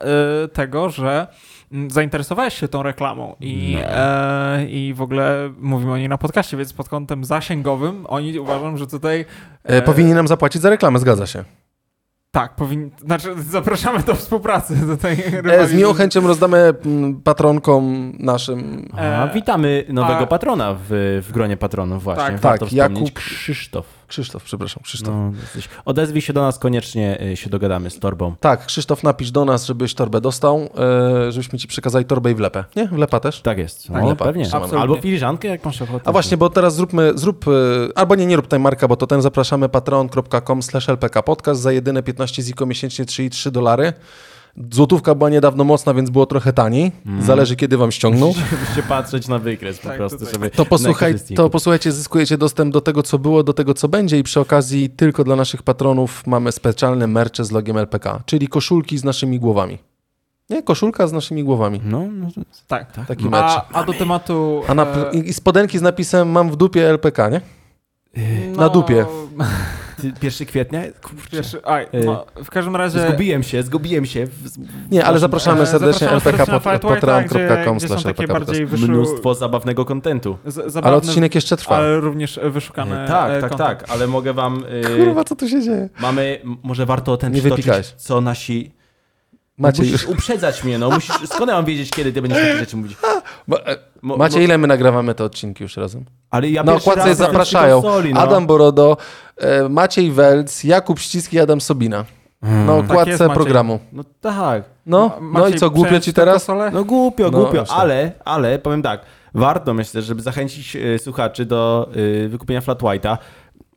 tego, 0.49 0.91
że 0.91 1.27
zainteresowałeś 1.89 2.55
się 2.55 2.69
tą 2.69 2.83
reklamą 2.83 3.37
i, 3.41 3.79
No. 3.83 3.89
e, 3.89 4.65
i 4.65 4.95
w 4.95 5.03
ogóle 5.03 5.53
mówimy 5.61 5.93
o 5.93 5.97
niej 5.97 6.09
na 6.09 6.19
podcaście, 6.19 6.57
więc 6.57 6.73
pod 6.73 6.89
kątem 6.89 7.25
zasięgowym 7.25 8.07
oni 8.09 8.39
uważam, 8.39 8.79
że 8.79 8.87
tutaj... 8.87 9.25
E, 9.65 9.83
powinni 9.83 10.13
nam 10.15 10.29
zapłacić 10.29 10.63
za 10.63 10.71
reklamę, 10.71 10.99
zgadza 10.99 11.27
się. 11.27 11.45
Tak, 12.33 12.57
powinni, 12.57 12.91
znaczy 13.05 13.35
zapraszamy 13.43 13.99
do 14.03 14.15
współpracy 14.15 14.77
do 14.87 14.97
tej 14.97 15.25
E, 15.51 15.67
z 15.69 15.75
miłą 15.75 15.95
chęcią 15.95 16.27
rozdamy 16.27 16.73
mm, 16.85 17.21
patronkom 17.23 18.13
naszym. 18.19 18.89
A, 18.97 19.27
E, 19.27 19.33
witamy 19.35 19.85
nowego 19.89 20.19
a- 20.21 20.27
patrona 20.27 20.75
w, 20.75 21.21
w 21.29 21.33
gronie 21.33 21.57
patronów 21.57 22.03
właśnie. 22.03 22.25
Tak, 22.25 22.41
Warto 22.41 22.65
tak. 22.65 22.75
Jakub- 22.75 23.13
Krzysztof. 23.13 24.00
Krzysztof, 24.11 24.45
przepraszam, 24.45 24.83
Krzysztof. 24.83 25.09
No, 25.15 25.33
odezwij 25.85 26.23
się 26.23 26.33
do 26.33 26.43
nas 26.43 26.59
koniecznie, 26.59 27.23
y, 27.33 27.37
się 27.37 27.51
dogadamy 27.51 27.91
z 27.91 27.99
torbą. 27.99 28.35
Tak, 28.41 28.67
Krzysztof, 28.67 29.03
napisz 29.03 29.31
do 29.31 29.45
nas, 29.45 29.67
żebyś 29.67 29.95
torbę 29.95 30.21
dostał, 30.21 30.69
e, 31.29 31.33
żebyśmy 31.33 31.59
ci 31.59 31.69
przekazali 31.69 32.05
torbę 32.05 32.31
i 32.31 32.35
wlepę. 32.35 32.65
Nie? 32.77 32.87
Wlepa 32.89 33.21
też? 33.21 33.41
Tak 33.41 33.59
jest. 33.59 33.87
Tak, 33.89 34.03
No, 34.03 34.09
lepa. 34.09 34.25
pewnie. 34.25 34.45
Absolutnie. 34.45 34.79
Albo 34.79 34.97
filiżankę, 35.01 35.49
jak 35.49 35.65
masz 35.65 35.83
ochotę. 35.83 36.09
A 36.09 36.13
właśnie, 36.13 36.37
bo 36.37 36.51
teraz 36.51 36.75
zróbmy, 36.75 37.13
zrób, 37.15 37.45
e, 37.49 37.51
albo 37.99 38.15
nie, 38.15 38.27
nie 38.27 38.37
rób 38.37 38.47
tej 38.47 38.61
marka, 38.61 38.89
bo 38.89 38.97
to 38.97 39.07
ten 39.07 39.23
zapraszamy 39.23 39.69
patreon.com 39.69 40.63
slash 40.63 40.89
lpk 40.89 41.23
podcast 41.23 41.61
za 41.61 41.73
jedyne 41.73 42.03
15 42.03 42.43
ziko 42.43 42.67
miesięcznie, 42.67 43.05
czyli 43.07 43.31
3 43.31 43.51
dolary. 43.51 43.93
Złotówka 44.73 45.15
była 45.15 45.31
niedawno 45.31 45.65
mocna, 45.65 45.95
więc 45.95 46.11
było 46.11 46.27
trochę 46.27 46.53
taniej. 46.53 46.93
Mhm. 47.07 47.23
Zależy, 47.27 47.57
kiedy 47.57 47.77
wam 47.77 47.93
ściągną. 47.93 48.27
Musicie 48.61 48.83
patrzeć 48.89 49.29
na 49.29 49.39
wykres 49.39 49.79
po 49.79 49.89
Tak, 49.89 49.97
prostu. 49.97 50.19
To, 50.57 50.65
posłuchaj, 50.65 51.15
to 51.37 51.51
posłuchajcie, 51.51 51.93
zyskujecie 51.93 52.39
dostęp 52.39 52.73
do 52.73 52.81
tego, 52.81 53.03
co 53.03 53.19
było, 53.19 53.43
do 53.43 53.53
tego, 53.53 53.75
co 53.75 53.89
będzie 53.89 54.19
i 54.19 54.23
przy 54.23 54.41
okazji 54.41 54.91
tylko 54.91 55.25
dla 55.25 55.37
naszych 55.37 55.63
patronów 55.63 56.27
mamy 56.27 56.53
specjalne 56.53 57.07
mercze 57.07 57.45
z 57.45 57.51
logiem 57.51 57.77
LPK, 57.77 58.23
czyli 58.27 58.49
koszulki 58.49 58.99
z 58.99 59.05
naszymi 59.05 59.39
głowami. 59.41 59.79
Nie, 60.51 60.63
koszulka 60.63 61.07
z 61.07 61.13
naszymi 61.13 61.45
głowami. 61.45 61.81
No, 61.85 62.07
no 62.13 62.27
to- 62.35 62.41
Tak. 62.67 63.07
Taki 63.07 63.29
merch. 63.29 63.45
A, 63.47 63.69
a 63.73 63.85
do 63.85 63.93
tematu... 63.93 64.63
A 64.69 64.75
na, 64.75 64.83
e, 64.83 65.11
i, 65.15 65.29
I 65.29 65.33
spodenki 65.33 65.79
z 65.79 65.83
napisem 65.83 66.29
mam 66.31 66.51
w 66.51 66.57
dupie 66.57 66.89
LPK, 66.91 67.29
nie? 67.29 67.41
no, 68.53 68.57
na 68.57 68.69
dupie. 68.69 69.07
Ty, 70.01 70.13
1 70.23 70.47
kwietnia? 70.47 70.81
Kurczę. 71.03 71.31
Pierwszy, 71.31 71.65
aj, 71.65 71.87
Y, 71.95 72.05
no, 72.05 72.27
w 72.45 72.51
każdym 72.51 72.77
razie... 72.77 73.09
Zgubiłem 73.09 73.43
się, 73.43 73.63
zgubiłem 73.63 74.07
się. 74.07 74.27
W, 74.27 74.31
Nie, 74.91 75.05
ale 75.05 75.19
zapraszamy 75.19 75.63
E, 75.63 75.67
serdecznie 75.67 76.07
zapraszamy 76.09 76.17
LPK 76.17 76.47
serdecznie 76.47 76.53
na 76.55 76.61
pod 76.61 77.01
Flightway, 77.01 77.25
gdzie, 77.25 77.39
patreon.com 77.49 77.77
gdzie 77.79 77.89
są 77.89 77.95
slash 77.95 78.03
takie 78.03 78.23
LPK 78.23 78.35
podcast. 78.35 78.51
bardziej 78.51 78.67
wyszu... 78.67 78.89
mnóstwo 78.89 79.35
zabawnego 79.35 79.85
kontentu. 79.85 80.39
Ale 80.83 80.97
odcinek 80.97 81.35
jeszcze 81.35 81.57
trwa. 81.57 81.77
ale 81.77 82.01
również 82.01 82.41
wyszukane 82.51 83.09
tak, 83.09 83.31
e, 83.31 83.41
tak, 83.41 83.55
tak, 83.55 83.85
ale 83.91 84.07
mogę 84.07 84.33
wam... 84.33 84.65
y, 84.65 85.05
Kurwa, 85.05 85.25
co 85.25 85.37
tu 85.37 85.49
się 85.49 85.63
dzieje? 85.63 85.89
Mamy, 86.01 86.41
może 86.63 86.87
warto 86.87 87.13
o 87.13 87.17
ten 87.17 87.33
Nie 87.33 87.41
przytoczyć, 87.41 87.95
co 87.97 88.21
nasi... 88.21 88.80
Macie 89.61 89.83
musisz 89.83 90.03
już. 90.03 90.11
uprzedzać 90.11 90.65
mnie, 90.65 90.79
no. 90.79 90.91
Musisz, 90.91 91.17
skąd 91.27 91.49
ja 91.49 91.57
mam 91.57 91.65
wiedzieć, 91.65 91.91
kiedy 91.91 92.13
ty 92.13 92.23
będziesz 92.23 92.41
takie 92.43 92.59
rzeczy 92.59 92.77
mówić? 92.77 92.97
E, 93.67 93.77
Mo, 94.03 94.17
Macie, 94.17 94.37
mo- 94.39 94.43
ile 94.45 94.59
my 94.59 94.67
nagrywamy 94.67 95.15
te 95.15 95.25
odcinki 95.25 95.63
już 95.63 95.77
razem? 95.77 96.05
Ale 96.31 96.49
ja 96.51 96.63
Na 96.65 96.73
pierwszy 96.73 96.91
okładce 96.91 97.15
zapraszają 97.15 97.83
konsoli, 97.83 98.15
no. 98.15 98.21
Adam 98.21 98.47
Borodo, 98.47 98.97
e, 99.37 99.69
Maciej 99.69 100.11
Welc, 100.13 100.65
Jakub 100.65 100.99
Ściski 100.99 101.37
i 101.37 101.41
Adam 101.41 101.61
Sobina. 101.61 102.05
Hmm. 102.45 102.67
Na 102.67 102.73
Tak 102.73 102.81
jest, 102.83 102.91
okładce 102.91 103.13
Maciej. 103.29 103.35
programu. 103.35 103.79
No 103.93 104.05
tak. 104.21 104.65
No, 104.87 105.19
no 105.33 105.49
i 105.49 105.55
co, 105.55 105.71
głupio 105.71 106.01
ci 106.01 106.13
teraz? 106.13 106.49
No 106.73 106.85
głupio, 106.85 107.25
No, 107.25 107.31
głupio, 107.31 107.53
właśnie. 107.53 107.77
ale, 107.77 108.13
ale 108.25 108.59
powiem 108.59 108.83
tak, 108.83 109.01
warto 109.35 109.75
myślę, 109.75 110.03
żeby 110.03 110.23
zachęcić 110.23 110.77
e, 110.77 110.99
słuchaczy 110.99 111.45
do 111.45 111.91
e, 112.25 112.29
wykupienia 112.29 112.61
Flat 112.61 112.83
White'a, 112.83 113.17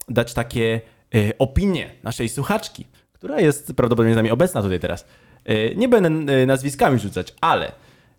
dać 0.09 0.33
takie 0.33 0.81
e, 1.15 1.17
opinie 1.39 1.89
naszej 2.03 2.29
słuchaczki, 2.29 2.85
która 3.13 3.39
jest 3.39 3.73
prawdopodobnie 3.75 4.13
z 4.13 4.17
nami 4.17 4.31
obecna 4.31 4.61
tutaj 4.61 4.79
teraz. 4.79 5.05
E, 5.45 5.75
nie 5.75 5.89
będę 5.89 6.33
e, 6.33 6.45
nazwiskami 6.45 6.99
rzucać, 6.99 7.33
ale 7.41 7.71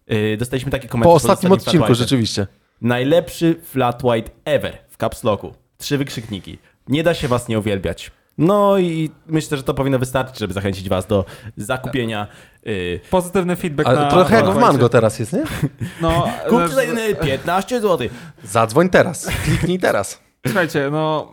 e, 0.07 0.37
dostaliśmy 0.37 0.71
takie 0.71 0.89
komentarze. 0.89 1.11
Po 1.11 1.17
ostatnim 1.17 1.53
ostatnim 1.53 1.83
odcinku, 1.83 1.95
rzeczywiście. 1.95 2.47
Najlepszy 2.81 3.57
Flat 3.63 4.05
White 4.05 4.31
ever 4.45 4.79
w 4.89 4.97
Caps 4.97 5.25
Locku. 5.25 5.55
Trzy 5.79 5.99
wykrzykniki. 5.99 6.59
Nie 6.89 7.03
da 7.03 7.15
się 7.15 7.29
was 7.29 7.49
nie 7.49 7.59
uwielbiać. 7.59 8.11
No 8.39 8.79
i 8.79 9.11
myślę, 9.27 9.57
że 9.57 9.63
to 9.63 9.75
powinno 9.75 9.99
wystarczyć, 9.99 10.39
żeby 10.39 10.55
zachęcić 10.55 10.89
was 10.89 11.07
do 11.07 11.25
zakupienia. 11.57 12.27
y, 12.67 13.01
Pozytywny 13.11 13.57
feedback 13.57 13.89
Ale 13.89 14.01
na... 14.01 14.11
trochę 14.11 14.37
jak 14.37 14.47
w 14.47 14.59
Mango 14.59 14.89
teraz 14.89 15.19
jest, 15.19 15.33
nie? 15.33 15.43
No, 16.01 16.29
za 16.75 16.83
jedyne 16.83 17.15
15 17.15 17.81
zł. 17.81 18.09
Zadzwoń 18.45 18.89
teraz, 18.89 19.31
kliknij 19.45 19.79
teraz. 19.79 20.21
Słuchajcie, 20.47 20.89
no 20.93 21.33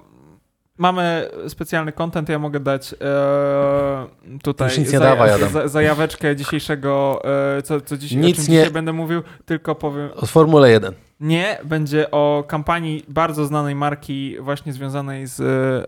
mamy 0.81 1.29
specjalny 1.47 1.91
content, 1.91 2.29
ja 2.29 2.39
mogę 2.39 2.59
dać 2.59 2.93
e, 3.01 4.37
tutaj 4.43 4.67
Już 4.67 4.77
nic 4.77 4.93
nie 4.93 4.99
dawaj, 4.99 5.31
Adam. 5.31 5.49
za, 5.49 5.67
zajaweczkę 5.67 6.35
dzisiejszego, 6.35 7.21
e, 7.57 7.61
co, 7.61 7.81
co 7.81 7.97
dziś, 7.97 8.11
Nic 8.11 8.39
o 8.39 8.41
czym 8.43 8.53
nie- 8.53 8.59
dzisiaj 8.59 8.71
będę 8.73 8.93
mówił, 8.93 9.21
tylko 9.45 9.75
powiem, 9.75 10.09
O 10.15 10.25
Formule 10.25 10.69
1. 10.71 10.93
nie, 11.21 11.57
będzie 11.63 12.11
o 12.11 12.43
kampanii 12.47 13.05
bardzo 13.07 13.45
znanej 13.45 13.75
marki 13.75 14.37
właśnie 14.39 14.73
związanej 14.73 15.27
z 15.27 15.39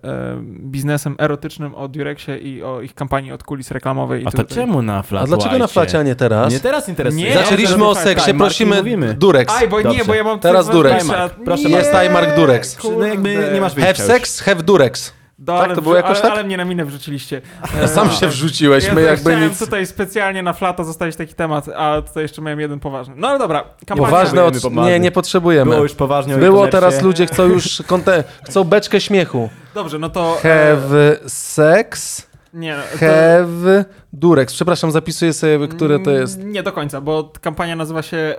e, 0.04 0.38
biznesem 0.60 1.16
erotycznym 1.20 1.76
o 1.76 1.88
Durexie 1.88 2.38
i 2.38 2.64
o 2.64 2.82
ich 2.82 2.96
kampanii 2.96 3.32
od 3.32 3.44
kulis 3.44 3.72
reklamowej. 3.72 4.24
I 4.24 4.28
A 4.28 4.32
to 4.32 4.38
tutaj- 4.38 4.56
czemu 4.56 4.82
na 4.82 5.02
Flat 5.04 5.24
A 5.24 5.28
dlaczego 5.28 5.58
na 5.58 5.68
flacie, 5.68 6.00
a 6.00 6.04
nie 6.04 6.16
teraz? 6.16 6.54
Nie 6.54 6.60
teraz 6.60 6.90
interesuje. 6.90 7.26
Nie, 7.30 7.34
Zaczęliśmy 7.34 7.86
o 7.86 7.96
seksie, 7.96 8.26
tak, 8.26 8.38
prosimy 8.38 8.76
mówimy. 8.78 9.14
Durex. 9.14 9.54
Aj, 9.54 9.68
bo 9.68 9.78
nie, 9.78 9.84
Dobrze. 9.84 10.06
bo 10.06 10.14
ja 10.14 10.24
mam 10.24 10.40
Teraz 10.40 10.70
Durex. 10.70 11.08
proszę 11.46 11.70
Nie. 11.70 11.76
Jest 11.76 11.94
Mark 12.14 12.36
Durex. 12.36 12.78
No 12.98 13.06
jakby 13.06 13.50
nie 13.54 13.62
masz 13.62 13.76
Have 13.76 13.90
już. 13.90 13.98
sex, 13.98 14.42
have 14.42 14.64
Durex. 14.64 15.14
Do, 15.44 15.54
Tak, 15.54 15.66
ale 15.66 15.76
to 15.76 15.82
było 15.82 15.96
jakoś 15.96 16.12
ale, 16.12 16.22
tak? 16.22 16.32
Ale 16.32 16.44
mnie 16.44 16.58
na 16.58 16.66
minę 16.66 16.86
wrzuciliście. 16.86 17.42
Sam 17.96 18.12
się 18.12 18.28
wrzuciłeś, 18.28 18.86
Ja 18.86 18.94
my 18.94 19.02
jakby 19.02 19.32
chciałem 19.32 19.50
nic... 19.50 19.60
tutaj 19.60 19.86
specjalnie 19.86 20.44
na 20.44 20.54
flata 20.54 20.84
zostawić 20.84 21.16
taki 21.16 21.34
temat, 21.34 21.70
a 21.76 22.02
tutaj 22.02 22.24
jeszcze 22.24 22.42
miałem 22.42 22.60
jeden 22.60 22.80
poważny. 22.80 23.14
No 23.18 23.28
ale 23.28 23.40
dobra, 23.40 23.64
kampania... 23.88 24.10
Poważne 24.10 24.44
od... 24.44 24.62
poważny. 24.62 24.92
Nie, 24.92 25.00
nie 25.00 25.12
potrzebujemy. 25.12 25.72
Było 25.72 25.84
już 25.84 25.94
poważnie 25.94 26.36
Było, 26.38 26.68
teraz 26.68 27.02
ludzie 27.02 27.26
chcą 27.32 27.46
już 27.46 27.84
konte... 27.88 28.24
chcą 28.44 28.64
beczkę 28.64 29.02
śmiechu. 29.02 29.50
Dobrze, 29.74 30.00
no 30.00 30.10
to... 30.10 30.38
e, 30.38 30.42
Have 30.42 31.18
sex, 31.28 32.28
Nie, 32.54 32.76
no, 32.76 32.84
to- 32.92 32.98
have 32.98 33.86
Durex. 34.14 34.54
Przepraszam, 34.54 34.92
zapisuję 34.92 35.34
sobie, 35.34 35.68
które 35.68 36.00
to 36.00 36.12
jest. 36.12 36.44
Nie 36.44 36.64
do 36.64 36.72
końca, 36.72 37.02
bo 37.02 37.32
kampania 37.42 37.76
nazywa 37.76 38.02
się 38.02 38.18
e, 38.18 38.36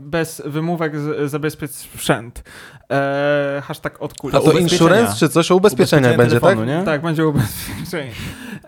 Bez 0.00 0.42
wymówek 0.44 1.00
z, 1.00 1.30
zabezpiecz 1.30 1.70
sprzęt. 1.70 2.42
E, 2.90 3.62
hashtag 3.64 4.02
od 4.02 4.14
kuli. 4.14 4.36
A 4.36 4.40
to 4.40 4.52
insurance 4.52 5.16
czy 5.18 5.28
coś 5.28 5.50
o 5.50 5.56
ubezpieczeniach 5.56 6.14
Ubezpieczenie 6.14 6.18
będzie, 6.18 6.40
tak? 6.40 6.42
telefonu, 6.42 6.78
nie? 6.78 6.84
Tak, 6.84 7.02
będzie 7.02 7.26
ubezpieczenie. 7.26 8.10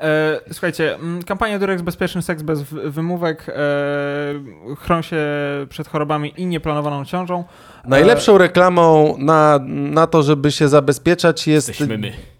E, 0.00 0.40
słuchajcie, 0.52 0.94
mm, 0.94 1.22
kampania 1.22 1.58
Durex 1.58 1.82
Bezpieczny 1.82 2.22
Seks 2.22 2.42
bez 2.42 2.62
wymówek 2.62 3.46
e, 3.48 3.54
chron 4.76 5.02
się 5.02 5.16
przed 5.68 5.88
chorobami 5.88 6.32
i 6.36 6.46
nieplanowaną 6.46 7.04
ciążą. 7.04 7.44
Najlepszą 7.84 8.38
reklamą 8.38 9.14
na, 9.18 9.58
na 9.68 10.06
to, 10.06 10.22
żeby 10.22 10.52
się 10.52 10.68
zabezpieczać 10.68 11.46
jest... 11.46 11.68
Jesteśmy 11.68 11.98
my. 11.98 12.37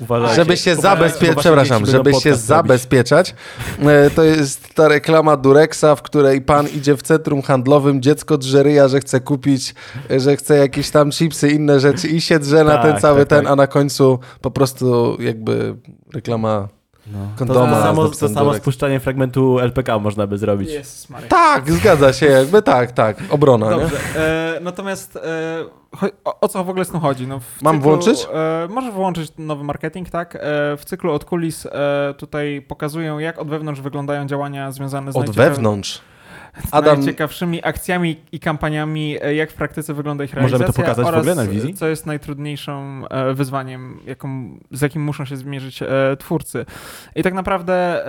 Uważajcie. 0.00 0.34
Żeby 0.34 0.56
się 0.56 0.76
zabezpieczać, 0.76 1.38
przepraszam, 1.38 1.86
żeby 1.86 2.14
się 2.14 2.34
zabezpieczać, 2.34 3.34
e, 3.78 4.10
to 4.10 4.24
jest 4.24 4.74
ta 4.74 4.88
reklama 4.88 5.36
Durexa, 5.36 5.96
w 5.96 6.02
której 6.02 6.40
pan 6.40 6.68
idzie 6.68 6.96
w 6.96 7.02
centrum 7.02 7.42
handlowym, 7.42 8.02
dziecko 8.02 8.38
drze 8.38 8.62
ryja, 8.62 8.88
że 8.88 9.00
chce 9.00 9.20
kupić, 9.20 9.74
e, 10.10 10.20
że 10.20 10.36
chce 10.36 10.56
jakieś 10.56 10.90
tam 10.90 11.10
chipsy, 11.10 11.50
inne 11.50 11.80
rzeczy 11.80 12.08
i 12.08 12.20
się 12.20 12.38
drze 12.38 12.64
na 12.64 12.72
Tak, 12.72 12.82
ten 12.82 13.00
cały 13.00 13.20
tak, 13.20 13.28
ten, 13.28 13.42
tak. 13.44 13.52
a 13.52 13.56
na 13.56 13.66
końcu 13.66 14.18
po 14.40 14.50
prostu 14.50 15.16
jakby 15.20 15.76
reklama 16.14 16.68
No. 17.12 17.18
To, 17.18 17.38
kondoma. 17.38 17.70
to, 17.70 17.80
z 17.80 17.82
samo, 17.82 18.08
to 18.08 18.28
samo 18.28 18.54
spuszczanie 18.54 19.00
fragmentu 19.00 19.58
LPK 19.58 19.98
można 19.98 20.26
by 20.26 20.38
zrobić. 20.38 20.70
Tak, 21.28 21.72
zgadza 21.72 22.12
się, 22.12 22.26
jakby 22.26 22.62
tak, 22.62 22.92
tak, 22.92 23.16
obrona, 23.30 23.70
nie? 23.74 23.80
Dobrze. 23.80 23.96
E, 24.16 24.58
natomiast 24.60 25.16
e, 25.16 25.20
cho- 25.96 26.10
o, 26.24 26.40
o 26.40 26.48
co 26.48 26.64
w 26.64 26.70
ogóle 26.70 26.84
z 26.84 26.88
tym 26.88 27.00
chodzi? 27.00 27.26
No, 27.26 27.40
w 27.40 27.62
Mam 27.62 27.80
włączyć? 27.80 28.26
E, 28.34 28.68
możesz 28.70 28.94
włączyć 28.94 29.32
nowy 29.38 29.64
marketing, 29.64 30.10
tak? 30.10 30.36
E, 30.36 30.38
w 30.76 30.84
cyklu 30.84 31.12
od 31.12 31.24
kulis 31.24 31.66
e, 31.66 32.14
tutaj 32.18 32.62
pokazują, 32.68 33.18
jak 33.18 33.38
od 33.38 33.48
wewnątrz 33.48 33.80
wyglądają 33.80 34.26
działania 34.26 34.72
związane 34.72 35.12
z 35.12 35.16
Od 35.16 35.26
najciekaw- 35.26 35.34
wewnątrz. 35.36 36.00
Adam, 36.70 36.96
najciekawszymi 36.96 37.64
akcjami 37.64 38.16
i 38.32 38.40
kampaniami, 38.40 39.16
e, 39.22 39.34
jak 39.34 39.50
w 39.50 39.54
praktyce 39.54 39.94
wygląda 39.94 40.24
ich 40.24 40.34
Możemy 40.34 40.50
to 40.50 40.58
realizacja 40.58 40.82
pokazać 40.84 41.04
w 41.04 41.08
oraz 41.08 41.20
ogóle 41.20 41.34
na 41.34 41.46
wizji? 41.46 41.74
co 41.74 41.88
jest 41.88 42.06
najtrudniejszym 42.06 43.06
e, 43.10 43.34
wyzwaniem, 43.34 44.00
jaką, 44.06 44.58
z 44.70 44.80
jakim 44.80 45.02
muszą 45.04 45.24
się 45.24 45.36
zmierzyć 45.36 45.82
e, 45.82 45.86
twórcy. 46.18 46.66
I 47.16 47.22
tak 47.22 47.34
naprawdę 47.34 48.04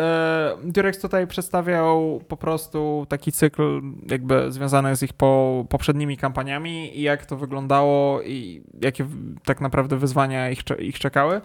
Durex 0.64 1.00
tutaj 1.02 1.28
przedstawiał 1.28 2.22
po 2.28 2.38
prostu 2.38 3.06
taki 3.10 3.32
cykl 3.32 3.82
jakby 4.12 4.52
związany 4.52 4.96
z 4.96 5.04
ich 5.04 5.14
po, 5.14 5.66
poprzednimi 5.70 6.18
kampaniami 6.18 6.98
i 7.00 7.02
jak 7.02 7.26
to 7.26 7.38
wyglądało 7.38 8.22
i 8.22 8.64
jakie 8.82 9.04
w- 9.04 9.36
tak 9.46 9.62
naprawdę 9.62 9.98
wyzwania 9.98 10.50
ich, 10.50 10.60
ich 10.80 11.00
czekały. 11.00 11.42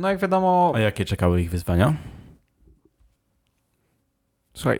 No 0.00 0.08
jak 0.10 0.18
wiadomo, 0.18 0.72
A 0.74 0.80
jakie 0.80 1.04
czekały 1.04 1.40
ich 1.42 1.50
wyzwania? 1.50 1.94
Słuchaj, 4.54 4.78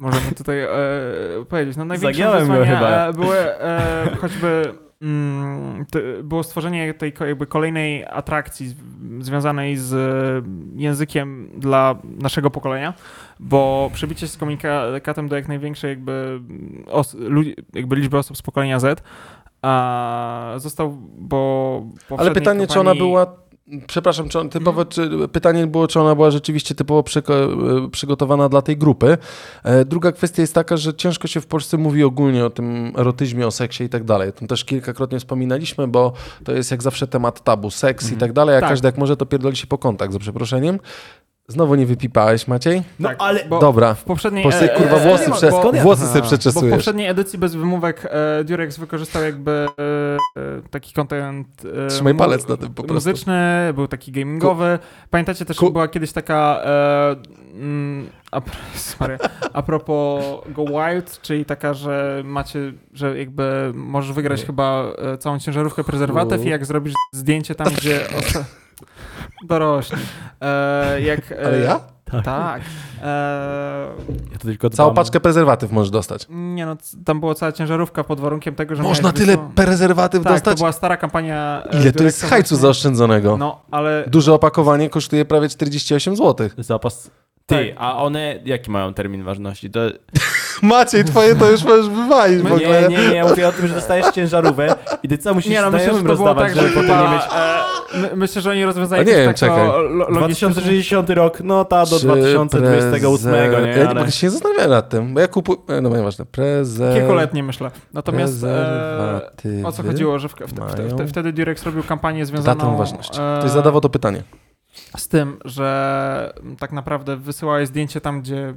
możemy 0.00 0.32
tutaj 0.32 0.60
e, 0.60 0.68
powiedzieć. 1.48 1.76
No, 1.76 1.84
największe 1.84 2.38
wyzwania 2.38 2.64
chyba. 2.64 3.08
e, 3.08 3.12
były 3.12 3.36
e, 3.38 4.16
choćby 4.20 4.62
mm, 5.02 5.86
te, 5.90 6.00
było 6.22 6.42
stworzenie 6.42 6.94
tej 6.94 7.12
jakby 7.20 7.46
kolejnej 7.46 8.04
atrakcji 8.04 8.76
związanej 9.20 9.76
z 9.76 9.92
e, 9.92 10.80
językiem 10.80 11.50
dla 11.56 11.94
naszego 12.04 12.50
pokolenia, 12.50 12.94
bo 13.40 13.90
przebicie 13.94 14.20
się 14.20 14.32
z 14.32 14.36
komunikatem 14.36 15.28
do 15.28 15.36
jak 15.36 15.48
największej 15.48 15.90
jakby, 15.90 16.40
os, 16.86 17.14
ludzi, 17.14 17.54
jakby 17.74 17.96
liczby 17.96 18.18
osób 18.18 18.36
z 18.36 18.42
pokolenia 18.42 18.80
Z 18.80 19.02
a 19.62 20.54
został, 20.56 20.96
bo 21.18 21.82
Ale 22.18 22.30
pytanie, 22.30 22.66
czy 22.66 22.80
ona 22.80 22.94
była. 22.94 23.49
Przepraszam, 23.86 24.28
czy 24.28 24.38
on 24.38 24.48
typowo, 24.48 24.82
Mhm. 24.82 24.88
czy, 24.88 25.28
pytanie 25.28 25.66
było, 25.66 25.88
czy 25.88 26.00
ona 26.00 26.14
była 26.14 26.30
rzeczywiście 26.30 26.74
typowo 26.74 27.04
e, 27.18 27.90
przygotowana 27.90 28.48
dla 28.48 28.62
tej 28.62 28.76
grupy. 28.76 29.18
E, 29.64 29.84
Druga 29.84 30.12
kwestia 30.12 30.42
jest 30.42 30.54
taka, 30.54 30.76
że 30.76 30.94
ciężko 30.94 31.28
się 31.28 31.40
w 31.40 31.46
Polsce 31.46 31.76
mówi 31.76 32.04
ogólnie 32.04 32.44
o 32.44 32.50
tym 32.50 32.92
erotyzmie, 32.96 33.46
o 33.46 33.50
seksie 33.50 33.84
i 33.84 33.88
tak 33.88 34.04
dalej. 34.04 34.32
To 34.32 34.46
też 34.46 34.64
kilkakrotnie 34.64 35.18
wspominaliśmy, 35.18 35.88
bo 35.88 36.12
to 36.44 36.52
jest 36.52 36.70
jak 36.70 36.82
zawsze 36.82 37.06
temat 37.06 37.44
tabu, 37.44 37.70
seks 37.70 38.04
i 38.04 38.06
Mhm. 38.06 38.20
tak 38.20 38.32
dalej, 38.32 38.56
a 38.56 38.60
Tak. 38.60 38.68
każdy 38.70 38.88
jak 38.88 38.98
może 38.98 39.16
to 39.16 39.26
pierdoli 39.26 39.56
się 39.56 39.66
po 39.66 39.78
kontakt, 39.78 40.12
za 40.12 40.18
przeproszeniem. 40.18 40.78
Znowu 41.50 41.74
nie 41.74 41.86
wypipałeś, 41.86 42.48
Maciej? 42.48 42.82
No 43.00 43.08
Tak, 43.08 43.16
ale... 43.20 43.44
bo 43.48 43.58
Dobra. 43.58 43.94
w 43.94 44.04
poprzedniej... 44.04 44.44
Po 44.44 44.52
sobie, 44.52 44.74
e, 44.74 44.76
kurwa, 44.76 44.96
e, 44.96 45.08
włosy, 45.08 45.30
prze... 45.32 45.50
bo- 45.50 45.72
włosy 45.72 46.06
sobie. 46.06 46.20
Bo 46.20 46.26
w 46.26 46.28
przeczesujesz. 46.28 46.74
poprzedniej 46.74 47.08
edycji 47.08 47.38
bez 47.38 47.54
wymówek 47.54 48.06
e, 48.10 48.44
Durex 48.44 48.78
wykorzystał 48.78 49.22
jakby 49.22 49.50
e, 49.50 50.40
e, 50.40 50.62
taki 50.70 50.92
content 50.92 51.46
e, 51.84 51.88
Trzymaj 51.88 52.14
palec 52.14 52.48
na 52.48 52.56
tym 52.56 52.74
po 52.74 52.82
prostu. 52.82 52.94
muzyczny, 53.10 53.72
był 53.74 53.88
taki 53.88 54.12
gamingowy. 54.12 54.78
Pamiętacie 55.10 55.44
też, 55.44 55.56
Ku- 55.56 55.70
była 55.70 55.88
kiedyś 55.88 56.12
taka 56.12 56.60
e, 56.64 57.16
mm, 57.54 58.06
a, 58.32 58.40
sorry, 58.74 59.18
a 59.52 59.62
propos 59.62 60.24
Go 60.48 60.64
Wild, 60.64 61.20
czyli 61.22 61.44
taka, 61.44 61.74
że 61.74 62.22
macie, 62.24 62.72
że 62.94 63.18
jakby 63.18 63.72
możesz 63.74 64.12
wygrać 64.12 64.44
chyba 64.44 64.84
e, 65.14 65.18
całą 65.18 65.38
ciężarówkę 65.38 65.84
prezerwatyw 65.84 66.44
i 66.46 66.48
jak 66.48 66.66
zrobisz 66.66 66.94
zdjęcie 67.12 67.54
tam, 67.54 67.66
gdzie... 67.74 68.00
Dorośli. 69.44 69.98
E, 70.40 71.00
jak, 71.00 71.32
e, 71.32 71.46
Ale 71.46 71.58
ja? 71.58 71.80
Tak. 72.12 72.24
Tak. 72.24 72.62
Ja 74.32 74.38
to 74.38 74.44
tylko 74.44 74.70
Całą 74.70 74.90
dbam. 74.90 75.04
paczkę 75.04 75.20
prezerwatyw 75.20 75.72
możesz 75.72 75.90
dostać. 75.90 76.26
nie 76.30 76.66
no, 76.66 76.76
tam 77.04 77.20
była 77.20 77.34
cała 77.34 77.52
ciężarówka 77.52 78.04
pod 78.04 78.20
warunkiem 78.20 78.54
tego, 78.54 78.74
że 78.76 78.82
Można 78.82 79.12
tyle 79.12 79.36
wysłu- 79.36 79.48
prezerwatyw 79.54 80.22
Tak, 80.22 80.32
to 80.32 80.34
dostać? 80.34 80.58
była 80.58 80.72
stara 80.72 80.96
kampania. 80.96 81.62
e, 81.72 81.80
Ile 81.82 81.92
to 81.92 82.04
jest 82.04 82.24
hajcu 82.24 82.56
zaoszczędzonego? 82.56 83.36
No, 83.36 83.60
ale 83.70 84.04
Duże 84.06 84.32
opakowanie 84.34 84.90
kosztuje 84.90 85.24
prawie 85.24 85.48
48 85.48 86.16
zł. 86.16 86.48
Zapas... 86.58 87.10
Ty, 87.46 87.56
Tak. 87.68 87.76
a 87.78 87.96
one 88.02 88.38
jaki 88.44 88.70
mają 88.70 88.94
termin 88.94 89.24
ważności? 89.24 89.70
To... 89.70 89.80
Maciej, 90.62 91.04
twoje 91.04 91.34
to 91.36 91.50
już 91.50 91.64
możesz 91.64 91.88
wywalić 91.88 92.38
w 92.42 92.44
Nie, 92.44 92.52
ogóle. 92.54 92.88
nie, 92.88 92.96
nie, 93.08 93.14
ja 93.14 93.28
mówię 93.28 93.48
o 93.48 93.52
tym, 93.52 93.66
że 93.68 93.74
dostajesz 93.74 94.06
ciężarówkę 94.14 94.74
i 95.02 95.08
ty 95.08 95.18
co 95.18 95.34
musisz 95.34 95.50
nie 95.50 95.60
no, 95.62 95.70
myślę, 95.70 95.94
że 95.94 96.02
to 96.02 96.16
było 96.16 96.34
tak, 96.34 96.54
że 96.54 96.60
żeby 96.62 96.74
potem 96.74 96.88
nie 97.06 97.08
mieć... 97.12 97.22
e, 97.36 97.60
my, 97.98 98.10
myślę, 98.16 98.42
że 98.42 98.50
oni 98.50 98.64
rozwiązali 98.64 99.00
A 99.00 99.04
nie 99.04 99.12
wiem, 99.16 99.34
takiego 99.34 99.52
czekaj. 99.54 99.66
lo- 99.68 100.08
logistycznie. 100.08 100.48
2060 100.48 101.10
rok, 101.10 101.40
no 101.44 101.64
ta 101.64 101.86
do 101.86 101.99
2028, 102.02 103.30
prezer- 103.32 103.62
nie? 103.66 103.70
Ja 103.70 103.88
Ale... 103.88 104.00
mogę 104.00 104.12
się 104.12 104.30
zastanawiać 104.30 104.68
nad 104.68 104.88
tym, 104.88 105.14
bo 105.14 105.20
ja 105.20 105.28
kupuję... 105.28 105.80
No 105.80 105.88
nieważne. 105.96 106.26
Prezer... 106.26 106.98
Kilkuletnie 106.98 107.42
myślę. 107.42 107.70
Natomiast 107.92 108.44
e, 108.44 109.20
o 109.64 109.72
co 109.72 109.82
chodziło, 109.82 110.18
że 110.18 110.28
w, 110.28 110.32
w, 110.34 110.52
w, 111.04 111.08
wtedy 111.08 111.32
Durex 111.32 111.62
robił 111.62 111.82
kampanię 111.82 112.20
Datą 112.20 112.28
związaną 112.28 112.76
ważności. 112.76 113.20
e, 113.20 113.36
Ktoś 113.38 113.50
zadawał 113.50 113.80
to 113.80 113.88
pytanie. 113.88 114.22
z 114.96 115.08
tym, 115.08 115.38
że 115.44 116.34
tak 116.58 116.72
naprawdę 116.72 117.16
wysyłałeś 117.16 117.68
zdjęcie 117.68 118.00
tam, 118.00 118.20
gdzie 118.20 118.54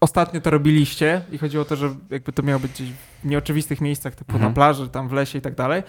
ostatnio 0.00 0.40
to 0.40 0.50
robiliście 0.50 1.20
i 1.32 1.38
chodziło 1.38 1.62
o 1.62 1.66
to, 1.66 1.76
że 1.76 1.90
jakby 2.10 2.32
to 2.32 2.42
miało 2.42 2.60
być 2.60 2.72
gdzieś 2.72 2.88
w 2.90 3.24
nieoczywistych 3.24 3.80
miejscach, 3.80 4.14
typu 4.14 4.32
Mhm. 4.32 4.50
na 4.50 4.54
plaży, 4.54 4.88
tam 4.88 5.08
w 5.08 5.12
lesie 5.12 5.38
i 5.38 5.42
tak 5.42 5.54
dalej. 5.54 5.82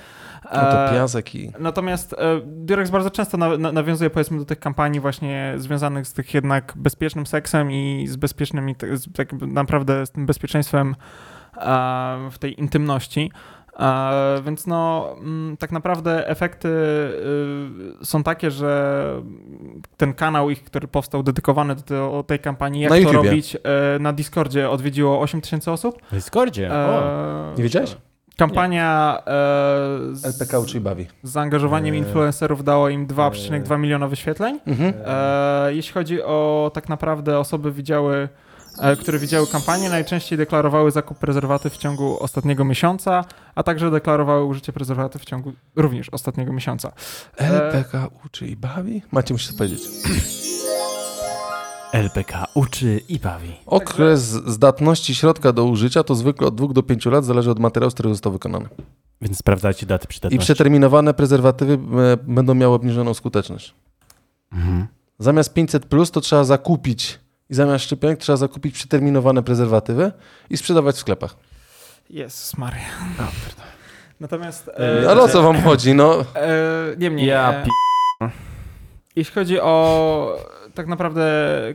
No 0.43 0.49
to 0.61 0.85
E, 0.87 0.91
piasek 0.91 1.35
i... 1.35 1.51
Natomiast 1.59 2.13
e, 2.13 2.17
Durex 2.45 2.89
bardzo 2.89 3.11
często 3.11 3.37
na, 3.37 3.57
na, 3.57 3.71
nawiązuje 3.71 4.09
powiedzmy 4.09 4.37
do 4.37 4.45
tych 4.45 4.59
kampanii 4.59 4.99
właśnie 4.99 5.53
związanych 5.57 6.07
z 6.07 6.13
tych 6.13 6.33
jednak 6.33 6.73
bezpiecznym 6.75 7.25
seksem 7.25 7.71
i 7.71 8.05
z 8.07 8.15
bezpiecznym, 8.15 8.69
i 8.69 8.75
te- 8.75 8.97
z, 8.97 9.13
tak 9.13 9.33
naprawdę 9.33 10.05
z 10.05 10.11
tym 10.11 10.25
bezpieczeństwem 10.25 10.95
e, 11.57 12.29
w 12.31 12.37
tej 12.39 12.59
intymności. 12.59 13.31
E, 13.81 14.41
więc 14.45 14.67
no, 14.67 15.09
mm, 15.19 15.57
tak 15.57 15.71
naprawdę 15.71 16.27
efekty 16.27 16.67
y, 18.01 18.05
są 18.05 18.23
takie, 18.23 18.51
że 18.51 19.03
ten 19.97 20.13
kanał 20.13 20.49
ich, 20.49 20.63
który 20.63 20.87
powstał 20.87 21.23
dedykowany 21.23 21.75
do 21.75 21.81
te- 21.83 22.23
tej 22.27 22.39
kampanii, 22.39 22.81
jak 22.81 22.89
Na 22.89 22.95
to 22.95 23.01
YouTubie. 23.01 23.29
robić, 23.29 23.55
e, 23.55 23.59
na 23.99 24.13
Discordzie 24.13 24.69
odwiedziło 24.69 25.21
8 25.21 25.41
tysięcy 25.41 25.71
osób. 25.71 26.01
W 26.11 26.15
Discordzie, 26.15 26.71
o. 26.73 27.03
E, 27.53 27.53
Nie 27.57 27.63
wiedziałeś? 27.63 27.97
Kampania 28.37 29.17
e, 29.19 29.23
z, 30.11 30.25
LPK 30.25 30.59
uczy 30.59 30.81
bawi. 30.81 31.07
z 31.23 31.31
zaangażowaniem 31.31 31.95
influencerów 31.95 32.63
dało 32.63 32.89
im 32.89 33.07
2,2 33.07 33.79
miliona 33.79 34.07
wyświetleń. 34.07 34.59
Mhm. 34.67 34.93
E, 35.05 35.73
jeśli 35.73 35.93
chodzi 35.93 36.23
o 36.23 36.71
tak 36.73 36.89
naprawdę 36.89 37.39
osoby 37.39 37.71
widziały, 37.71 38.29
które 38.99 39.19
widziały 39.19 39.47
kampanię, 39.47 39.89
najczęściej 39.89 40.37
deklarowały 40.37 40.91
zakup 40.91 41.17
prezerwatyw 41.17 41.73
w 41.73 41.77
ciągu 41.77 42.23
ostatniego 42.23 42.65
miesiąca, 42.65 43.25
a 43.55 43.63
także 43.63 43.91
deklarowały 43.91 44.45
użycie 44.45 44.73
prezerwatyw 44.73 45.21
w 45.21 45.25
ciągu 45.25 45.53
również 45.75 46.09
ostatniego 46.09 46.53
miesiąca. 46.53 46.91
LPK 47.37 48.07
uczy 48.25 48.47
i 48.47 48.55
bawi? 48.55 49.01
Macie, 49.11 49.33
musisz 49.33 49.53
powiedzieć. 49.53 49.81
LPK 51.91 52.45
uczy 52.53 53.01
i 53.09 53.19
bawi. 53.19 53.55
Okres 53.65 54.21
zdatności 54.21 55.15
środka 55.15 55.53
do 55.53 55.65
użycia 55.65 56.03
to 56.03 56.15
zwykle 56.15 56.47
od 56.47 56.55
2 56.55 56.67
do 56.67 56.83
5 56.83 57.05
lat, 57.05 57.25
zależy 57.25 57.51
od 57.51 57.59
materiału, 57.59 57.91
z 57.91 57.93
którego 57.93 58.13
został 58.13 58.31
wykonany. 58.31 58.69
Więc 59.21 59.37
sprawdzajcie 59.37 59.85
daty 59.85 60.05
I 60.05 60.07
przydatności. 60.07 60.45
przeterminowane 60.45 61.13
prezerwatywy 61.13 61.73
e, 61.73 62.17
będą 62.17 62.53
miały 62.53 62.75
obniżoną 62.75 63.13
skuteczność. 63.13 63.73
Mhm. 64.51 64.87
Zamiast 65.19 65.53
500 65.53 65.85
plus 65.85 66.11
to 66.11 66.21
trzeba 66.21 66.43
zakupić 66.43 67.19
i 67.51 67.55
zamiast 67.55 67.85
szczepionek 67.85 68.19
trzeba 68.19 68.37
zakupić 68.37 68.73
przeterminowane 68.75 69.43
prezerwatywy 69.43 70.11
i 70.49 70.57
sprzedawać 70.57 70.95
w 70.95 70.99
sklepach. 70.99 71.35
Jezus 72.09 72.57
Maria. 72.57 72.85
Natomiast... 74.19 74.69
E, 75.03 75.09
Ale 75.09 75.21
o 75.21 75.27
co 75.27 75.43
wam 75.43 75.61
chodzi? 75.61 75.93
No, 75.93 76.25
E, 76.35 76.49
niemniej, 76.97 77.27
Ja 77.27 77.53
e, 77.53 77.63
pi... 77.63 77.69
jeśli 79.15 79.33
chodzi 79.33 79.59
o 79.59 80.37
tak 80.73 80.87
naprawdę 80.87 81.23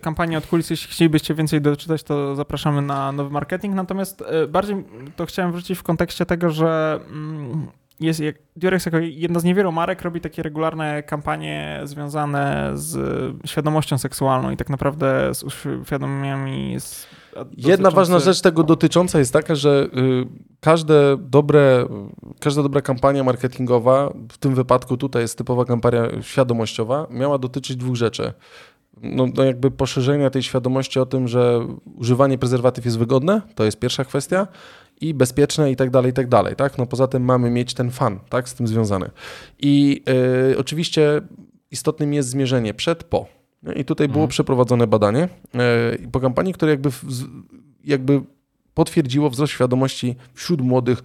kampanię 0.03 0.39
od 0.39 0.47
kulis, 0.47 0.70
jeśli 0.70 0.91
chcielibyście 0.93 1.35
więcej 1.35 1.61
doczytać, 1.61 2.03
to 2.03 2.35
zapraszamy 2.35 2.83
na 2.83 3.12
nowy 3.12 3.31
marketing. 3.31 3.74
Natomiast 3.74 4.22
e, 4.22 4.47
bardziej 4.47 4.85
to 5.16 5.27
chciałem 5.27 5.53
wrzucić 5.53 5.79
w 5.79 5.83
kontekście 5.83 6.27
tego, 6.27 6.51
że 6.51 7.01
mm, 7.11 7.66
jest 8.01 8.20
jak, 8.20 8.36
Durex 8.57 8.86
jako 8.86 8.99
jedna 8.99 9.40
z 9.40 9.44
niewielu 9.44 9.72
marek 9.72 10.03
robi 10.03 10.20
takie 10.20 10.42
regularne 10.42 11.03
kampanie 11.03 11.80
związane 11.84 12.72
z 12.74 12.97
świadomością 13.47 13.99
seksualną 13.99 14.51
i 14.51 14.57
tak 14.57 14.70
naprawdę 14.70 15.34
z 15.34 15.42
uświadomieniami. 15.42 16.80
Z, 16.80 17.07
Jedna 17.57 17.90
ważna 17.90 18.18
rzecz 18.18 18.40
tego 18.40 18.62
dotycząca 18.62 19.18
jest 19.18 19.32
taka, 19.32 19.55
że 19.55 19.88
y, 19.97 20.26
każde 20.61 21.16
dobre, 21.20 21.86
każda 22.40 22.62
dobra 22.62 22.80
kampania 22.80 23.24
marketingowa, 23.24 24.12
w 24.32 24.38
tym 24.38 24.55
wypadku 24.55 24.97
tutaj 24.97 25.22
jest 25.22 25.38
typowa 25.38 25.64
kampania 25.64 26.03
świadomościowa, 26.22 27.07
miała 27.11 27.38
dotyczyć 27.38 27.76
dwóch 27.76 27.97
rzeczy. 27.97 28.32
No, 29.03 29.26
no 29.34 29.44
jakby 29.44 29.70
poszerzenia 29.70 30.30
tej 30.30 30.42
świadomości 30.42 30.99
o 31.01 31.07
tym, 31.07 31.28
że 31.28 31.66
używanie 31.97 32.38
prezerwatyw 32.38 32.84
jest 32.84 32.99
wygodne, 32.99 33.42
to 33.55 33.64
jest 33.64 33.78
pierwsza 33.78 34.05
kwestia, 34.05 34.47
i 35.01 35.14
bezpieczne 35.14 35.70
i 35.70 35.76
tak 35.76 35.90
dalej, 35.90 36.11
i 36.11 36.14
tak 36.14 36.28
dalej, 36.28 36.57
tak? 36.57 36.78
No 36.78 36.86
poza 36.86 37.07
tym 37.07 37.24
mamy 37.24 37.51
mieć 37.51 37.74
ten 37.74 37.90
fan, 37.90 38.18
tak, 38.28 38.49
z 38.49 38.55
tym 38.55 38.66
związany. 38.66 39.11
I 39.59 40.03
y, 40.53 40.59
oczywiście 40.59 41.20
istotnym 41.70 42.14
jest 42.14 42.28
zmierzenie 42.28 42.74
przed, 42.74 43.05
po. 43.05 43.26
No 43.62 43.72
I 43.72 43.84
tutaj 43.84 44.09
było 44.09 44.18
Mhm. 44.22 44.28
przeprowadzone 44.30 44.86
badanie 44.86 45.28
y, 46.05 46.09
po 46.09 46.20
kampanii, 46.20 46.53
które 46.53 46.70
jakby, 46.70 46.90
jakby 47.84 48.20
potwierdziło 48.74 49.30
wzrost 49.30 49.53
świadomości 49.53 50.16
wśród 50.34 50.61
młodych 50.61 51.03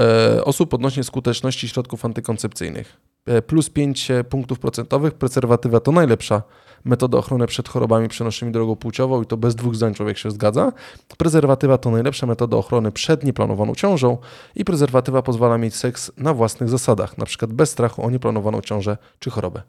e, 0.00 0.44
osób 0.44 0.74
odnośnie 0.74 1.04
skuteczności 1.04 1.68
środków 1.68 2.04
antykoncepcyjnych. 2.04 3.00
Plus 3.46 3.70
5 3.70 4.08
punktów 4.30 4.58
procentowych. 4.58 5.14
Prezerwatywa 5.14 5.80
to 5.80 5.92
najlepsza 5.92 6.42
metoda 6.86 7.18
ochrony 7.18 7.46
przed 7.46 7.68
chorobami 7.68 8.08
przenoszonymi 8.08 8.52
drogą 8.52 8.76
płciową 8.76 9.22
i 9.22 9.26
to 9.26 9.36
bez 9.36 9.54
dwóch 9.54 9.74
zdań 9.74 9.94
człowiek 9.94 10.18
się 10.18 10.30
zgadza. 10.30 10.72
Prezerwatywa 11.18 11.78
to 11.78 11.90
najlepsza 11.90 12.26
metoda 12.26 12.56
ochrony 12.56 12.92
przed 12.92 13.24
nieplanowaną 13.24 13.74
ciążą 13.74 14.18
i 14.54 14.64
prezerwatywa 14.64 15.22
pozwala 15.22 15.58
mieć 15.58 15.74
seks 15.74 16.12
na 16.16 16.34
własnych 16.34 16.68
zasadach, 16.68 17.18
na 17.18 17.26
przykład 17.26 17.52
bez 17.52 17.70
strachu 17.70 18.06
o 18.06 18.10
nieplanowaną 18.10 18.60
ciążę 18.60 18.96
czy 19.18 19.30
chorobę. 19.30 19.62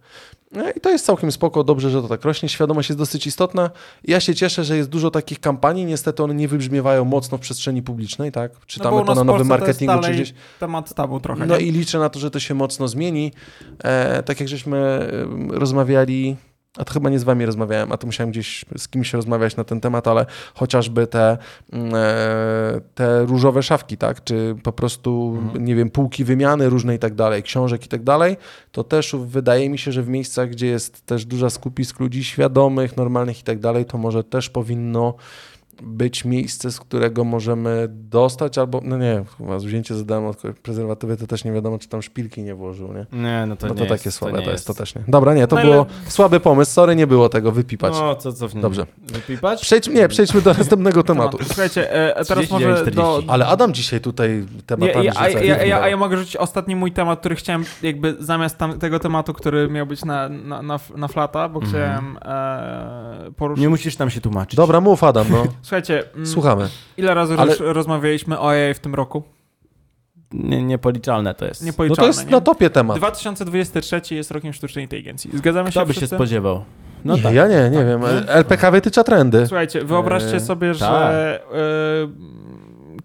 E, 0.55 0.72
I 0.72 0.82
to 0.82 0.89
jest 0.89 1.05
całkiem 1.05 1.32
spoko, 1.32 1.63
dobrze, 1.63 1.89
że 1.89 2.01
to 2.01 2.07
tak 2.07 2.26
rośnie. 2.26 2.49
Świadomość 2.49 2.89
jest 2.89 2.99
dosyć 2.99 3.28
istotna. 3.28 3.70
Ja 4.03 4.20
się 4.20 4.36
cieszę, 4.36 4.63
że 4.63 4.78
jest 4.78 4.89
dużo 4.89 5.11
takich 5.11 5.39
kampanii. 5.39 5.86
Niestety 5.86 6.24
one 6.24 6.34
nie 6.34 6.47
wybrzmiewają 6.47 7.05
mocno 7.05 7.38
w 7.38 7.41
przestrzeni 7.41 7.82
publicznej, 7.82 8.32
tak? 8.32 8.51
Czytamy 8.65 8.95
No 8.95 9.01
to 9.01 9.07
nas 9.07 9.18
na 9.18 9.24
nowym 9.24 9.47
marketingu 9.47 9.99
czy 10.03 10.11
gdzieś. 10.11 10.34
Temat 10.59 10.93
tabu 10.93 11.20
trochę. 11.20 11.45
No 11.45 11.57
nie? 11.57 11.65
i 11.65 11.72
liczę 11.72 11.99
na 11.99 12.09
to, 12.09 12.20
że 12.20 12.32
to 12.32 12.39
się 12.39 12.53
mocno 12.53 12.88
zmieni. 12.88 13.32
E, 13.84 14.24
tak 14.24 14.39
jak 14.39 14.49
żeśmy 14.49 15.07
rozmawiali 15.49 16.38
a 16.78 16.86
to 16.86 16.93
chyba 16.93 17.09
nie 17.09 17.19
z 17.19 17.23
wami 17.23 17.45
rozmawiałem, 17.45 17.91
a 17.91 17.97
to 17.97 18.07
musiałem 18.07 18.32
gdzieś 18.32 18.65
z 18.78 18.88
kimś 18.88 19.13
rozmawiać 19.13 19.55
na 19.55 19.63
ten 19.63 19.82
temat, 19.82 20.07
ale 20.07 20.25
chociażby 20.55 21.07
te, 21.07 21.38
mm, 21.73 21.91
e, 21.95 22.82
te 22.95 23.25
różowe 23.25 23.63
szafki, 23.63 23.97
tak, 23.97 24.23
czy 24.23 24.55
po 24.63 24.71
prostu, 24.71 25.38
Mhm. 25.41 25.65
nie 25.65 25.75
wiem, 25.75 25.89
półki 25.89 26.23
wymiany 26.23 26.69
różne 26.69 26.95
i 26.95 26.99
tak 26.99 27.15
dalej, 27.15 27.43
książek 27.43 27.86
i 27.86 27.88
tak 27.88 28.03
dalej, 28.03 28.38
to 28.71 28.84
też 28.84 29.15
wydaje 29.25 29.69
mi 29.69 29.78
się, 29.78 29.91
że 29.91 30.03
w 30.03 30.09
miejscach, 30.09 30.49
gdzie 30.49 30.67
jest 30.67 31.05
też 31.05 31.25
duża 31.25 31.49
skupisk 31.49 31.99
ludzi 31.99 32.23
świadomych, 32.23 32.97
normalnych 32.97 33.39
i 33.39 33.43
tak 33.43 33.59
dalej, 33.59 33.86
to 33.86 33.97
może 33.97 34.23
też 34.23 34.49
powinno 34.49 35.13
być 35.82 36.25
miejsce, 36.25 36.71
z 36.71 36.80
którego 36.80 37.23
możemy 37.23 37.88
dostać, 37.89 38.57
albo, 38.57 38.82
no 38.84 38.97
nie, 38.97 39.23
chyba 39.38 39.57
wzięcie 39.57 39.95
za 39.95 40.03
darmo 40.05 40.30
od 40.30 40.41
prezerwatywy, 40.63 41.17
to 41.17 41.28
też 41.28 41.43
nie 41.43 41.51
wiadomo, 41.51 41.80
czy 41.80 41.88
tam 41.89 42.01
szpilki 42.01 42.43
nie 42.43 42.55
włożył, 42.55 42.93
nie? 42.93 43.05
Nie, 43.21 43.45
no 43.47 43.55
to 43.55 43.67
no 43.67 43.73
nie 43.73 43.78
to 43.78 43.84
jest, 43.86 44.03
takie 44.03 44.11
słabe 44.11 44.39
nie 44.39 44.45
to 44.45 44.51
jest, 44.51 44.67
to 44.67 44.73
też 44.73 44.95
nie. 44.95 45.01
Dobra, 45.07 45.34
nie, 45.34 45.47
to 45.47 45.55
No 45.55 45.61
było 45.61 45.75
ale- 45.75 46.11
słaby 46.11 46.39
pomysł, 46.39 46.71
sorry, 46.71 46.95
nie 46.95 47.07
było 47.07 47.30
tego, 47.30 47.51
wypipać. 47.51 47.93
No, 47.93 48.15
co, 48.15 48.34
co 48.34 48.47
w 48.47 48.53
nim? 48.53 48.61
Dobrze. 48.61 48.86
Wypipać? 49.03 49.61
Przejdźmy, 49.61 49.93
nie, 49.93 50.07
przejdźmy 50.07 50.41
do 50.41 50.53
następnego 50.53 51.03
tematu. 51.03 51.38
Słuchajcie, 51.45 51.91
e, 51.93 52.25
teraz 52.25 52.28
39, 52.28 52.51
może 52.51 52.86
do... 52.86 52.91
40. 52.91 53.30
Ale 53.32 53.47
Adam 53.47 53.73
dzisiaj 53.73 54.01
tutaj 54.01 54.39
Ja, 54.55 54.61
tematami 54.65 55.05
ja, 55.05 55.11
a, 55.15 55.28
rzuca. 55.30 55.43
ja, 55.43 55.63
ja, 55.65 55.82
a 55.82 55.89
ja 55.89 55.97
mogę 55.97 56.17
rzucić 56.17 56.36
ostatni 56.36 56.75
mój 56.75 56.91
temat, 56.91 57.19
który 57.19 57.36
chciałem 57.36 57.63
jakby 57.84 58.15
zamiast 58.19 58.57
tam, 58.57 58.80
tego 58.80 58.99
tematu, 58.99 59.34
który 59.34 59.69
miał 59.69 59.86
być 59.86 60.05
na, 60.05 60.30
na, 60.30 60.61
na, 60.61 60.80
na 60.97 61.07
flata, 61.07 61.49
bo 61.49 61.59
Mhm. 61.61 61.69
chciałem 61.73 62.17
e, 62.21 63.32
poruszyć... 63.36 63.61
Nie 63.61 63.69
musisz 63.69 63.97
nam 63.97 64.09
się 64.09 64.21
tłumaczyć. 64.21 64.55
Dobra, 64.57 64.82
mów 64.82 65.03
Adam, 65.03 65.28
no. 65.32 65.43
Słuchajcie, 65.68 66.03
mm, 66.15 66.26
Słuchamy. 66.28 66.68
ile 66.97 67.13
razy 67.13 67.34
Ale- 67.38 67.45
roz, 67.51 67.59
rozmawialiśmy 67.59 68.39
o 68.39 68.49
AI 68.51 68.74
w 68.74 68.80
tym 68.80 68.95
roku? 68.95 69.24
Nie, 70.32 70.63
niepoliczalne 70.63 71.34
to 71.34 71.45
jest. 71.45 71.61
No 71.61 71.65
Niepoliczalne, 71.65 72.01
to 72.01 72.07
jest 72.07 72.26
nie? 72.26 72.32
na 72.32 72.41
topie 72.41 72.70
temat. 72.70 72.97
2023 72.97 74.15
jest 74.15 74.32
rokiem 74.32 74.53
sztucznej 74.53 74.86
inteligencji. 74.86 75.32
Zgadzamy 75.34 75.72
się 75.72 75.80
Kto 75.80 75.86
by 75.86 75.93
się 75.93 75.99
wszyscy? 75.99 76.15
spodziewał? 76.15 76.63
No 77.05 77.15
nie, 77.15 77.22
tak. 77.22 77.34
ja 77.34 77.47
nie, 77.47 77.70
nie 77.70 77.86
wiem. 77.86 78.01
LPK 78.28 78.72
wytycza 78.72 79.03
trendy. 79.03 79.47
Słuchajcie, 79.47 79.84
wyobraźcie 79.84 80.34
Eee, 80.34 80.39
sobie, 80.39 80.68
tak. 80.68 80.78
że 80.78 81.41
e, 81.53 82.07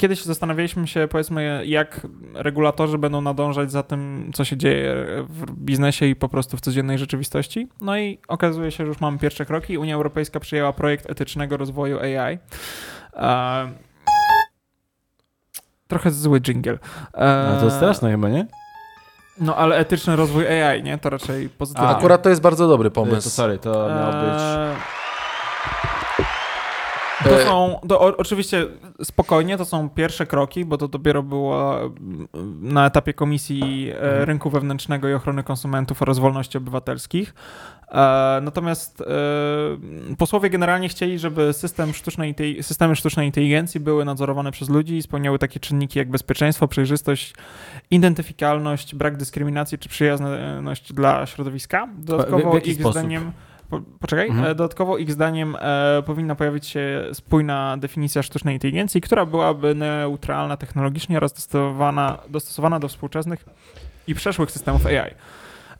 kiedyś 0.02 0.22
zastanawialiśmy 0.24 0.86
się, 0.86 1.08
powiedzmy, 1.10 1.62
jak 1.66 2.00
regulatorzy 2.34 2.98
będą 2.98 3.20
nadążać 3.20 3.70
za 3.70 3.82
tym, 3.82 4.30
co 4.34 4.44
się 4.44 4.56
dzieje 4.56 4.94
w 5.28 5.52
biznesie 5.52 6.06
i 6.06 6.16
po 6.16 6.28
prostu 6.28 6.56
w 6.56 6.60
codziennej 6.60 6.98
rzeczywistości. 6.98 7.68
No 7.80 7.98
i 7.98 8.18
okazuje 8.28 8.70
się, 8.70 8.76
że 8.84 8.88
już 8.88 9.00
mamy 9.00 9.18
pierwsze 9.18 9.46
kroki. 9.46 9.78
Unia 9.78 9.94
Europejska 9.94 10.40
przyjęła 10.40 10.72
projekt 10.72 11.10
etycznego 11.10 11.56
rozwoju 11.56 11.98
AI. 12.00 12.38
E, 13.16 13.72
trochę 15.88 16.10
zły 16.10 16.40
jingle. 16.40 16.78
E, 17.14 17.48
No 17.54 17.60
to 17.60 17.70
straszne 17.70 18.10
chyba, 18.10 18.28
nie? 18.28 18.46
No 19.40 19.56
ale 19.56 19.76
etyczny 19.76 20.16
rozwój 20.16 20.48
AI, 20.48 20.82
nie? 20.82 20.98
To 20.98 21.10
raczej 21.10 21.48
pozytywnie. 21.48 21.88
A 21.88 21.96
akurat 21.96 22.22
to 22.22 22.28
jest 22.28 22.40
bardzo 22.42 22.68
dobry 22.68 22.90
To 22.90 22.94
pomysł. 22.94 23.30
sorry, 23.30 23.58
to 23.58 23.70
miał 23.88 24.12
być... 24.12 24.42
To 27.24 27.40
E, 27.40 27.44
są, 27.44 27.80
to 27.88 28.00
o, 28.00 28.16
oczywiście 28.16 28.66
spokojnie, 29.02 29.56
to 29.58 29.64
są 29.64 29.90
pierwsze 29.90 30.26
kroki, 30.26 30.64
bo 30.64 30.78
to 30.78 30.88
dopiero 30.88 31.22
było 31.22 31.80
mm, 31.80 32.28
na 32.62 32.86
etapie 32.86 33.14
Komisji 33.14 33.90
e, 33.90 34.02
Mhm. 34.02 34.24
Rynku 34.24 34.50
Wewnętrznego 34.50 35.08
i 35.08 35.14
Ochrony 35.14 35.42
Konsumentów 35.42 36.02
oraz 36.02 36.18
Wolności 36.18 36.58
Obywatelskich. 36.58 37.34
E, 37.88 38.40
Natomiast 38.42 39.02
posłowie 40.18 40.50
generalnie 40.50 40.88
chcieli, 40.88 41.18
żeby 41.18 41.52
system 41.52 41.94
sztucznej, 41.94 42.34
systemy 42.62 42.96
sztucznej 42.96 43.26
inteligencji 43.26 43.80
były 43.80 44.04
nadzorowane 44.04 44.52
przez 44.52 44.68
ludzi 44.68 44.96
i 44.96 45.02
spełniały 45.02 45.38
takie 45.38 45.60
czynniki 45.60 45.98
jak 45.98 46.10
bezpieczeństwo, 46.10 46.68
przejrzystość, 46.68 47.34
identyfikalność, 47.90 48.94
brak 48.94 49.16
dyskryminacji 49.16 49.78
czy 49.78 49.88
przyjazność 49.88 50.92
dla 50.92 51.26
środowiska. 51.26 51.88
Dodatkowo 51.98 52.50
w 52.50 52.54
jaki 52.54 52.70
ich 52.70 52.76
sposób? 52.76 52.92
zdaniem 52.92 53.32
po, 53.72 53.80
poczekaj. 54.00 54.28
Mhm. 54.28 54.46
E, 54.46 54.54
Dodatkowo 54.54 54.98
ich 54.98 55.12
zdaniem 55.12 55.56
e, 55.60 56.02
powinna 56.06 56.34
pojawić 56.34 56.66
się 56.66 57.04
spójna 57.12 57.76
definicja 57.76 58.22
sztucznej 58.22 58.54
inteligencji, 58.54 59.00
która 59.00 59.26
byłaby 59.26 59.74
neutralna 59.74 60.56
technologicznie 60.56 61.16
oraz 61.16 61.32
dostosowana, 61.32 62.18
dostosowana 62.28 62.78
do 62.78 62.88
współczesnych 62.88 63.44
i 64.06 64.14
przeszłych 64.14 64.50
systemów 64.50 64.86
AI. 64.86 65.14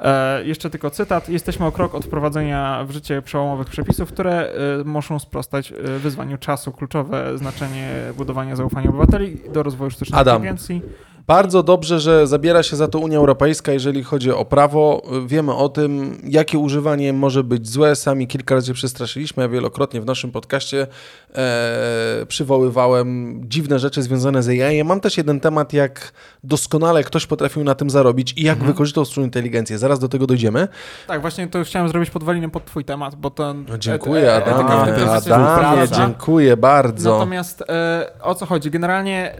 E, 0.01 0.45
jeszcze 0.45 0.70
tylko 0.70 0.90
cytat. 0.90 1.28
Jesteśmy 1.28 1.66
o 1.66 1.72
krok 1.72 1.95
od 1.95 2.05
wprowadzenia 2.05 2.84
w 2.84 2.90
życie 2.90 3.22
przełomowych 3.22 3.66
przepisów, 3.66 4.12
które 4.12 4.53
e, 4.80 4.84
muszą 4.84 5.18
sprostać 5.18 5.72
e, 5.72 5.99
wyzwaniu 5.99 6.38
czasu. 6.38 6.72
Kluczowe 6.72 7.38
znaczenie 7.38 7.90
budowania 8.16 8.57
zaufania 8.57 8.88
obywateli 8.88 9.40
do 9.53 9.62
rozwoju 9.62 9.90
sztucznej 9.90 10.20
Adam. 10.20 10.36
inteligencji. 10.36 10.82
Bardzo 11.27 11.62
dobrze, 11.62 12.01
że 12.01 12.27
zabiera 12.27 12.62
się 12.62 12.77
za 12.77 12.89
to 12.89 12.99
Unia 12.99 13.18
Europejska, 13.18 13.73
jeżeli 13.73 14.03
chodzi 14.03 14.31
o 14.33 14.45
prawo. 14.45 15.03
Wiemy 15.27 15.55
o 15.55 15.68
tym, 15.68 16.18
jakie 16.25 16.59
używanie 16.59 17.12
może 17.12 17.45
być 17.45 17.68
złe. 17.68 17.97
Sami 17.97 18.27
kilka 18.27 18.55
razy 18.55 18.73
przestraszyliśmy. 18.75 19.43
Ja 19.43 19.49
wielokrotnie 19.49 20.01
w 20.01 20.05
naszym 20.07 20.31
podcaście 20.33 20.87
e, 21.35 22.27
przywoływałem 22.29 23.41
dziwne 23.49 23.79
rzeczy 23.79 24.03
związane 24.03 24.43
z 24.43 24.49
AI. 24.49 24.85
Mam 24.85 25.01
też 25.01 25.16
jeden 25.16 25.41
temat, 25.41 25.73
jak 25.73 26.12
doskonale 26.45 27.05
ktoś 27.05 27.27
potrafił 27.27 27.64
na 27.64 27.75
tym 27.75 27.91
zarobić 27.91 28.35
i 28.37 28.43
jak 28.43 28.57
Mhm. 28.57 28.73
wykorzystał 28.73 29.05
sztuczną 29.05 29.23
inteligencję. 29.25 29.79
Zaraz 29.79 29.99
do 29.99 30.09
tego 30.09 30.27
dojdziemy. 30.27 30.68
Tak, 31.07 31.20
właśnie 31.20 31.49
to 31.49 31.64
chciałem 31.64 31.89
zrobić 31.89 32.11
podwalinę 32.11 32.51
pod 32.51 32.64
twój 32.64 32.85
temat, 32.85 33.14
bo 33.14 33.31
to... 33.31 33.55
No, 33.55 33.79
dziękuję, 33.79 34.23
e- 34.33 34.35
e- 34.35 34.37
etyka 34.37 34.64
w 34.64 35.09
Adamie. 35.09 35.47
Adamie, 35.47 35.89
dziękuję 35.89 36.57
bardzo. 36.57 37.12
Natomiast 37.12 37.62
e, 37.68 38.11
o 38.23 38.35
co 38.35 38.47
chodzi? 38.47 38.70
Generalnie 38.70 39.35
e, 39.35 39.39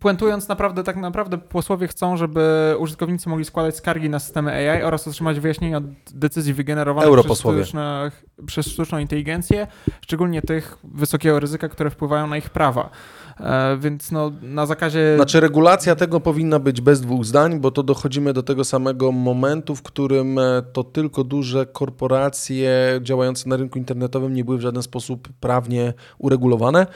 puentując 0.00 0.48
naprawdę, 0.48 0.84
tak 0.84 0.96
naprawdę 0.96 1.38
posłowie 1.38 1.88
chcą, 1.88 2.16
żeby 2.16 2.74
użytkownicy 2.78 3.28
mogli 3.28 3.44
składać 3.44 3.76
skargi 3.76 4.10
na 4.10 4.18
systemy 4.18 4.52
AI 4.52 4.82
oraz 4.82 5.08
otrzymać 5.08 5.40
wyjaśnienia 5.40 5.76
od 5.76 5.84
decyzji 6.14 6.54
wygenerowanych 6.54 7.24
przez, 7.24 7.42
przez 8.46 8.66
sztuczną 8.66 8.98
inteligencję, 8.98 9.66
szczególnie 10.00 10.42
tych 10.42 10.78
wysokiego 10.84 11.40
ryzyka, 11.40 11.68
które 11.68 11.90
wpływają 11.90 12.26
na 12.26 12.36
ich 12.36 12.50
prawa. 12.50 12.90
E, 13.40 13.76
więc 13.80 14.12
no, 14.12 14.32
na 14.42 14.66
zakazie... 14.66 15.16
Znaczy 15.16 15.40
regulacja 15.40 15.96
tego 15.96 16.20
powinna 16.20 16.58
być 16.58 16.80
bez 16.80 17.00
dwóch 17.00 17.24
zdań, 17.24 17.60
bo 17.60 17.70
to 17.70 17.82
dochodzimy 17.82 18.32
do 18.32 18.42
tego 18.42 18.64
samego 18.64 19.12
momentu, 19.12 19.76
w 19.76 19.82
którym 19.82 20.38
e, 20.38 20.62
to 20.72 20.84
tylko 20.84 21.24
duże 21.24 21.66
korporacje 21.66 22.70
działające 23.02 23.48
na 23.48 23.56
rynku 23.56 23.78
internetowym 23.78 24.34
nie 24.34 24.44
były 24.44 24.58
w 24.58 24.60
żaden 24.60 24.82
sposób 24.82 25.28
prawnie 25.40 25.92
uregulowane. 26.18 26.86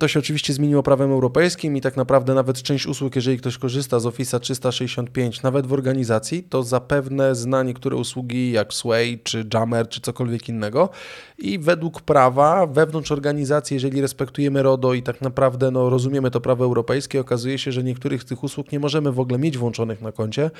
To 0.00 0.08
się 0.08 0.18
oczywiście 0.18 0.52
zmieniło 0.52 0.82
prawem 0.82 1.12
europejskim 1.12 1.76
i 1.76 1.80
tak 1.80 1.96
naprawdę 1.96 2.34
nawet 2.34 2.62
część 2.62 2.86
usług, 2.86 3.16
jeżeli 3.16 3.38
ktoś 3.38 3.58
korzysta 3.58 4.00
z 4.00 4.06
Office 4.06 4.40
365, 4.40 5.42
nawet 5.42 5.66
w 5.66 5.72
organizacji, 5.72 6.42
to 6.42 6.62
zapewne 6.62 7.34
zna 7.34 7.62
niektóre 7.62 7.96
usługi 7.96 8.52
jak 8.52 8.74
Sway, 8.74 9.18
czy 9.24 9.46
Jammer, 9.54 9.88
czy 9.88 10.00
cokolwiek 10.00 10.48
innego. 10.48 10.88
I 11.38 11.58
według 11.58 12.02
prawa 12.02 12.66
wewnątrz 12.66 13.12
organizacji, 13.12 13.74
jeżeli 13.74 14.00
respektujemy 14.00 14.62
RODO 14.62 14.94
i 14.94 15.02
tak 15.02 15.20
naprawdę 15.20 15.70
no, 15.70 15.90
rozumiemy 15.90 16.30
to 16.30 16.40
prawo 16.40 16.64
europejskie, 16.64 17.20
okazuje 17.20 17.58
się, 17.58 17.72
że 17.72 17.82
niektórych 17.82 18.22
z 18.22 18.24
tych 18.24 18.44
usług 18.44 18.72
nie 18.72 18.80
możemy 18.80 19.12
w 19.12 19.20
ogóle 19.20 19.38
mieć 19.38 19.58
włączonych 19.58 20.02
na 20.02 20.12
koncie 20.12 20.50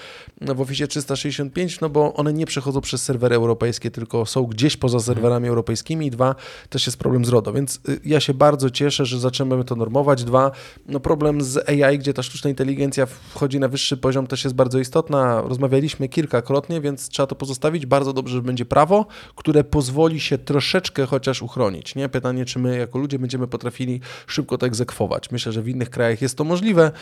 no, 0.41 0.55
w 0.55 0.61
Office 0.61 0.87
365, 0.87 1.81
no 1.81 1.89
bo 1.89 2.15
one 2.15 2.33
nie 2.33 2.47
przechodzą 2.47 2.81
przez 2.81 3.03
serwery 3.03 3.37
europejskie, 3.37 3.91
tylko 3.91 4.27
są 4.27 4.45
gdzieś 4.45 4.77
poza 4.77 5.01
serwerami 5.01 5.49
europejskimi 5.49 6.07
i 6.07 6.11
dwa, 6.11 6.35
też 6.69 6.87
jest 6.87 6.99
problem 6.99 7.25
z 7.25 7.29
RODO, 7.29 7.53
więc 7.53 7.81
y, 7.89 8.01
ja 8.05 8.21
się 8.21 8.35
bardzo 8.35 8.71
cieszę, 8.71 9.10
że 9.11 9.19
zaczynamy 9.19 9.65
to 9.65 9.77
normować. 9.77 10.25
Dwa, 10.25 10.51
no 10.89 11.01
problem 11.01 11.43
z 11.43 11.69
AI, 11.69 11.99
gdzie 11.99 12.15
ta 12.15 12.23
sztuczna 12.23 12.51
inteligencja 12.51 13.07
wchodzi 13.07 13.61
na 13.61 13.69
wyższy 13.69 13.97
poziom, 13.97 14.27
też 14.27 14.45
jest 14.45 14.57
bardzo 14.57 14.79
istotna. 14.79 15.41
Rozmawialiśmy 15.41 16.09
kilkakrotnie, 16.09 16.81
więc 16.81 17.09
trzeba 17.09 17.27
to 17.27 17.35
pozostawić. 17.35 17.87
Bardzo 17.87 18.13
dobrze, 18.13 18.35
że 18.35 18.43
będzie 18.43 18.65
prawo, 18.65 19.07
które 19.37 19.65
pozwoli 19.65 20.21
się 20.21 20.39
troszeczkę 20.39 21.07
chociaż 21.07 21.43
uchronić. 21.43 21.95
Nie? 21.95 22.09
Pytanie, 22.09 22.45
czy 22.45 22.59
my 22.59 22.79
jako 22.79 22.99
ludzie 22.99 23.19
będziemy 23.19 23.47
potrafili 23.47 24.01
szybko 24.27 24.59
to 24.59 24.67
egzekwować. 24.67 25.31
Myślę, 25.31 25.53
że 25.53 25.63
w 25.63 25.69
innych 25.69 25.91
krajach 25.91 26.23
jest 26.23 26.37
to 26.37 26.45
możliwe. 26.45 26.93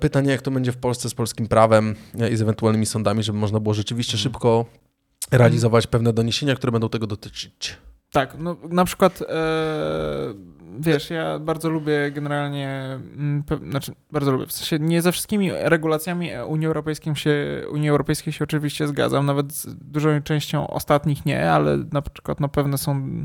Pytanie, 0.00 0.30
jak 0.30 0.42
to 0.42 0.50
będzie 0.50 0.72
w 0.72 0.76
Polsce 0.76 1.08
z 1.08 1.14
polskim 1.14 1.48
prawem 1.48 1.94
i 2.32 2.36
z 2.36 2.42
ewentualnymi 2.42 2.86
sądami, 2.86 3.22
żeby 3.22 3.38
można 3.38 3.60
było 3.60 3.74
rzeczywiście 3.74 4.18
szybko 4.18 4.64
realizować 5.30 5.86
pewne 5.86 6.12
doniesienia, 6.12 6.54
które 6.54 6.72
będą 6.72 6.88
tego 6.88 7.06
dotyczyć. 7.06 7.76
Tak, 8.12 8.36
no 8.38 8.56
na 8.68 8.84
przykład 8.84 9.22
e, 9.22 9.26
wiesz, 10.80 11.10
ja 11.10 11.38
bardzo 11.38 11.68
lubię 11.68 12.10
generalnie, 12.10 12.98
mm, 13.16 13.42
znaczy 13.70 13.92
bardzo 14.12 14.32
lubię, 14.32 14.46
w 14.46 14.52
sensie 14.52 14.78
nie 14.78 15.02
ze 15.02 15.12
wszystkimi 15.12 15.50
regulacjami 15.52 16.30
Unii 16.46 16.66
Europejskiej 16.66 17.16
się, 17.16 17.64
Unii 17.70 17.88
Europejskiej 17.88 18.32
się 18.32 18.44
oczywiście 18.44 18.88
zgadzam, 18.88 19.26
nawet 19.26 19.52
z 19.52 19.74
dużą 19.74 20.22
częścią 20.22 20.66
ostatnich 20.66 21.26
nie, 21.26 21.52
ale 21.52 21.78
na 21.92 22.02
przykład 22.02 22.40
no, 22.40 22.48
pewne 22.48 22.78
są 22.78 23.24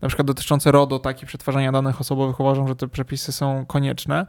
na 0.00 0.08
przykład 0.08 0.26
dotyczące 0.26 0.72
RODO, 0.72 0.98
tak 0.98 1.22
i 1.22 1.26
przetwarzania 1.26 1.72
danych 1.72 2.00
osobowych, 2.00 2.40
uważam, 2.40 2.68
że 2.68 2.76
te 2.76 2.88
przepisy 2.88 3.32
są 3.32 3.66
konieczne. 3.66 4.26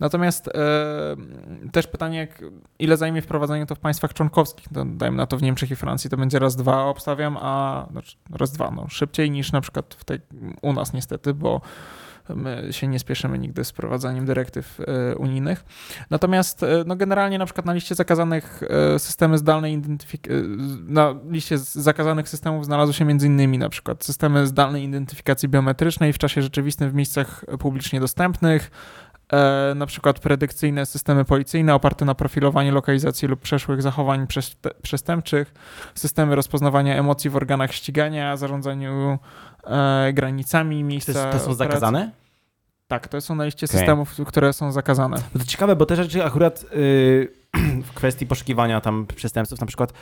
Natomiast 0.00 0.48
e, 0.48 0.52
też 1.72 1.86
pytanie, 1.86 2.18
jak, 2.18 2.44
ile 2.78 2.96
zajmie 2.96 3.22
wprowadzenie 3.22 3.66
to 3.66 3.74
w 3.74 3.78
państwach 3.78 4.14
członkowskich, 4.14 4.68
to 4.74 4.84
dajmy 4.84 5.16
na 5.16 5.26
to 5.26 5.36
w 5.36 5.42
Niemczech 5.42 5.70
i 5.70 5.76
Francji, 5.76 6.10
to 6.10 6.16
będzie 6.16 6.38
raz, 6.38 6.56
dwa 6.56 6.84
obstawiam, 6.84 7.36
a 7.40 7.86
znaczy 7.90 8.16
raz, 8.30 8.52
dwa, 8.52 8.70
no 8.70 8.88
szybciej 8.88 9.30
niż 9.30 9.52
na 9.52 9.60
przykład 9.60 9.96
w 9.98 10.04
tej, 10.04 10.20
u 10.62 10.72
nas 10.72 10.92
niestety, 10.92 11.34
bo 11.34 11.60
My 12.34 12.68
się 12.70 12.88
nie 12.88 12.98
spieszymy 12.98 13.38
nigdy 13.38 13.64
z 13.64 13.70
wprowadzaniem 13.70 14.26
dyrektyw 14.26 14.80
e, 14.80 15.16
unijnych. 15.16 15.64
Natomiast 16.10 16.62
e, 16.62 16.84
no 16.86 16.96
generalnie 16.96 17.38
na 17.38 17.44
przykład 17.44 17.66
na 17.66 17.72
liście 17.72 17.94
zakazanych 17.94 18.62
e, 18.94 18.98
systemy 18.98 19.38
zdalnej 19.38 19.72
identyfikacji, 19.72 20.42
na 20.86 21.14
liście 21.30 21.58
zakazanych 21.58 22.28
systemów 22.28 22.64
znalazły 22.64 22.94
się 22.94 23.10
innymi 23.10 23.58
na 23.58 23.68
przykład 23.68 24.04
systemy 24.04 24.46
zdalnej 24.46 24.84
identyfikacji 24.84 25.48
biometrycznej 25.48 26.12
w 26.12 26.18
czasie 26.18 26.42
rzeczywistym 26.42 26.90
w 26.90 26.94
miejscach 26.94 27.44
publicznie 27.58 28.00
dostępnych, 28.00 28.70
e, 29.32 29.72
na 29.74 29.86
przykład 29.86 30.18
predykcyjne 30.20 30.86
systemy 30.86 31.24
policyjne 31.24 31.74
oparte 31.74 32.04
na 32.04 32.14
profilowaniu 32.14 32.74
lokalizacji 32.74 33.28
lub 33.28 33.40
przeszłych 33.40 33.82
zachowań 33.82 34.26
przestępczych, 34.82 35.54
systemy 35.94 36.34
rozpoznawania 36.34 36.96
emocji 36.96 37.30
w 37.30 37.36
organach 37.36 37.72
ścigania, 37.72 38.36
zarządzaniu 38.36 39.18
e, 39.64 40.12
granicami 40.12 40.80
To, 40.80 40.86
miejsca 40.86 41.12
jest, 41.12 41.24
to 41.24 41.30
są 41.30 41.36
operacji. 41.36 41.56
zakazane? 41.58 42.10
Tak, 42.88 43.08
to 43.08 43.20
są 43.20 43.34
na 43.34 43.44
liście 43.44 43.66
Okej. 43.66 43.78
systemów, 43.78 44.16
które 44.26 44.52
są 44.52 44.72
zakazane. 44.72 45.16
No 45.34 45.40
to 45.40 45.46
ciekawe, 45.46 45.76
bo 45.76 45.86
te 45.86 45.96
rzeczy 45.96 46.24
akurat 46.24 46.62
yy, 46.62 46.68
w 47.88 47.92
kwestii 47.94 48.26
poszukiwania 48.26 48.80
tam 48.80 49.06
przestępców 49.16 49.60
na 49.60 49.66
przykład 49.66 49.92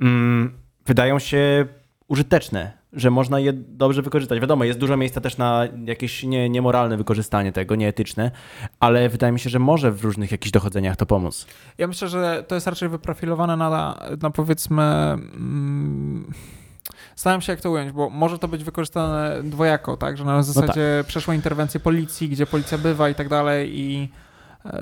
mm, 0.00 0.58
wydają 0.86 1.18
się 1.18 1.66
użyteczne, 2.08 2.72
że 2.92 3.10
można 3.10 3.40
je 3.40 3.52
dobrze 3.52 4.02
wykorzystać. 4.02 4.40
Wiadomo, 4.40 4.64
jest 4.64 4.78
dużo 4.78 4.96
miejsca 4.96 5.20
też 5.20 5.36
na 5.36 5.68
jakieś 5.84 6.22
nie, 6.22 6.50
niemoralne 6.50 6.96
wykorzystanie 6.96 7.52
tego, 7.52 7.74
nieetyczne, 7.74 8.30
ale 8.80 9.08
wydaje 9.08 9.32
mi 9.32 9.40
się, 9.40 9.50
że 9.50 9.58
może 9.58 9.92
w 9.92 10.04
różnych 10.04 10.32
jakichś 10.32 10.50
dochodzeniach 10.50 10.96
to 10.96 11.06
pomóc. 11.06 11.46
Ja 11.78 11.86
myślę, 11.86 12.08
że 12.08 12.44
to 12.48 12.54
jest 12.54 12.66
raczej 12.66 12.88
wyprofilowane 12.88 13.56
na, 13.56 14.00
na 14.22 14.30
powiedzmy. 14.30 14.82
Mm, 14.82 16.32
Zastanawiam 17.14 17.40
się, 17.40 17.52
jak 17.52 17.60
to 17.60 17.70
ująć, 17.70 17.92
bo 17.92 18.10
może 18.10 18.38
to 18.38 18.48
być 18.48 18.64
wykorzystane 18.64 19.42
dwojako, 19.42 19.96
tak? 19.96 20.16
Że 20.16 20.24
na 20.24 20.42
zasadzie 20.42 21.04
przeszłe 21.06 21.34
interwencje 21.34 21.80
policji, 21.80 22.28
gdzie 22.28 22.46
policja 22.46 22.78
bywa 22.78 23.08
i 23.08 23.14
tak 23.14 23.28
dalej 23.28 23.80
i 23.80 24.08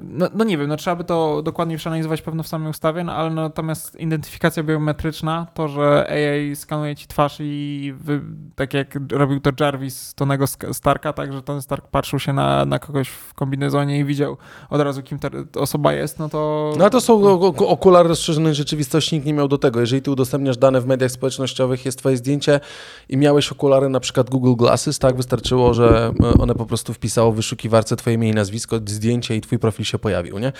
no, 0.02 0.28
no 0.34 0.44
nie 0.44 0.58
wiem, 0.58 0.68
no 0.68 0.76
trzeba 0.76 0.96
by 0.96 1.04
to 1.04 1.42
dokładnie 1.42 1.76
przeanalizować 1.76 2.22
pewno 2.22 2.42
w 2.42 2.48
samej 2.48 2.70
ustawie, 2.70 3.04
no 3.04 3.12
ale 3.12 3.30
natomiast 3.30 4.00
identyfikacja 4.00 4.62
biometryczna, 4.62 5.46
to, 5.54 5.68
że 5.68 6.06
AI 6.10 6.56
skanuje 6.56 6.96
ci 6.96 7.06
twarz 7.06 7.36
i 7.40 7.94
wy, 7.96 8.20
tak 8.54 8.74
jak 8.74 8.98
robił 9.12 9.40
to 9.40 9.50
Jarvis 9.60 10.14
Tonego 10.14 10.44
Starka, 10.72 11.12
tak, 11.12 11.32
że 11.32 11.42
Tony 11.42 11.62
Stark 11.62 11.88
patrzył 11.88 12.18
się 12.18 12.32
na, 12.32 12.64
na 12.64 12.78
kogoś 12.78 13.08
w 13.08 13.34
kombinezonie 13.34 13.98
i 13.98 14.04
widział 14.04 14.36
od 14.70 14.80
razu, 14.80 15.02
kim 15.02 15.18
ta 15.18 15.28
osoba 15.56 15.92
jest, 15.92 16.18
no 16.18 16.28
to... 16.28 16.72
No 16.78 16.90
to 16.90 17.00
są 17.00 17.40
okulary 17.58 18.08
rozszerzonej 18.08 18.54
rzeczywistości, 18.54 19.14
nikt 19.14 19.26
nie 19.26 19.34
miał 19.34 19.48
do 19.48 19.58
tego. 19.58 19.80
Jeżeli 19.80 20.02
ty 20.02 20.10
udostępniasz 20.10 20.56
dane 20.56 20.80
w 20.80 20.86
mediach 20.86 21.10
społecznościowych, 21.10 21.84
jest 21.84 21.98
twoje 21.98 22.16
zdjęcie 22.16 22.60
i 23.08 23.16
miałeś 23.16 23.52
okulary 23.52 23.88
na 23.88 24.00
przykład 24.00 24.30
Google 24.30 24.54
Glasses, 24.54 24.98
tak, 24.98 25.16
wystarczyło, 25.16 25.74
że 25.74 26.12
e, 26.24 26.38
one 26.38 26.54
po 26.54 26.66
prostu 26.66 26.92
wpisało 26.92 27.32
w 27.32 27.36
wyszukiwarce 27.36 27.96
twoje 27.96 28.14
imię 28.14 28.28
i 28.28 28.34
nazwisko, 28.34 28.76
zdjęcie 28.86 29.36
i 29.36 29.40
twój 29.40 29.58
profil 29.58 29.73
się 29.82 29.98
pojawił, 29.98 30.38
nie? 30.38 30.52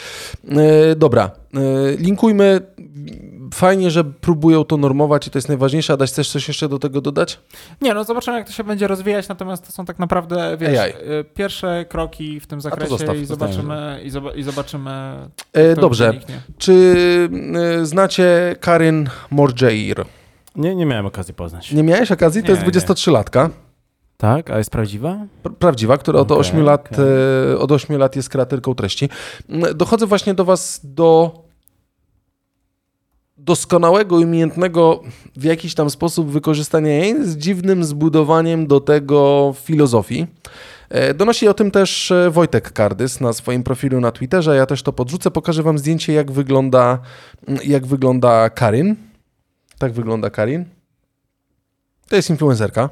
E, 0.49 0.97
dobra, 0.97 1.31
e, 1.55 1.59
linkujmy. 1.97 2.61
Fajnie, 3.55 3.91
że 3.91 4.05
próbują 4.05 4.65
to 4.65 4.77
normować 4.77 5.27
i 5.27 5.31
to 5.31 5.39
jest 5.39 5.49
najważniejsze. 5.49 5.93
Adaś, 5.93 6.11
chcesz 6.11 6.29
coś 6.31 6.49
jeszcze 6.49 6.69
do 6.69 6.79
tego 6.79 7.01
dodać? 7.01 7.41
Nie, 7.81 7.95
no 7.95 8.05
zobaczymy, 8.05 8.37
jak 8.37 8.47
to 8.47 8.53
się 8.53 8.65
będzie 8.65 8.87
rozwijać, 8.87 9.29
natomiast 9.29 9.67
to 9.67 9.73
są 9.73 9.85
tak 9.85 9.99
naprawdę, 9.99 10.57
wiesz, 10.61 10.79
AI. 10.79 10.91
y, 10.91 11.25
pierwsze 11.35 11.85
kroki 11.89 12.41
w 12.41 12.47
tym 12.47 12.61
zakresie 12.61 12.91
zostaw, 12.91 13.17
i 13.17 13.25
zobaczymy, 13.27 14.01
i, 14.05 14.11
zoba- 14.11 14.37
i 14.37 14.43
zobaczymy. 14.43 14.91
E, 15.53 15.75
dobrze. 15.75 16.11
wyniknie. 16.13 16.41
Czy 16.59 17.29
e, 17.81 17.87
znacie 17.87 18.57
Karin 18.61 19.09
Morjair? 19.31 20.05
Nie, 20.57 20.75
nie 20.75 20.87
miałem 20.87 21.07
okazji 21.07 21.35
poznać. 21.35 21.73
Nie 21.73 21.83
miałeś 21.83 22.13
okazji? 22.13 22.43
To 22.43 22.49
Nie, 22.53 22.55
jest 22.61 22.89
nie. 22.89 22.95
23-latka. 22.95 23.49
Tak? 24.17 24.51
A 24.51 24.59
jest 24.59 24.71
prawdziwa? 24.71 25.19
Pr- 25.45 25.55
Prawdziwa, 25.55 25.99
która 25.99 26.21
od, 26.21 26.31
Okej, 26.31 26.41
8 26.41 26.63
lat, 26.63 26.89
okej. 26.93 27.05
e, 27.53 27.59
od 27.59 27.73
8 27.73 27.97
lat 27.99 28.17
jest 28.17 28.29
kreatyrką 28.29 28.75
treści. 28.75 29.09
Mm, 29.49 29.77
Dochodzę 29.77 30.07
właśnie 30.07 30.35
do 30.35 30.45
Was 30.45 30.81
do 30.85 31.33
doskonałego 33.37 34.21
i 34.21 34.25
umiejętnego 34.25 35.03
w 35.37 35.45
jakiś 35.45 35.75
tam 35.75 35.91
sposób 35.91 36.31
wykorzystania 36.31 36.91
jej 36.91 37.25
z 37.27 37.37
dziwnym 37.37 37.85
zbudowaniem 37.85 38.67
do 38.67 38.81
tego 38.81 39.55
filozofii. 39.63 40.27
E, 40.89 41.15
Donosi 41.15 41.49
o 41.49 41.55
tym 41.55 41.71
też 41.71 42.11
e, 42.11 42.31
Wojtek 42.31 42.73
Kardys 42.73 43.21
na 43.21 43.33
swoim 43.33 43.63
profilu 43.63 44.01
na 44.01 44.13
Twitterze. 44.13 44.57
Ja 44.57 44.67
też 44.67 44.83
to 44.83 44.93
podrzucę. 44.93 45.31
Pokażę 45.31 45.63
Wam 45.63 45.79
zdjęcie, 45.79 46.13
jak 46.13 46.33
wygląda, 46.33 46.99
mm, 47.49 47.61
jak 47.65 47.87
wygląda 47.87 48.51
Karin. 48.51 48.97
Tak 49.79 49.93
wygląda 49.93 50.31
Karin. 50.31 50.65
To 52.09 52.17
jest 52.17 52.31
influencerka. 52.31 52.91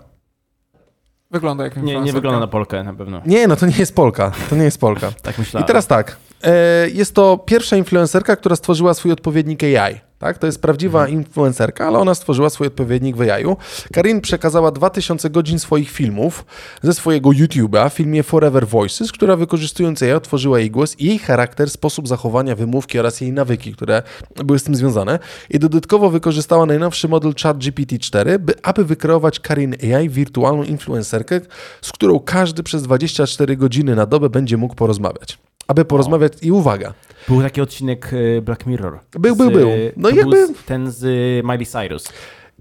Wygląda 1.32 1.64
jak 1.64 1.76
Nie, 1.76 2.00
nie 2.00 2.12
wygląda 2.12 2.40
na 2.40 2.46
Polkę 2.46 2.82
na 2.84 2.94
pewno. 2.94 3.22
Nie, 3.26 3.46
no 3.46 3.56
to 3.56 3.66
nie 3.66 3.76
jest 3.78 3.94
Polka. 3.94 4.32
To 4.50 4.56
nie 4.56 4.64
jest 4.64 4.80
Polka. 4.80 5.12
Tak 5.22 5.38
myślałem. 5.38 5.64
I 5.64 5.66
teraz 5.66 5.86
tak. 5.86 6.16
E, 6.42 6.88
jest 6.90 7.14
to 7.14 7.38
pierwsza 7.38 7.76
influencerka, 7.76 8.36
która 8.36 8.56
stworzyła 8.56 8.94
swój 8.94 9.12
odpowiednik 9.12 9.62
AI. 9.64 10.00
Tak? 10.22 10.38
To 10.38 10.46
jest 10.46 10.62
prawdziwa 10.62 11.08
influencerka, 11.08 11.86
ale 11.86 11.98
ona 11.98 12.14
stworzyła 12.14 12.50
swój 12.50 12.66
odpowiednik 12.66 13.16
w 13.16 13.20
AI. 13.20 13.44
Karin 13.92 14.20
przekazała 14.20 14.70
2000 14.70 15.30
godzin 15.30 15.58
swoich 15.58 15.90
filmów 15.90 16.44
ze 16.82 16.94
swojego 16.94 17.30
YouTube'a 17.30 17.90
w 17.90 17.92
filmie 17.92 18.22
Forever 18.22 18.66
Voices, 18.66 19.12
która 19.12 19.36
wykorzystując 19.36 20.02
AI 20.02 20.12
otworzyła 20.12 20.58
jej 20.58 20.70
głos 20.70 20.96
i 20.98 21.06
jej 21.06 21.18
charakter, 21.18 21.70
sposób 21.70 22.08
zachowania, 22.08 22.56
wymówki 22.56 22.98
oraz 22.98 23.20
jej 23.20 23.32
nawyki, 23.32 23.72
które 23.72 24.02
były 24.44 24.58
z 24.58 24.64
tym 24.64 24.74
związane. 24.74 25.18
I 25.50 25.58
dodatkowo 25.58 26.10
wykorzystała 26.10 26.66
najnowszy 26.66 27.08
model 27.08 27.32
ChatGPT-4, 27.32 28.38
by, 28.38 28.54
aby 28.62 28.84
wykreować 28.84 29.40
Karin 29.40 29.74
AI, 29.94 30.08
wirtualną 30.08 30.62
influencerkę, 30.62 31.40
z 31.80 31.92
którą 31.92 32.20
każdy 32.20 32.62
przez 32.62 32.82
24 32.82 33.56
godziny 33.56 33.94
na 33.94 34.06
dobę 34.06 34.30
będzie 34.30 34.56
mógł 34.56 34.74
porozmawiać. 34.74 35.38
Aby 35.72 35.84
porozmawiać 35.84 36.32
i 36.42 36.52
uwaga, 36.52 36.94
Był 37.28 37.42
taki 37.42 37.60
odcinek 37.60 38.10
e, 38.38 38.42
Black 38.42 38.66
Mirror. 38.66 38.98
Był, 39.18 39.34
Z, 39.34 39.38
był, 39.38 39.50
był. 39.50 39.68
e, 39.70 39.74
No 39.96 40.08
to 40.10 40.16
jakby- 40.16 40.30
był 40.46 40.54
z- 40.54 40.64
ten 40.64 40.90
z 40.90 41.02
Miley 41.44 41.66
Cyrus. 41.66 42.08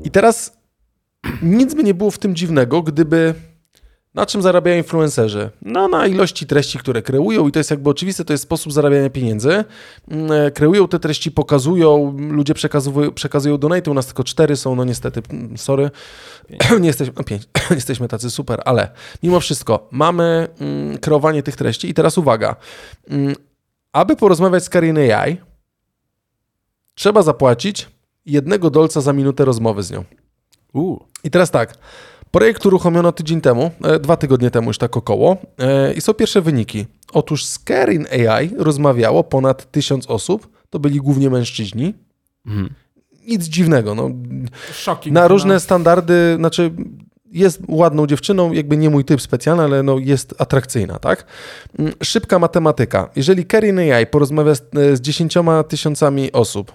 I 0.04 0.12
teraz 0.12 0.58
nic 1.42 1.74
by 1.74 1.84
nie 1.84 1.94
było 1.94 2.12
w 2.12 2.18
tym 2.18 2.36
dziwnego, 2.36 2.82
gdyby. 2.82 3.34
Na 4.14 4.26
czym 4.26 4.42
zarabiają 4.42 4.78
influencerzy? 4.78 5.50
No, 5.62 5.88
na 5.88 6.08
ilości 6.08 6.46
treści, 6.48 6.80
które 6.80 7.02
kreują, 7.02 7.48
i 7.48 7.52
to 7.52 7.60
jest 7.60 7.72
jakby 7.72 7.90
oczywiste, 7.90 8.26
to 8.26 8.34
jest 8.34 8.44
sposób 8.44 8.74
zarabiania 8.74 9.10
pieniędzy. 9.10 9.64
Mm, 10.08 10.32
e, 10.32 10.52
Kreują 10.52 10.88
te 10.88 11.00
treści, 11.00 11.32
pokazują, 11.32 12.18
ludzie 12.18 12.54
przekazują, 12.54 13.12
przekazują 13.12 13.58
donate, 13.58 13.92
u 13.92 13.94
nas 13.94 14.06
tylko 14.06 14.24
cztery 14.24 14.56
są, 14.56 14.76
no 14.76 14.84
niestety, 14.84 15.22
mm, 15.30 15.58
sorry, 15.58 15.92
nie 16.82 16.88
jesteśmy, 16.88 17.14
no 17.18 17.24
pięć, 17.24 17.44
jesteśmy 17.72 18.08
tacy 18.08 18.32
super, 18.32 18.62
ale 18.66 18.92
mimo 19.24 19.40
wszystko 19.40 19.88
mamy 19.92 20.48
mm, 20.60 20.98
kreowanie 20.98 21.44
tych 21.44 21.56
treści 21.56 21.90
i 21.90 21.94
teraz 21.94 22.18
uwaga, 22.18 22.56
mm, 23.10 23.36
aby 23.94 24.16
porozmawiać 24.16 24.64
z 24.64 24.70
Karin 24.70 24.98
AI, 24.98 25.38
trzeba 26.96 27.22
zapłacić 27.22 27.90
jednego 28.26 28.70
dolca 28.70 29.02
za 29.02 29.14
minutę 29.14 29.46
rozmowy 29.46 29.84
z 29.84 29.92
nią. 29.92 30.04
Uh. 30.74 31.00
I 31.24 31.32
teraz 31.32 31.52
tak. 31.52 31.78
Projekt 32.32 32.66
uruchomiono 32.66 33.12
tydzień 33.12 33.42
temu, 33.42 33.72
e, 33.84 34.00
dwa 34.00 34.18
tygodnie 34.18 34.52
temu 34.52 34.70
już 34.70 34.78
tak 34.78 34.98
około 34.98 35.38
e, 35.60 35.94
i 35.94 36.02
są 36.02 36.14
pierwsze 36.14 36.42
wyniki. 36.42 36.86
Otóż 37.14 37.46
z 37.46 37.60
Kerin 37.60 38.08
AI 38.12 38.50
rozmawiało 38.58 39.24
ponad 39.24 39.72
tysiąc 39.72 40.08
osób, 40.08 40.50
to 40.70 40.80
byli 40.80 41.00
głównie 41.00 41.30
mężczyźni. 41.30 41.94
Mhm. 42.46 42.70
Nic 43.28 43.44
dziwnego, 43.44 43.96
no. 43.96 44.10
Shocking. 44.74 45.14
Na 45.14 45.28
różne 45.28 45.54
no. 45.54 45.60
standardy, 45.60 46.36
znaczy 46.38 46.72
jest 47.32 47.62
ładną 47.68 48.08
dziewczyną, 48.08 48.52
jakby 48.52 48.78
nie 48.78 48.90
mój 48.90 49.06
typ 49.06 49.22
specjalny, 49.22 49.64
ale 49.64 49.84
no 49.84 50.00
jest 50.00 50.36
atrakcyjna, 50.38 51.00
tak? 51.00 51.26
Mm, 51.80 51.94
Szybka 52.04 52.40
matematyka. 52.40 53.10
Jeżeli 53.16 53.46
Kerin 53.46 53.80
AI 53.80 54.08
porozmawia 54.08 54.56
z, 54.56 54.62
e, 54.62 54.96
z 54.96 55.02
10 55.02 55.66
tysiącami 55.68 56.32
osób, 56.32 56.72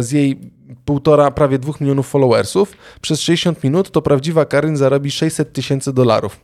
z 0.00 0.12
jej 0.12 0.38
półtora, 0.84 1.30
prawie 1.30 1.58
dwóch 1.58 1.80
milionów 1.80 2.08
followersów, 2.08 2.72
przez 3.00 3.20
60 3.20 3.64
minut, 3.64 3.90
to 3.90 4.02
prawdziwa 4.02 4.44
Karin 4.44 4.76
zarobi 4.76 5.10
600 5.10 5.52
tysięcy 5.52 5.92
dolarów. 5.92 6.40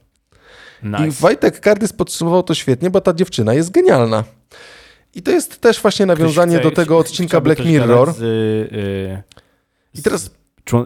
I 0.82 0.86
Nice. 0.86 1.20
Wojtek 1.20 1.60
Kardys 1.60 1.92
podsumował 1.92 2.42
to 2.42 2.54
świetnie, 2.54 2.90
bo 2.90 3.00
ta 3.00 3.14
dziewczyna 3.14 3.54
jest 3.54 3.70
genialna. 3.70 4.24
I 5.14 5.22
to 5.22 5.30
jest 5.30 5.60
też 5.60 5.82
właśnie 5.82 6.06
nawiązanie 6.06 6.58
Ktoś 6.58 6.70
do 6.72 6.76
tego 6.76 6.94
chce- 6.94 7.10
odcinka 7.10 7.40
Black 7.40 7.64
Mirror. 7.64 8.12
Z, 8.14 8.22
y, 8.22 9.22
I 9.94 10.02
teraz 10.02 10.30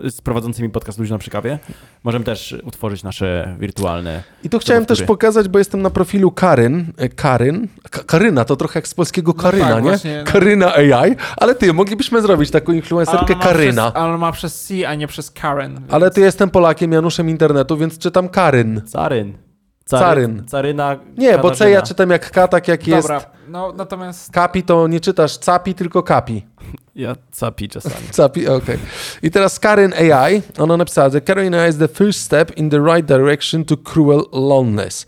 z, 0.05 0.21
prowadzącymi 0.21 0.71
podcast 0.71 0.99
Luźno 0.99 1.19
przy 1.19 1.31
kawie. 1.31 1.59
Możemy 2.05 2.25
też 2.25 2.57
utworzyć 2.65 3.03
nasze 3.03 3.57
wirtualne... 3.61 4.23
I 4.45 4.49
to 4.51 4.59
chciałem 4.59 4.87
też 4.87 5.03
pokazać, 5.03 5.49
bo 5.49 5.59
jestem 5.59 5.83
na 5.83 5.91
profilu 5.91 6.31
Karyn. 6.31 6.93
e, 6.97 7.09
Karyn. 7.09 7.69
Ka- 7.91 8.05
Karyna, 8.05 8.45
to 8.45 8.57
trochę 8.57 8.79
jak 8.79 8.89
z 8.89 8.95
polskiego 8.95 9.35
Karyna, 9.35 9.69
tak, 9.69 9.85
nie? 9.85 9.91
właśnie, 9.91 10.23
no. 10.27 10.33
Karyna 10.33 10.75
AI. 10.75 11.17
Ale 11.37 11.55
ty, 11.55 11.73
moglibyśmy 11.73 12.23
zrobić 12.23 12.51
taką 12.51 12.73
Ale 12.73 12.77
influencerkę 12.77 13.37
ma 13.37 13.43
Karyna. 13.43 13.91
Przez, 13.91 14.03
ale 14.03 14.19
ma 14.19 14.33
przez 14.33 14.61
C, 14.61 14.89
a 14.89 14.95
nie 14.95 15.07
przez 15.07 15.31
Karen. 15.31 15.75
Więc... 15.75 15.93
Ale 15.93 16.11
ty 16.11 16.21
jestem 16.21 16.51
Polakiem, 16.51 16.93
Januszem 16.93 17.29
internetu, 17.29 17.77
więc 17.77 17.99
czytam 17.99 18.29
Karyn. 18.29 18.83
Caryn. 18.87 19.39
Caryn. 19.85 20.45
Caryna. 20.47 20.97
Nie, 21.19 21.39
bo 21.39 21.51
C 21.51 21.71
ja 21.71 21.83
czytam 21.83 22.11
jak 22.11 22.31
K, 22.31 22.49
tak 22.49 22.69
jak 22.69 22.87
jest. 22.87 23.09
Dobra, 23.09 23.21
no 23.49 23.73
natomiast 23.77 24.33
Kapi 24.33 24.63
to 24.63 24.89
nie 24.89 25.01
czytasz 25.01 25.39
capi, 25.39 25.75
tylko 25.75 26.03
kapi. 26.03 26.47
Ja 26.95 27.17
capi 27.31 27.69
czasami. 27.69 27.95
Capi, 28.17 28.49
okej. 28.49 28.79
I 29.23 29.31
teraz 29.31 29.59
Karen 29.59 29.93
AI, 29.93 30.43
ona 30.59 30.77
napisała, 30.77 31.11
że 31.11 31.21
Karen 31.21 31.55
AI 31.55 31.71
is 31.71 31.79
the 31.79 31.89
first 31.89 32.21
step 32.21 32.57
in 32.57 32.71
the 32.71 32.79
right 32.79 33.09
direction 33.09 33.65
to 33.65 33.77
cruel 33.77 34.23
loneliness. 34.33 35.07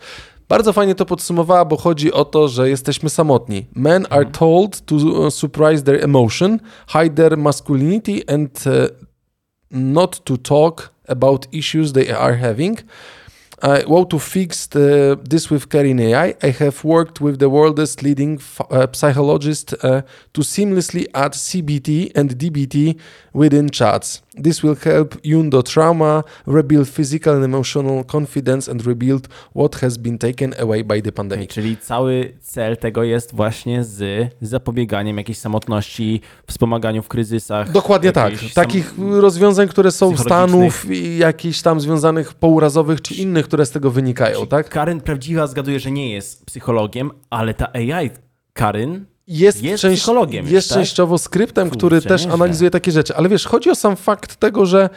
Bardzo 0.49 0.73
fajnie 0.73 0.95
to 0.95 1.07
podsumowała, 1.07 1.65
bo 1.65 1.77
chodzi 1.77 2.13
o 2.13 2.25
to, 2.25 2.49
że 2.49 2.69
jesteśmy 2.69 3.11
samotni. 3.11 3.67
Men 3.75 4.07
are 4.11 4.27
told 4.27 4.81
to 4.81 4.95
uh, 4.95 5.35
surprise 5.35 5.83
their 5.83 6.05
emotion, 6.05 6.59
hide 6.89 7.15
their 7.15 7.39
masculinity 7.39 8.23
and 8.27 8.65
uh, 8.67 8.73
not 9.71 10.25
to 10.25 10.37
talk 10.37 10.93
about 11.09 11.55
issues 11.55 11.93
they 11.93 12.17
are 12.17 12.37
having. 12.37 12.79
I 13.65 13.85
want 13.87 14.11
to 14.11 14.19
fix 14.19 14.67
the, 14.67 15.21
this 15.23 15.49
with 15.49 15.69
Karin 15.69 16.01
AI. 16.01 16.35
I 16.43 16.49
have 16.49 16.83
worked 16.83 17.21
with 17.21 17.39
the 17.39 17.49
world's 17.49 18.03
leading 18.03 18.41
uh, 18.71 18.89
psychologist 18.93 19.73
uh, 19.85 20.03
to 20.35 20.41
seamlessly 20.41 21.07
add 21.15 21.33
CBT 21.35 22.11
and 22.17 22.37
DBT 22.37 22.99
within 23.33 23.71
chats. 23.71 24.21
This 24.45 24.63
will 24.63 24.77
help 24.77 25.17
undo 25.37 25.63
trauma, 25.63 26.25
rebuild 26.47 26.89
physical 26.89 27.35
and 27.35 27.45
emotional 27.45 28.05
confidence, 28.05 28.71
and 28.71 28.87
rebuild 28.87 29.29
what 29.57 29.77
has 29.77 29.99
been 29.99 30.19
taken 30.19 30.55
away 30.61 30.85
by 30.85 31.03
the 31.03 31.13
pandemic. 31.13 31.51
Czyli 31.51 31.77
cały 31.77 32.33
cel 32.41 32.77
tego 32.77 33.03
jest 33.03 33.35
właśnie 33.35 33.85
z 33.85 34.29
zapobieganiem 34.41 35.19
jakiejś 35.19 35.39
samotności, 35.39 36.21
wspomaganiu 36.47 37.03
w 37.03 37.09
kryzysach. 37.09 37.73
Dokładnie 37.73 38.13
tak. 38.13 38.35
Takich 38.55 38.95
rozwiązań, 38.99 39.69
które 39.69 39.91
są 39.91 40.17
stanów 40.17 40.91
i 40.91 41.19
jakichś 41.19 41.63
tam 41.63 41.81
związanych 41.81 42.35
pourazowych 42.35 43.01
czy 43.01 43.15
innych, 43.15 43.47
które 43.47 43.67
z 43.67 43.71
tego 43.71 43.91
wynikają, 43.91 44.47
tak? 44.47 44.69
Karen 44.69 45.01
prawdziwa 45.01 45.47
zgaduje, 45.47 45.81
że 45.81 45.91
nie 45.91 46.13
jest 46.13 46.47
psychologiem, 46.47 47.11
ale 47.31 47.55
ta 47.55 47.73
AI 47.73 48.11
Karen 48.53 49.05
jest, 49.29 49.63
Jest 49.63 49.83
część, 49.83 50.03
psychologiem 50.03 50.47
jest 50.49 50.69
tak? 50.69 50.79
częściowo 50.79 51.19
skryptem, 51.19 51.69
Kurczę, 51.71 51.79
który 51.79 52.03
też 52.03 52.27
analizuje 52.27 52.71
takie 52.71 52.93
rzeczy. 52.93 53.17
Ale 53.17 53.29
wiesz, 53.29 53.47
chodzi 53.47 53.71
o 53.71 53.75
sam 53.75 53.97
fakt 53.97 54.37
tego, 54.37 54.67
że 54.67 54.91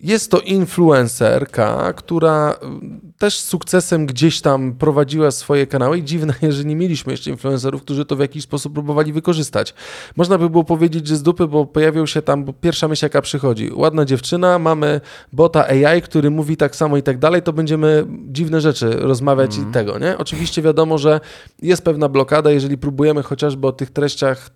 jest 0.00 0.30
to 0.30 0.40
influencerka, 0.40 1.92
która 1.92 2.52
y, 2.52 3.18
też 3.18 3.38
z 3.38 3.44
sukcesem 3.44 4.06
gdzieś 4.06 4.40
tam 4.40 4.72
prowadziła 4.72 5.30
swoje 5.30 5.66
kanały 5.66 5.98
i 5.98 6.04
dziwne, 6.04 6.34
że 6.48 6.64
nie 6.64 6.76
mieliśmy 6.76 7.12
jeszcze 7.12 7.30
influencerów, 7.30 7.82
którzy 7.82 8.04
to 8.04 8.16
w 8.16 8.20
jakiś 8.20 8.42
sposób 8.42 8.72
próbowali 8.72 9.12
wykorzystać. 9.12 9.74
Można 10.16 10.38
by 10.38 10.50
było 10.50 10.64
powiedzieć, 10.64 11.06
że 11.06 11.16
z 11.16 11.22
dupy, 11.22 11.46
bo 11.46 11.66
pojawił 11.66 12.06
się 12.06 12.22
tam, 12.22 12.44
bo 12.44 12.52
pierwsza 12.52 12.88
myśl 12.88 13.04
jaka 13.04 13.22
przychodzi. 13.22 13.70
Ładna 13.74 14.04
dziewczyna, 14.04 14.58
mamy 14.58 15.00
bota 15.32 15.66
AI, 15.68 16.02
który 16.02 16.30
mówi 16.30 16.56
tak 16.56 16.76
samo 16.76 16.96
i 16.96 17.02
tak 17.02 17.18
dalej, 17.18 17.42
to 17.42 17.52
będziemy 17.52 18.06
dziwne 18.08 18.60
rzeczy 18.60 18.90
rozmawiać 18.90 19.58
i 19.58 19.64
tego, 19.72 19.98
nie? 19.98 20.18
Oczywiście 20.18 20.62
wiadomo, 20.62 20.98
że 20.98 21.20
jest 21.62 21.84
pewna 21.84 22.08
blokada, 22.08 22.50
jeżeli 22.50 22.78
próbujemy 22.78 23.22
chociażby 23.22 23.66
o 23.66 23.72
tych 23.72 23.90
treściach 23.90 24.50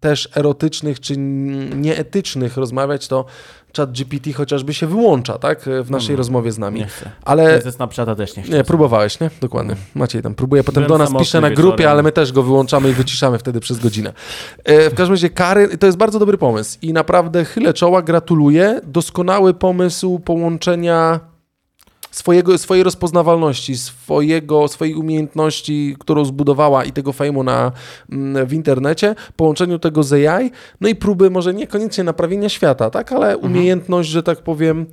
też 0.00 0.28
erotycznych 0.36 1.00
czy 1.00 1.14
nieetycznych 1.76 2.56
rozmawiać, 2.56 3.08
to 3.08 3.24
chat 3.78 3.92
GPT 3.92 4.32
chociażby 4.32 4.74
się 4.74 4.86
wyłącza, 4.86 5.38
tak? 5.38 5.60
W 5.84 5.90
naszej 5.90 6.16
rozmowie 6.16 6.52
z 6.52 6.58
nami. 6.58 6.80
nie 6.80 6.86
chce. 6.86 7.10
Ale 7.24 7.62
Ze 7.62 7.72
Snapchata 7.72 8.14
też 8.14 8.36
nie 8.36 8.42
chce. 8.42 8.52
nie, 8.52 8.64
próbowałeś, 8.64 9.20
nie? 9.20 9.30
Dokładnie. 9.40 9.76
Maciej 9.94 10.22
tam 10.22 10.34
próbuje, 10.34 10.64
potem 10.64 10.84
Byłem 10.84 10.98
do 10.98 11.04
nas 11.04 11.20
pisze 11.22 11.40
na 11.40 11.50
wieczorem. 11.50 11.68
grupie, 11.70 11.90
ale 11.90 12.02
my 12.02 12.12
też 12.12 12.32
go 12.32 12.42
wyłączamy 12.42 12.90
i 12.90 12.92
wyciszamy 12.92 13.38
wtedy 13.38 13.60
przez 13.60 13.78
godzinę. 13.78 14.12
E, 14.64 14.90
w 14.90 14.94
każdym 14.94 15.12
razie 15.14 15.30
kary, 15.30 15.78
to 15.78 15.86
jest 15.86 15.98
bardzo 15.98 16.18
dobry 16.18 16.38
pomysł 16.38 16.78
i 16.82 16.92
naprawdę 16.92 17.44
chylę 17.44 17.74
czoła, 17.74 18.02
gratuluję. 18.02 18.80
Doskonały 18.84 19.54
pomysł 19.54 20.18
połączenia 20.18 21.20
swojego, 22.18 22.58
swojej 22.58 22.84
rozpoznawalności, 22.84 23.76
swojego, 23.78 24.68
swojej 24.68 24.94
umiejętności, 24.94 25.96
którą 25.98 26.24
zbudowała 26.24 26.84
i 26.84 26.92
tego 26.92 27.12
fejmu 27.12 27.42
na, 27.44 27.72
mm, 28.12 28.46
w 28.46 28.52
internecie, 28.52 29.14
połączeniu 29.36 29.78
tego 29.78 30.02
z 30.02 30.12
AI, 30.12 30.50
no 30.80 30.88
i 30.88 30.94
próby 30.94 31.30
może 31.30 31.54
niekoniecznie 31.54 32.04
naprawienia 32.04 32.48
świata, 32.48 32.90
tak, 32.90 33.12
ale 33.12 33.32
Mhm. 33.34 33.52
umiejętność, 33.52 34.08
że 34.08 34.22
tak 34.22 34.38
powiem, 34.42 34.86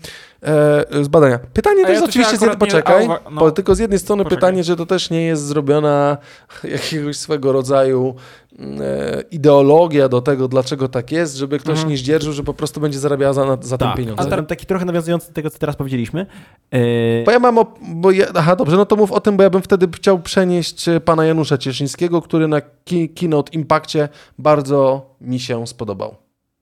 e, 0.45 1.03
zbadania. 1.03 1.39
Pytanie 1.53 1.83
A 1.83 1.87
też 1.87 1.99
ja 1.99 2.03
oczywiście, 2.05 2.29
z 2.37 2.41
jednej, 2.41 2.49
nie- 2.49 2.57
poczekaj, 2.57 3.05
a 3.05 3.29
no. 3.29 3.39
bo 3.39 3.51
tylko 3.51 3.75
z 3.75 3.79
jednej 3.79 3.99
strony 3.99 4.23
Poczekaj. 4.23 4.37
pytanie, 4.41 4.63
że 4.63 4.75
to 4.75 4.85
też 4.85 5.09
nie 5.09 5.21
jest 5.25 5.43
zrobiona 5.45 6.17
jakiegoś 6.63 7.17
swego 7.17 7.51
rodzaju 7.51 8.15
mm, 8.59 8.81
e, 8.81 9.21
ideologia 9.31 10.09
do 10.09 10.21
tego, 10.21 10.47
dlaczego 10.47 10.87
tak 10.87 11.11
jest, 11.11 11.35
żeby 11.35 11.59
ktoś 11.59 11.71
Mhm. 11.71 11.89
nie 11.89 11.97
zdzierżył, 11.97 12.33
że 12.33 12.43
po 12.43 12.53
prostu 12.53 12.79
będzie 12.81 12.99
zarabiała 12.99 13.33
za, 13.33 13.57
za 13.61 13.77
ten 13.77 13.87
Tak, 13.87 13.97
pieniądze. 13.97 14.21
a 14.23 14.25
teraz 14.25 14.47
taki 14.47 14.65
trochę 14.65 14.85
nawiązujący 14.85 15.27
do 15.27 15.33
tego, 15.33 15.49
co 15.49 15.59
teraz 15.59 15.75
powiedzieliśmy. 15.75 16.25
Yy, 16.71 16.79
Bo 17.25 17.31
ja 17.31 17.39
mam. 17.39 17.55
Op- 17.55 17.75
bo 17.95 18.11
ja, 18.11 18.25
aha, 18.35 18.55
dobrze, 18.55 18.77
no 18.77 18.85
to 18.85 18.95
mów 18.95 19.11
o 19.11 19.19
tym, 19.19 19.37
bo 19.37 19.43
ja 19.43 19.49
bym 19.49 19.61
wtedy 19.61 19.87
chciał 19.95 20.19
przenieść 20.19 20.89
e, 20.89 20.99
pana 20.99 21.25
Janusza 21.25 21.57
Cieszyńskiego, 21.57 22.21
który 22.21 22.47
na 22.47 22.61
ki- 22.61 23.09
Keynote 23.09 23.51
Impakcie 23.51 24.09
bardzo 24.39 25.05
mi 25.21 25.39
się 25.39 25.67
spodobał. 25.67 26.15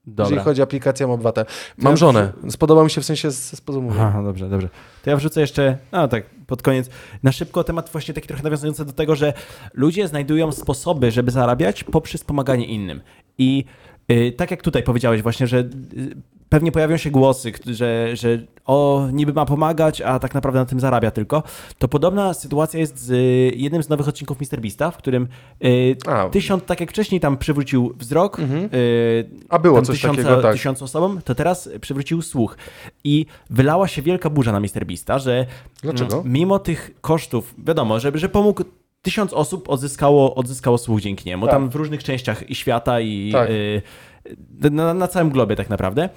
Dobra. 0.08 0.26
Jeżeli 0.26 0.46
chodzi 0.46 0.62
o 0.62 0.64
aplikację 0.64 1.08
Mam 1.08 1.14
Obywatel. 1.14 1.46
Mam 1.78 1.98
żonę. 1.98 2.32
Spodobał 2.50 2.84
mi 2.84 2.92
się 2.92 3.02
w 3.02 3.06
sensie 3.06 3.32
z, 3.32 3.36
z 3.36 3.58
sposobu 3.58 3.86
mówienia. 3.86 4.08
Aha, 4.08 4.24
dobrze, 4.24 4.50
dobrze. 4.50 4.70
To 5.04 5.10
ja 5.10 5.18
wrzucę 5.18 5.42
jeszcze, 5.42 5.78
no 5.92 6.08
tak, 6.08 6.26
pod 6.48 6.62
koniec, 6.62 6.90
na 7.24 7.32
szybko 7.32 7.64
temat 7.64 7.90
właśnie 7.90 8.14
taki 8.14 8.28
trochę 8.28 8.44
nawiązujący 8.44 8.86
do 8.86 8.94
tego, 8.94 9.16
że 9.16 9.34
ludzie 9.74 10.08
znajdują 10.08 10.52
sposoby, 10.52 11.12
żeby 11.12 11.32
zarabiać 11.32 11.84
poprzez 11.84 12.24
pomaganie 12.24 12.66
innym. 12.66 13.02
I 13.38 13.66
y, 14.12 14.34
tak 14.38 14.52
jak 14.52 14.62
tutaj 14.62 14.84
powiedziałeś 14.84 15.22
właśnie, 15.22 15.48
że 15.48 15.58
y, 15.58 15.68
pewnie 16.54 16.72
pojawią 16.72 16.98
się 16.98 17.12
głosy, 17.12 17.52
że, 17.66 18.10
że 18.16 18.40
o, 18.66 19.08
niby 19.14 19.34
ma 19.34 19.46
pomagać, 19.46 20.02
a 20.02 20.20
tak 20.20 20.34
naprawdę 20.34 20.60
na 20.60 20.66
tym 20.66 20.80
zarabia 20.80 21.12
tylko, 21.12 21.44
to 21.78 21.88
podobna 21.88 22.34
sytuacja 22.34 22.80
jest 22.80 23.00
z 23.00 23.12
y, 23.12 23.58
jednym 23.58 23.84
z 23.84 23.90
nowych 23.90 24.08
odcinków 24.08 24.38
MrBeasta, 24.42 24.92
w 24.92 24.98
którym 24.98 25.28
y, 25.66 25.96
A. 26.08 26.30
tysiąc, 26.30 26.64
tak 26.64 26.80
jak 26.80 26.90
wcześniej 26.90 27.22
tam 27.22 27.38
przywrócił 27.38 27.94
wzrok, 27.98 28.40
Mhm. 28.40 28.70
y, 28.74 29.30
A 29.50 29.60
było 29.60 29.82
coś 29.82 29.96
tysiąca, 29.96 30.22
takiego, 30.24 30.42
tak. 30.42 30.54
tysiąc 30.54 30.82
osobom, 30.82 31.20
to 31.26 31.36
teraz 31.36 31.70
przywrócił 31.82 32.22
słuch. 32.22 32.58
I 33.04 33.26
wylała 33.50 33.88
się 33.88 34.02
wielka 34.02 34.30
burza 34.30 34.52
na 34.52 34.58
MrBeasta, 34.58 35.20
że 35.20 35.46
Dlaczego? 35.84 36.24
mimo 36.26 36.60
tych 36.60 36.92
kosztów, 37.02 37.56
wiadomo, 37.68 38.00
że, 38.00 38.12
że 38.16 38.30
pomógł 38.30 38.64
tysiąc 39.02 39.34
osób 39.34 39.70
odzyskało, 39.70 40.36
odzyskało 40.36 40.78
słuch 40.78 41.02
dzięki 41.02 41.30
niemu, 41.30 41.46
Tak. 41.46 41.56
tam 41.56 41.70
w 41.70 41.76
różnych 41.76 42.04
częściach 42.04 42.50
i 42.50 42.56
świata 42.56 43.00
i 43.00 43.32
Tak. 43.32 43.50
y, 43.50 43.82
na, 44.72 44.94
na 44.94 45.08
całym 45.08 45.30
globie 45.30 45.56
tak 45.56 45.70
naprawdę, 45.70 46.10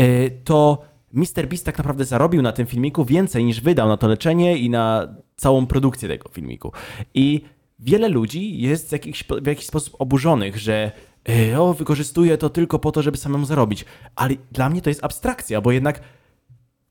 y, 0.00 0.30
to 0.44 0.82
MrBeast 1.14 1.66
tak 1.66 1.78
naprawdę 1.78 2.04
zarobił 2.04 2.42
na 2.42 2.52
tym 2.52 2.66
filmiku 2.66 3.04
więcej 3.04 3.44
niż 3.44 3.60
wydał 3.60 3.88
na 3.88 3.96
to 3.96 4.08
leczenie 4.08 4.58
i 4.58 4.70
na 4.70 5.14
całą 5.36 5.66
produkcję 5.66 6.08
tego 6.08 6.28
filmiku. 6.28 6.72
I 7.14 7.40
wiele 7.78 8.08
ludzi 8.08 8.60
jest 8.60 8.88
w 8.88 8.92
jakiś, 8.92 9.24
w 9.42 9.46
jakiś 9.46 9.66
sposób 9.66 9.96
oburzonych, 9.98 10.58
że 10.58 10.92
y, 11.28 11.60
o, 11.60 11.74
wykorzystuje 11.74 12.38
to 12.38 12.50
tylko 12.50 12.78
po 12.78 12.92
to, 12.92 13.02
żeby 13.02 13.16
samemu 13.16 13.44
zarobić. 13.44 13.84
Ale 14.16 14.34
dla 14.52 14.70
mnie 14.70 14.82
to 14.82 14.90
jest 14.90 15.04
abstrakcja, 15.04 15.60
bo 15.60 15.72
jednak 15.72 16.00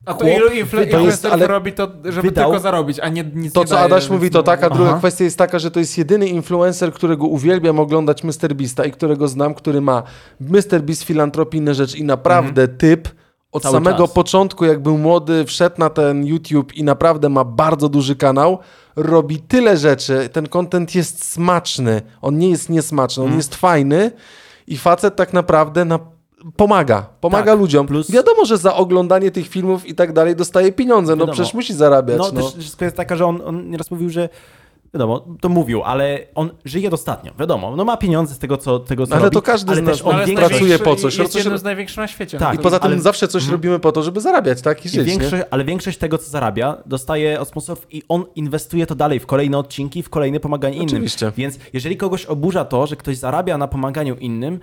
A 0.10 0.14
to 0.14 0.28
ilu 0.28 0.48
influencerów 0.48 1.26
ale 1.32 1.48
robi 1.48 1.74
to, 1.74 1.88
żeby 2.06 2.30
wydał- 2.30 2.46
tylko 2.46 2.60
zarobić, 2.60 3.00
a 3.00 3.10
nie 3.10 3.24
nic 3.36 3.54
To, 3.54 3.60
nie 3.62 3.66
co 3.68 3.74
daje, 3.76 3.86
Adaś 3.86 4.10
mówi, 4.10 4.30
to 4.30 4.40
no- 4.40 4.44
tak, 4.44 4.64
a 4.64 4.70
druga 4.70 4.90
Aha. 4.90 5.00
kwestia 5.00 5.24
jest 5.24 5.38
taka, 5.38 5.60
że 5.60 5.72
to 5.72 5.80
jest 5.80 5.98
jedyny 5.98 6.28
influencer, 6.28 6.94
którego 6.94 7.26
uwielbiam 7.28 7.80
oglądać 7.80 8.24
MrBeasta 8.24 8.86
i 8.86 8.92
którego 8.92 9.28
znam, 9.28 9.54
który 9.54 9.82
ma 9.82 10.04
MrBeast, 10.42 11.04
filantropii, 11.04 11.58
inne 11.60 11.74
rzeczy 11.74 11.98
i 11.98 12.04
naprawdę 12.04 12.68
typ 12.68 13.08
od 13.52 13.64
Cały 13.64 13.74
samego 13.74 14.08
czas. 14.08 14.14
początku, 14.16 14.66
jak 14.66 14.80
był 14.84 14.98
młody, 14.98 15.46
wszedł 15.46 15.76
na 15.80 15.90
ten 15.90 16.26
YouTube 16.26 16.74
i 16.74 16.84
naprawdę 16.84 17.30
ma 17.30 17.44
bardzo 17.44 17.90
duży 17.90 18.16
kanał, 18.16 18.60
robi 18.96 19.38
tyle 19.40 19.78
rzeczy, 19.78 20.30
ten 20.32 20.48
content 20.48 20.96
jest 20.96 21.26
smaczny, 21.32 22.02
on 22.22 22.38
nie 22.38 22.50
jest 22.50 22.70
niesmaczny, 22.70 23.24
on 23.24 23.36
jest 23.36 23.56
fajny 23.56 24.12
i 24.68 24.78
facet 24.78 25.16
tak 25.16 25.34
naprawdę 25.34 25.86
na 25.86 26.00
pomaga, 26.56 27.06
pomaga 27.22 27.52
Tak, 27.52 27.60
ludziom. 27.60 27.88
plus- 27.88 28.12
Wiadomo, 28.12 28.46
że 28.46 28.58
za 28.58 28.76
oglądanie 28.76 29.32
tych 29.32 29.48
filmów 29.48 29.88
i 29.88 29.96
tak 29.96 30.14
dalej 30.14 30.36
dostaje 30.36 30.72
pieniądze, 30.72 31.12
no 31.12 31.18
Wiadomo. 31.20 31.34
przecież 31.34 31.54
musi 31.54 31.74
zarabiać. 31.74 32.18
No, 32.18 32.32
No, 32.34 32.42
też 32.52 32.72
kwestia 32.76 32.92
taka, 32.98 33.16
że 33.16 33.26
on, 33.26 33.42
on 33.46 33.70
nieraz 33.70 33.92
mówił, 33.92 34.10
że 34.10 34.30
wiadomo, 34.94 35.26
to 35.42 35.50
mówił, 35.50 35.84
ale 35.84 36.20
on 36.36 36.50
żyje 36.66 36.90
dostatnio, 36.90 37.32
wiadomo, 37.40 37.76
no 37.76 37.86
ma 37.86 37.98
pieniądze 37.98 38.34
z 38.36 38.40
tego, 38.40 38.58
co, 38.58 38.80
tego, 38.80 39.08
co 39.08 39.14
Ale 39.14 39.24
robi, 39.24 39.34
to 39.34 39.42
każdy 39.42 39.72
ale 39.72 39.82
z 39.82 39.86
nas 39.86 40.02
on 40.02 40.08
ale 40.08 40.18
jest 40.20 40.28
większość, 40.30 40.50
pracuje 40.52 40.80
po 40.80 40.96
coś. 40.96 41.18
Jest 41.18 41.36
jednym 41.36 41.58
z 41.58 41.64
największych 41.64 41.98
na 41.98 42.08
świecie. 42.08 42.38
Tak, 42.38 42.54
I 42.54 42.58
No 42.58 42.64
poza 42.64 42.80
tym 42.80 42.92
ale- 42.92 43.02
zawsze 43.02 43.28
coś 43.28 43.48
robimy 43.48 43.80
po 43.80 43.92
to, 43.92 44.04
żeby 44.04 44.22
zarabiać, 44.22 44.62
tak? 44.62 44.86
I 44.86 44.88
i 44.88 44.90
żyć, 44.92 44.98
nie? 45.00 45.04
większość, 45.06 45.44
ale 45.52 45.64
większość 45.66 45.98
tego, 45.98 46.18
co 46.18 46.30
zarabia, 46.30 46.78
dostaje 46.86 47.40
od 47.40 47.48
sponsorów 47.48 47.88
i 47.94 48.04
on 48.10 48.26
inwestuje 48.36 48.86
to 48.86 48.96
dalej 48.96 49.20
w 49.20 49.26
kolejne 49.26 49.58
odcinki, 49.58 50.04
w 50.04 50.10
kolejne 50.10 50.40
pomaganie 50.40 50.76
innym. 50.76 50.88
Oczywiście. 50.88 51.32
Więc 51.38 51.60
jeżeli 51.74 51.98
kogoś 51.98 52.26
oburza 52.26 52.66
to, 52.66 52.88
że 52.88 52.96
ktoś 52.96 53.18
zarabia 53.18 53.58
na 53.58 53.68
pomaganiu 53.68 54.16
innym, 54.16 54.60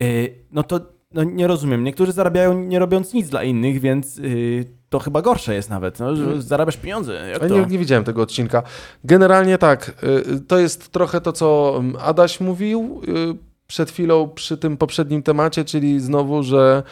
yy, 0.00 0.34
no 0.52 0.62
to 0.62 0.80
no 1.14 1.24
nie 1.24 1.46
rozumiem. 1.46 1.84
Niektórzy 1.84 2.12
zarabiają 2.12 2.62
nie 2.62 2.78
robiąc 2.78 3.12
nic 3.12 3.28
dla 3.28 3.42
innych, 3.42 3.80
więc 3.80 4.16
yy, 4.16 4.64
to 4.88 4.98
chyba 4.98 5.22
gorsze 5.22 5.54
jest 5.54 5.70
nawet. 5.70 6.00
No, 6.00 6.16
że 6.16 6.42
zarabiasz 6.42 6.76
pieniądze. 6.76 7.28
Jak 7.32 7.50
nie, 7.50 7.66
nie 7.66 7.78
widziałem 7.78 8.04
tego 8.04 8.22
odcinka. 8.22 8.62
Generalnie 9.04 9.58
tak, 9.58 10.04
y, 10.36 10.40
to 10.40 10.58
jest 10.58 10.88
trochę 10.88 11.20
to, 11.20 11.32
co 11.32 11.74
mm, 11.78 11.96
Adaś 12.00 12.40
mówił 12.40 13.00
y, 13.08 13.36
przed 13.66 13.90
chwilą 13.90 14.28
przy 14.28 14.56
tym 14.56 14.76
poprzednim 14.76 15.22
temacie, 15.22 15.64
czyli 15.64 16.00
znowu, 16.00 16.42
że 16.42 16.82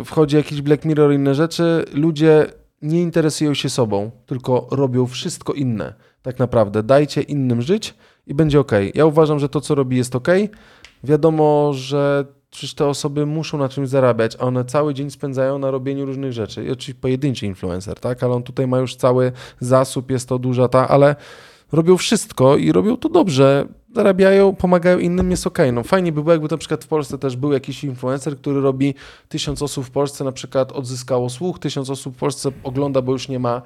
y, 0.00 0.04
wchodzi 0.04 0.36
jakiś 0.36 0.62
Black 0.62 0.84
Mirror 0.84 1.12
inne 1.12 1.34
rzeczy. 1.34 1.84
Ludzie 1.92 2.46
nie 2.82 3.02
interesują 3.02 3.54
się 3.54 3.70
sobą, 3.70 4.10
tylko 4.26 4.68
robią 4.70 5.06
wszystko 5.06 5.52
inne. 5.52 5.94
Tak 6.22 6.38
naprawdę. 6.38 6.82
Dajcie 6.82 7.22
innym 7.22 7.62
żyć 7.62 7.94
i 8.26 8.34
będzie 8.34 8.60
ok. 8.60 8.72
Ja 8.94 9.06
uważam, 9.06 9.38
że 9.38 9.48
to, 9.48 9.60
co 9.60 9.74
robi, 9.74 9.96
jest 9.96 10.16
ok. 10.16 10.28
Wiadomo, 11.04 11.72
że 11.72 12.24
przecież 12.56 12.74
te 12.74 12.86
osoby 12.86 13.26
muszą 13.26 13.58
na 13.58 13.68
czymś 13.68 13.88
zarabiać, 13.88 14.36
a 14.36 14.38
one 14.38 14.64
cały 14.64 14.94
dzień 14.94 15.10
spędzają 15.10 15.58
na 15.58 15.70
robieniu 15.70 16.06
różnych 16.06 16.32
rzeczy. 16.32 16.64
I 16.64 16.70
oczywiście 16.70 16.94
pojedynczy 16.94 17.46
influencer, 17.46 18.00
tak? 18.00 18.22
Ale 18.22 18.34
on 18.34 18.42
tutaj 18.42 18.66
ma 18.66 18.78
już 18.78 18.96
cały 18.96 19.32
zasób, 19.60 20.10
jest 20.10 20.28
to 20.28 20.38
duża 20.38 20.68
ta, 20.68 20.88
ale 20.88 21.16
robią 21.72 21.96
wszystko 21.96 22.56
i 22.56 22.72
robią 22.72 22.96
to 22.96 23.08
dobrze. 23.08 23.66
Zarabiają, 23.94 24.54
pomagają 24.54 24.98
innym, 24.98 25.30
jest 25.30 25.46
okej. 25.46 25.72
No 25.72 25.82
fajnie 25.82 26.12
by 26.12 26.22
było, 26.22 26.32
jakby 26.32 26.48
na 26.50 26.56
przykład 26.56 26.84
w 26.84 26.88
Polsce 26.88 27.18
też 27.18 27.36
był 27.36 27.52
jakiś 27.52 27.84
influencer, 27.84 28.36
który 28.36 28.60
robi 28.60 28.94
tysiąc 29.28 29.62
osób 29.62 29.84
w 29.84 29.90
Polsce 29.90 30.24
na 30.24 30.32
przykład 30.32 30.72
odzyskało 30.72 31.30
słuch, 31.30 31.58
tysiąc 31.58 31.90
osób 31.90 32.16
w 32.16 32.18
Polsce 32.18 32.50
ogląda, 32.62 33.02
bo 33.02 33.12
już 33.12 33.28
nie 33.28 33.38
ma 33.38 33.62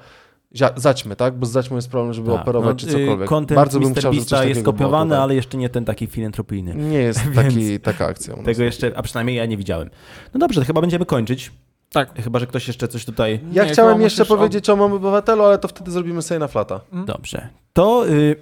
zaćmy, 0.75 1.15
tak? 1.15 1.37
Bo 1.37 1.45
z 1.45 1.51
zaćmą 1.51 1.75
jest 1.75 1.89
problem, 1.89 2.13
żeby 2.13 2.31
Tak, 2.31 2.41
operować 2.41 2.83
no, 2.83 2.89
czy 2.89 2.99
cokolwiek. 2.99 3.29
Content 3.29 3.55
Bardzo 3.55 3.79
bym 3.79 3.89
Mr. 3.89 3.99
chciał, 3.99 4.13
żeby 4.13 4.25
coś 4.25 4.47
jest 4.47 4.63
kopiowany, 4.63 5.19
ale 5.19 5.35
jeszcze 5.35 5.57
nie 5.57 5.69
ten 5.69 5.85
taki 5.85 6.07
filantropijny. 6.07 6.75
Nie 6.75 6.97
jest 6.97 7.19
taki, 7.35 7.79
taka 7.79 8.05
akcja. 8.05 8.35
Tego 8.43 8.63
jeszcze, 8.63 8.91
a 8.95 9.01
przynajmniej 9.01 9.35
ja 9.37 9.45
nie 9.45 9.57
widziałem. 9.57 9.89
No 10.33 10.39
dobrze, 10.39 10.61
to 10.61 10.67
chyba 10.67 10.81
będziemy 10.81 11.05
kończyć. 11.05 11.51
Tak. 11.91 12.23
Chyba, 12.23 12.39
że 12.39 12.47
ktoś 12.47 12.67
jeszcze 12.67 12.87
coś 12.87 13.05
tutaj... 13.05 13.39
Ja 13.51 13.65
Nie, 13.65 13.71
chciałem 13.71 14.01
jeszcze 14.01 14.25
powiedzieć 14.25 14.69
o 14.69 14.75
Mam 14.75 14.93
Obywatelu, 14.93 15.43
ale 15.43 15.57
to 15.57 15.67
wtedy 15.67 15.91
zrobimy 15.91 16.21
sobie 16.21 16.39
na 16.39 16.47
flata. 16.47 16.79
Dobrze. 17.05 17.49
To 17.73 18.07
y... 18.09 18.35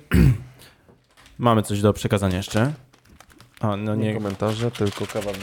mamy 1.37 1.63
coś 1.63 1.81
do 1.81 1.93
przekazania 1.93 2.37
jeszcze. 2.37 2.73
A, 3.59 3.77
no 3.77 3.95
Nie 3.95 4.07
nie. 4.07 4.13
komentarze, 4.13 4.71
tylko 4.71 5.07
kawa 5.13 5.31
w. 5.31 5.37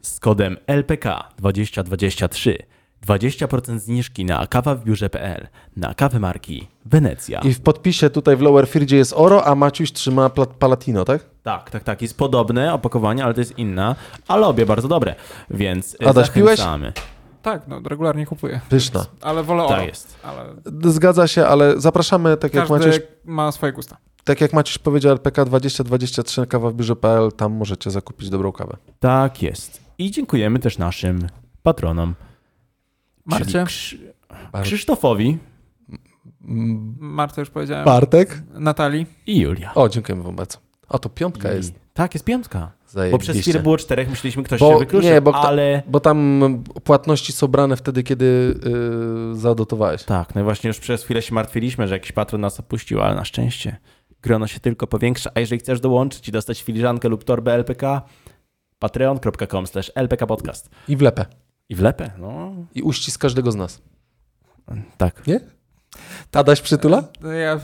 Z 0.00 0.20
kodem 0.20 0.56
LPK 0.66 1.28
2023 1.38 2.58
20% 3.06 3.78
zniżki 3.78 4.24
na 4.24 4.46
kawa 4.46 4.74
w 4.74 4.84
biurze.pl 4.84 5.46
na 5.76 5.94
kawę 5.94 6.18
marki 6.18 6.68
Wenecja. 6.84 7.40
I 7.40 7.54
w 7.54 7.60
podpisie 7.60 8.10
tutaj 8.10 8.36
w 8.36 8.40
Lower 8.40 8.68
Firdzie 8.68 8.96
jest 8.96 9.12
Oro, 9.16 9.44
a 9.46 9.54
Maciuś 9.54 9.92
trzyma 9.92 10.30
Palatino, 10.58 11.04
tak? 11.04 11.24
Tak, 11.42 11.70
tak, 11.70 11.84
tak. 11.84 12.02
Jest 12.02 12.16
podobne 12.18 12.74
opakowanie, 12.74 13.24
ale 13.24 13.34
to 13.34 13.40
jest 13.40 13.58
inna, 13.58 13.96
ale 14.28 14.46
obie 14.46 14.66
bardzo 14.66 14.88
dobre, 14.88 15.14
więc 15.50 15.96
Adaś, 16.06 16.30
piłeś? 16.30 16.58
zachęcamy. 16.58 16.92
Tak, 17.42 17.68
no 17.68 17.80
regularnie 17.84 18.26
kupuję. 18.26 18.60
Pyszna. 18.68 19.06
Ale 19.20 19.42
wolę 19.42 19.62
Tak 19.68 19.76
oro. 19.78 19.86
jest. 19.86 20.16
Ale 20.22 20.54
Zgadza 20.92 21.26
się, 21.26 21.46
ale 21.46 21.80
zapraszamy, 21.80 22.36
tak 22.36 22.54
jak, 22.54 22.68
każdy 22.68 22.86
Maciuś, 22.88 23.02
ma 23.24 23.52
swoje 23.52 23.72
gusta. 23.72 23.96
tak 24.24 24.40
jak 24.40 24.52
Maciuś 24.52 24.78
powiedział, 24.78 25.12
LPK 25.12 25.44
2023 25.44 26.46
kawa 26.46 26.70
w 26.70 26.74
biurze.pl, 26.74 27.32
tam 27.32 27.52
możecie 27.52 27.90
zakupić 27.90 28.30
dobrą 28.30 28.52
kawę. 28.52 28.76
Tak 29.00 29.42
jest. 29.42 29.80
I 29.98 30.10
dziękujemy 30.10 30.58
też 30.58 30.78
naszym 30.78 31.26
patronom. 31.62 32.14
Marcie? 33.28 33.52
Czyli 33.52 33.66
Krz... 33.66 33.96
Bar- 34.52 34.64
Krzysztofowi 34.64 35.38
Marta 36.98 37.40
już 37.40 37.50
powiedziałem. 37.50 37.84
Bartek? 37.84 38.42
Natalii. 38.54 39.06
i 39.26 39.40
Julia. 39.40 39.74
O, 39.74 39.88
dziękujemy 39.88 40.22
wam 40.22 40.36
bardzo. 40.36 40.58
A 40.88 40.98
to 40.98 41.08
piątka 41.08 41.52
I... 41.52 41.56
jest. 41.56 41.74
Tak, 41.92 42.14
jest 42.14 42.24
piątka. 42.24 42.58
Bo 42.60 42.92
Zajebiście. 42.92 43.32
przez 43.32 43.42
chwilę 43.42 43.60
było 43.60 43.76
czterech, 43.76 44.10
myśleliśmy, 44.10 44.42
ktoś 44.42 44.60
Bo- 44.60 44.72
się 44.72 44.78
wykluczył, 44.78 45.10
nie, 45.10 45.20
bo 45.20 45.34
ale... 45.34 45.82
Bo 45.86 46.00
tam 46.00 46.40
płatności 46.84 47.32
są 47.32 47.48
brane 47.48 47.76
wtedy, 47.76 48.02
kiedy 48.02 48.58
yy, 49.30 49.36
zadotowałeś. 49.36 50.04
Tak, 50.04 50.34
no 50.34 50.40
i 50.40 50.44
właśnie 50.44 50.68
już 50.68 50.78
przez 50.78 51.04
chwilę 51.04 51.22
się 51.22 51.34
martwiliśmy, 51.34 51.88
że 51.88 51.94
jakiś 51.94 52.12
patron 52.12 52.40
nas 52.40 52.60
opuścił, 52.60 53.00
ale 53.00 53.14
na 53.14 53.24
szczęście 53.24 53.76
grono 54.22 54.46
się 54.46 54.60
tylko 54.60 54.86
powiększa. 54.86 55.30
A 55.34 55.40
jeżeli 55.40 55.58
chcesz 55.58 55.80
dołączyć 55.80 56.28
i 56.28 56.32
dostać 56.32 56.62
filiżankę 56.62 57.08
lub 57.08 57.24
torbę 57.24 57.54
LPK, 57.54 58.02
patreon.com 58.78 59.66
slash 59.66 59.92
lpkpodcast. 59.96 60.70
I 60.88 60.96
wlepę. 60.96 61.24
I 61.68 61.74
wlepę, 61.74 62.10
no 62.18 62.52
I 62.74 62.82
uścisk 62.82 63.20
każdego 63.20 63.52
z 63.52 63.56
nas. 63.56 63.82
tak. 64.96 65.22
Adaś 66.32 66.60
przytula? 66.60 67.02
No 67.20 67.32
Ja... 67.32 67.60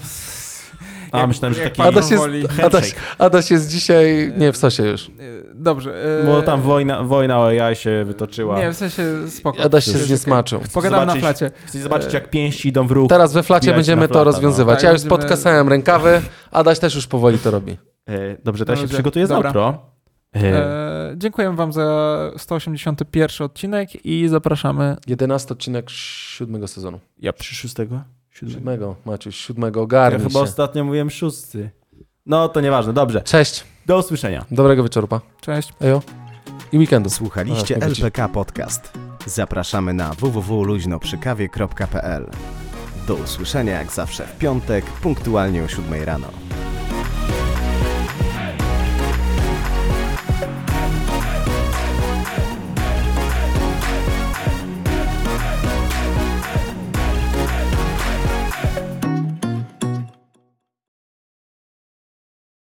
A, 1.12 1.18
jak- 1.18 1.28
myślałem, 1.28 1.55
że 1.55 1.62
taki- 1.62 1.82
Adaś 1.82 2.11
jest. 2.11 2.24
Adaś, 2.62 2.94
Adaś 3.18 3.50
jest 3.50 3.70
dzisiaj... 3.70 4.32
Nie, 4.36 4.52
w 4.52 4.57
sosie 4.57 4.82
już. 4.82 5.09
Y, 5.09 5.11
Dobrze. 5.55 6.20
y, 6.22 6.26
Bo 6.26 6.42
tam 6.42 6.62
wojna, 6.62 7.02
wojna 7.02 7.40
o 7.40 7.50
jaj 7.50 7.76
się 7.76 8.05
wytoczyła. 8.07 8.59
Nie, 8.59 8.72
w 8.72 8.76
sensie 8.76 9.02
spoko. 9.30 9.62
Adaś 9.62 9.84
się 9.84 9.98
zniesmaczył. 9.98 10.59
okej. 10.59 10.70
Pogadamy 10.70 11.07
na 11.07 11.14
flacie. 11.14 11.50
Chcecie 11.64 11.82
zobaczyć, 11.82 12.12
jak 12.12 12.30
pięści 12.30 12.68
idą 12.68 12.86
w 12.86 12.90
ruch. 12.90 13.09
Teraz 13.09 13.32
we 13.32 13.42
flacie 13.42 13.74
będziemy 13.74 14.02
na 14.02 14.09
to 14.09 14.14
flata, 14.14 14.24
rozwiązywać. 14.24 14.82
no. 14.82 14.86
Ja 14.88 14.92
już 14.92 15.02
Tak, 15.02 15.09
będziemy- 15.11 15.22
podkasałem 15.28 15.68
rękawy, 15.68 16.22
Adaś 16.50 16.78
też 16.78 16.94
już 16.94 17.07
powoli 17.07 17.38
to 17.38 17.50
robi. 17.50 17.78
E, 18.09 18.36
Dobrze, 18.44 18.64
to 18.64 18.72
ja 18.72 18.76
się 18.76 18.82
Dobrze, 18.82 18.94
przygotuję 18.94 19.26
dobra. 19.26 19.48
outro. 19.48 19.68
E, 19.68 19.93
E, 20.35 21.14
dziękuję 21.16 21.53
wam 21.57 21.72
za 21.72 22.16
181 22.37 23.45
odcinek 23.47 24.07
i 24.07 24.28
zapraszamy 24.28 24.97
11 25.07 25.55
odcinek 25.55 25.91
siódmego 25.91 26.68
sezonu. 26.68 27.01
Ja 27.18 27.32
przy 27.32 27.55
szóstego? 27.55 28.01
Siódmego. 28.30 28.55
Siódmego, 28.59 28.97
Maciuś, 29.05 29.37
siódmego, 29.37 29.80
Ja 29.80 29.85
ogarnij 29.85 30.20
chyba 30.20 30.32
się. 30.32 30.39
ostatnio 30.45 30.85
mówiłem 30.85 31.11
szósty. 31.11 31.70
No 32.26 32.49
to 32.49 32.61
nieważne, 32.61 32.93
dobrze. 32.93 33.20
Cześć, 33.22 33.64
Do 33.87 33.99
usłyszenia. 33.99 34.45
dobrego 34.51 34.82
wieczoru, 34.82 35.09
pa. 35.09 35.20
Cześć. 35.41 35.72
Ejo. 35.80 36.03
I 36.72 36.78
weekendu. 36.78 37.11
Słuchaliście 37.11 37.76
A. 37.82 37.87
LPK 37.87 38.28
Podcast. 38.28 38.93
Zapraszamy 39.26 39.95
na 39.95 40.11
www.luźnoprzykawie.pl. 40.14 42.30
Do 43.07 43.14
usłyszenia 43.14 43.72
jak 43.72 43.93
zawsze 43.93 44.26
w 44.26 44.39
piątek, 44.39 44.85
punktualnie 44.85 45.64
o 45.64 45.68
7 45.68 46.03
rano. 46.05 46.26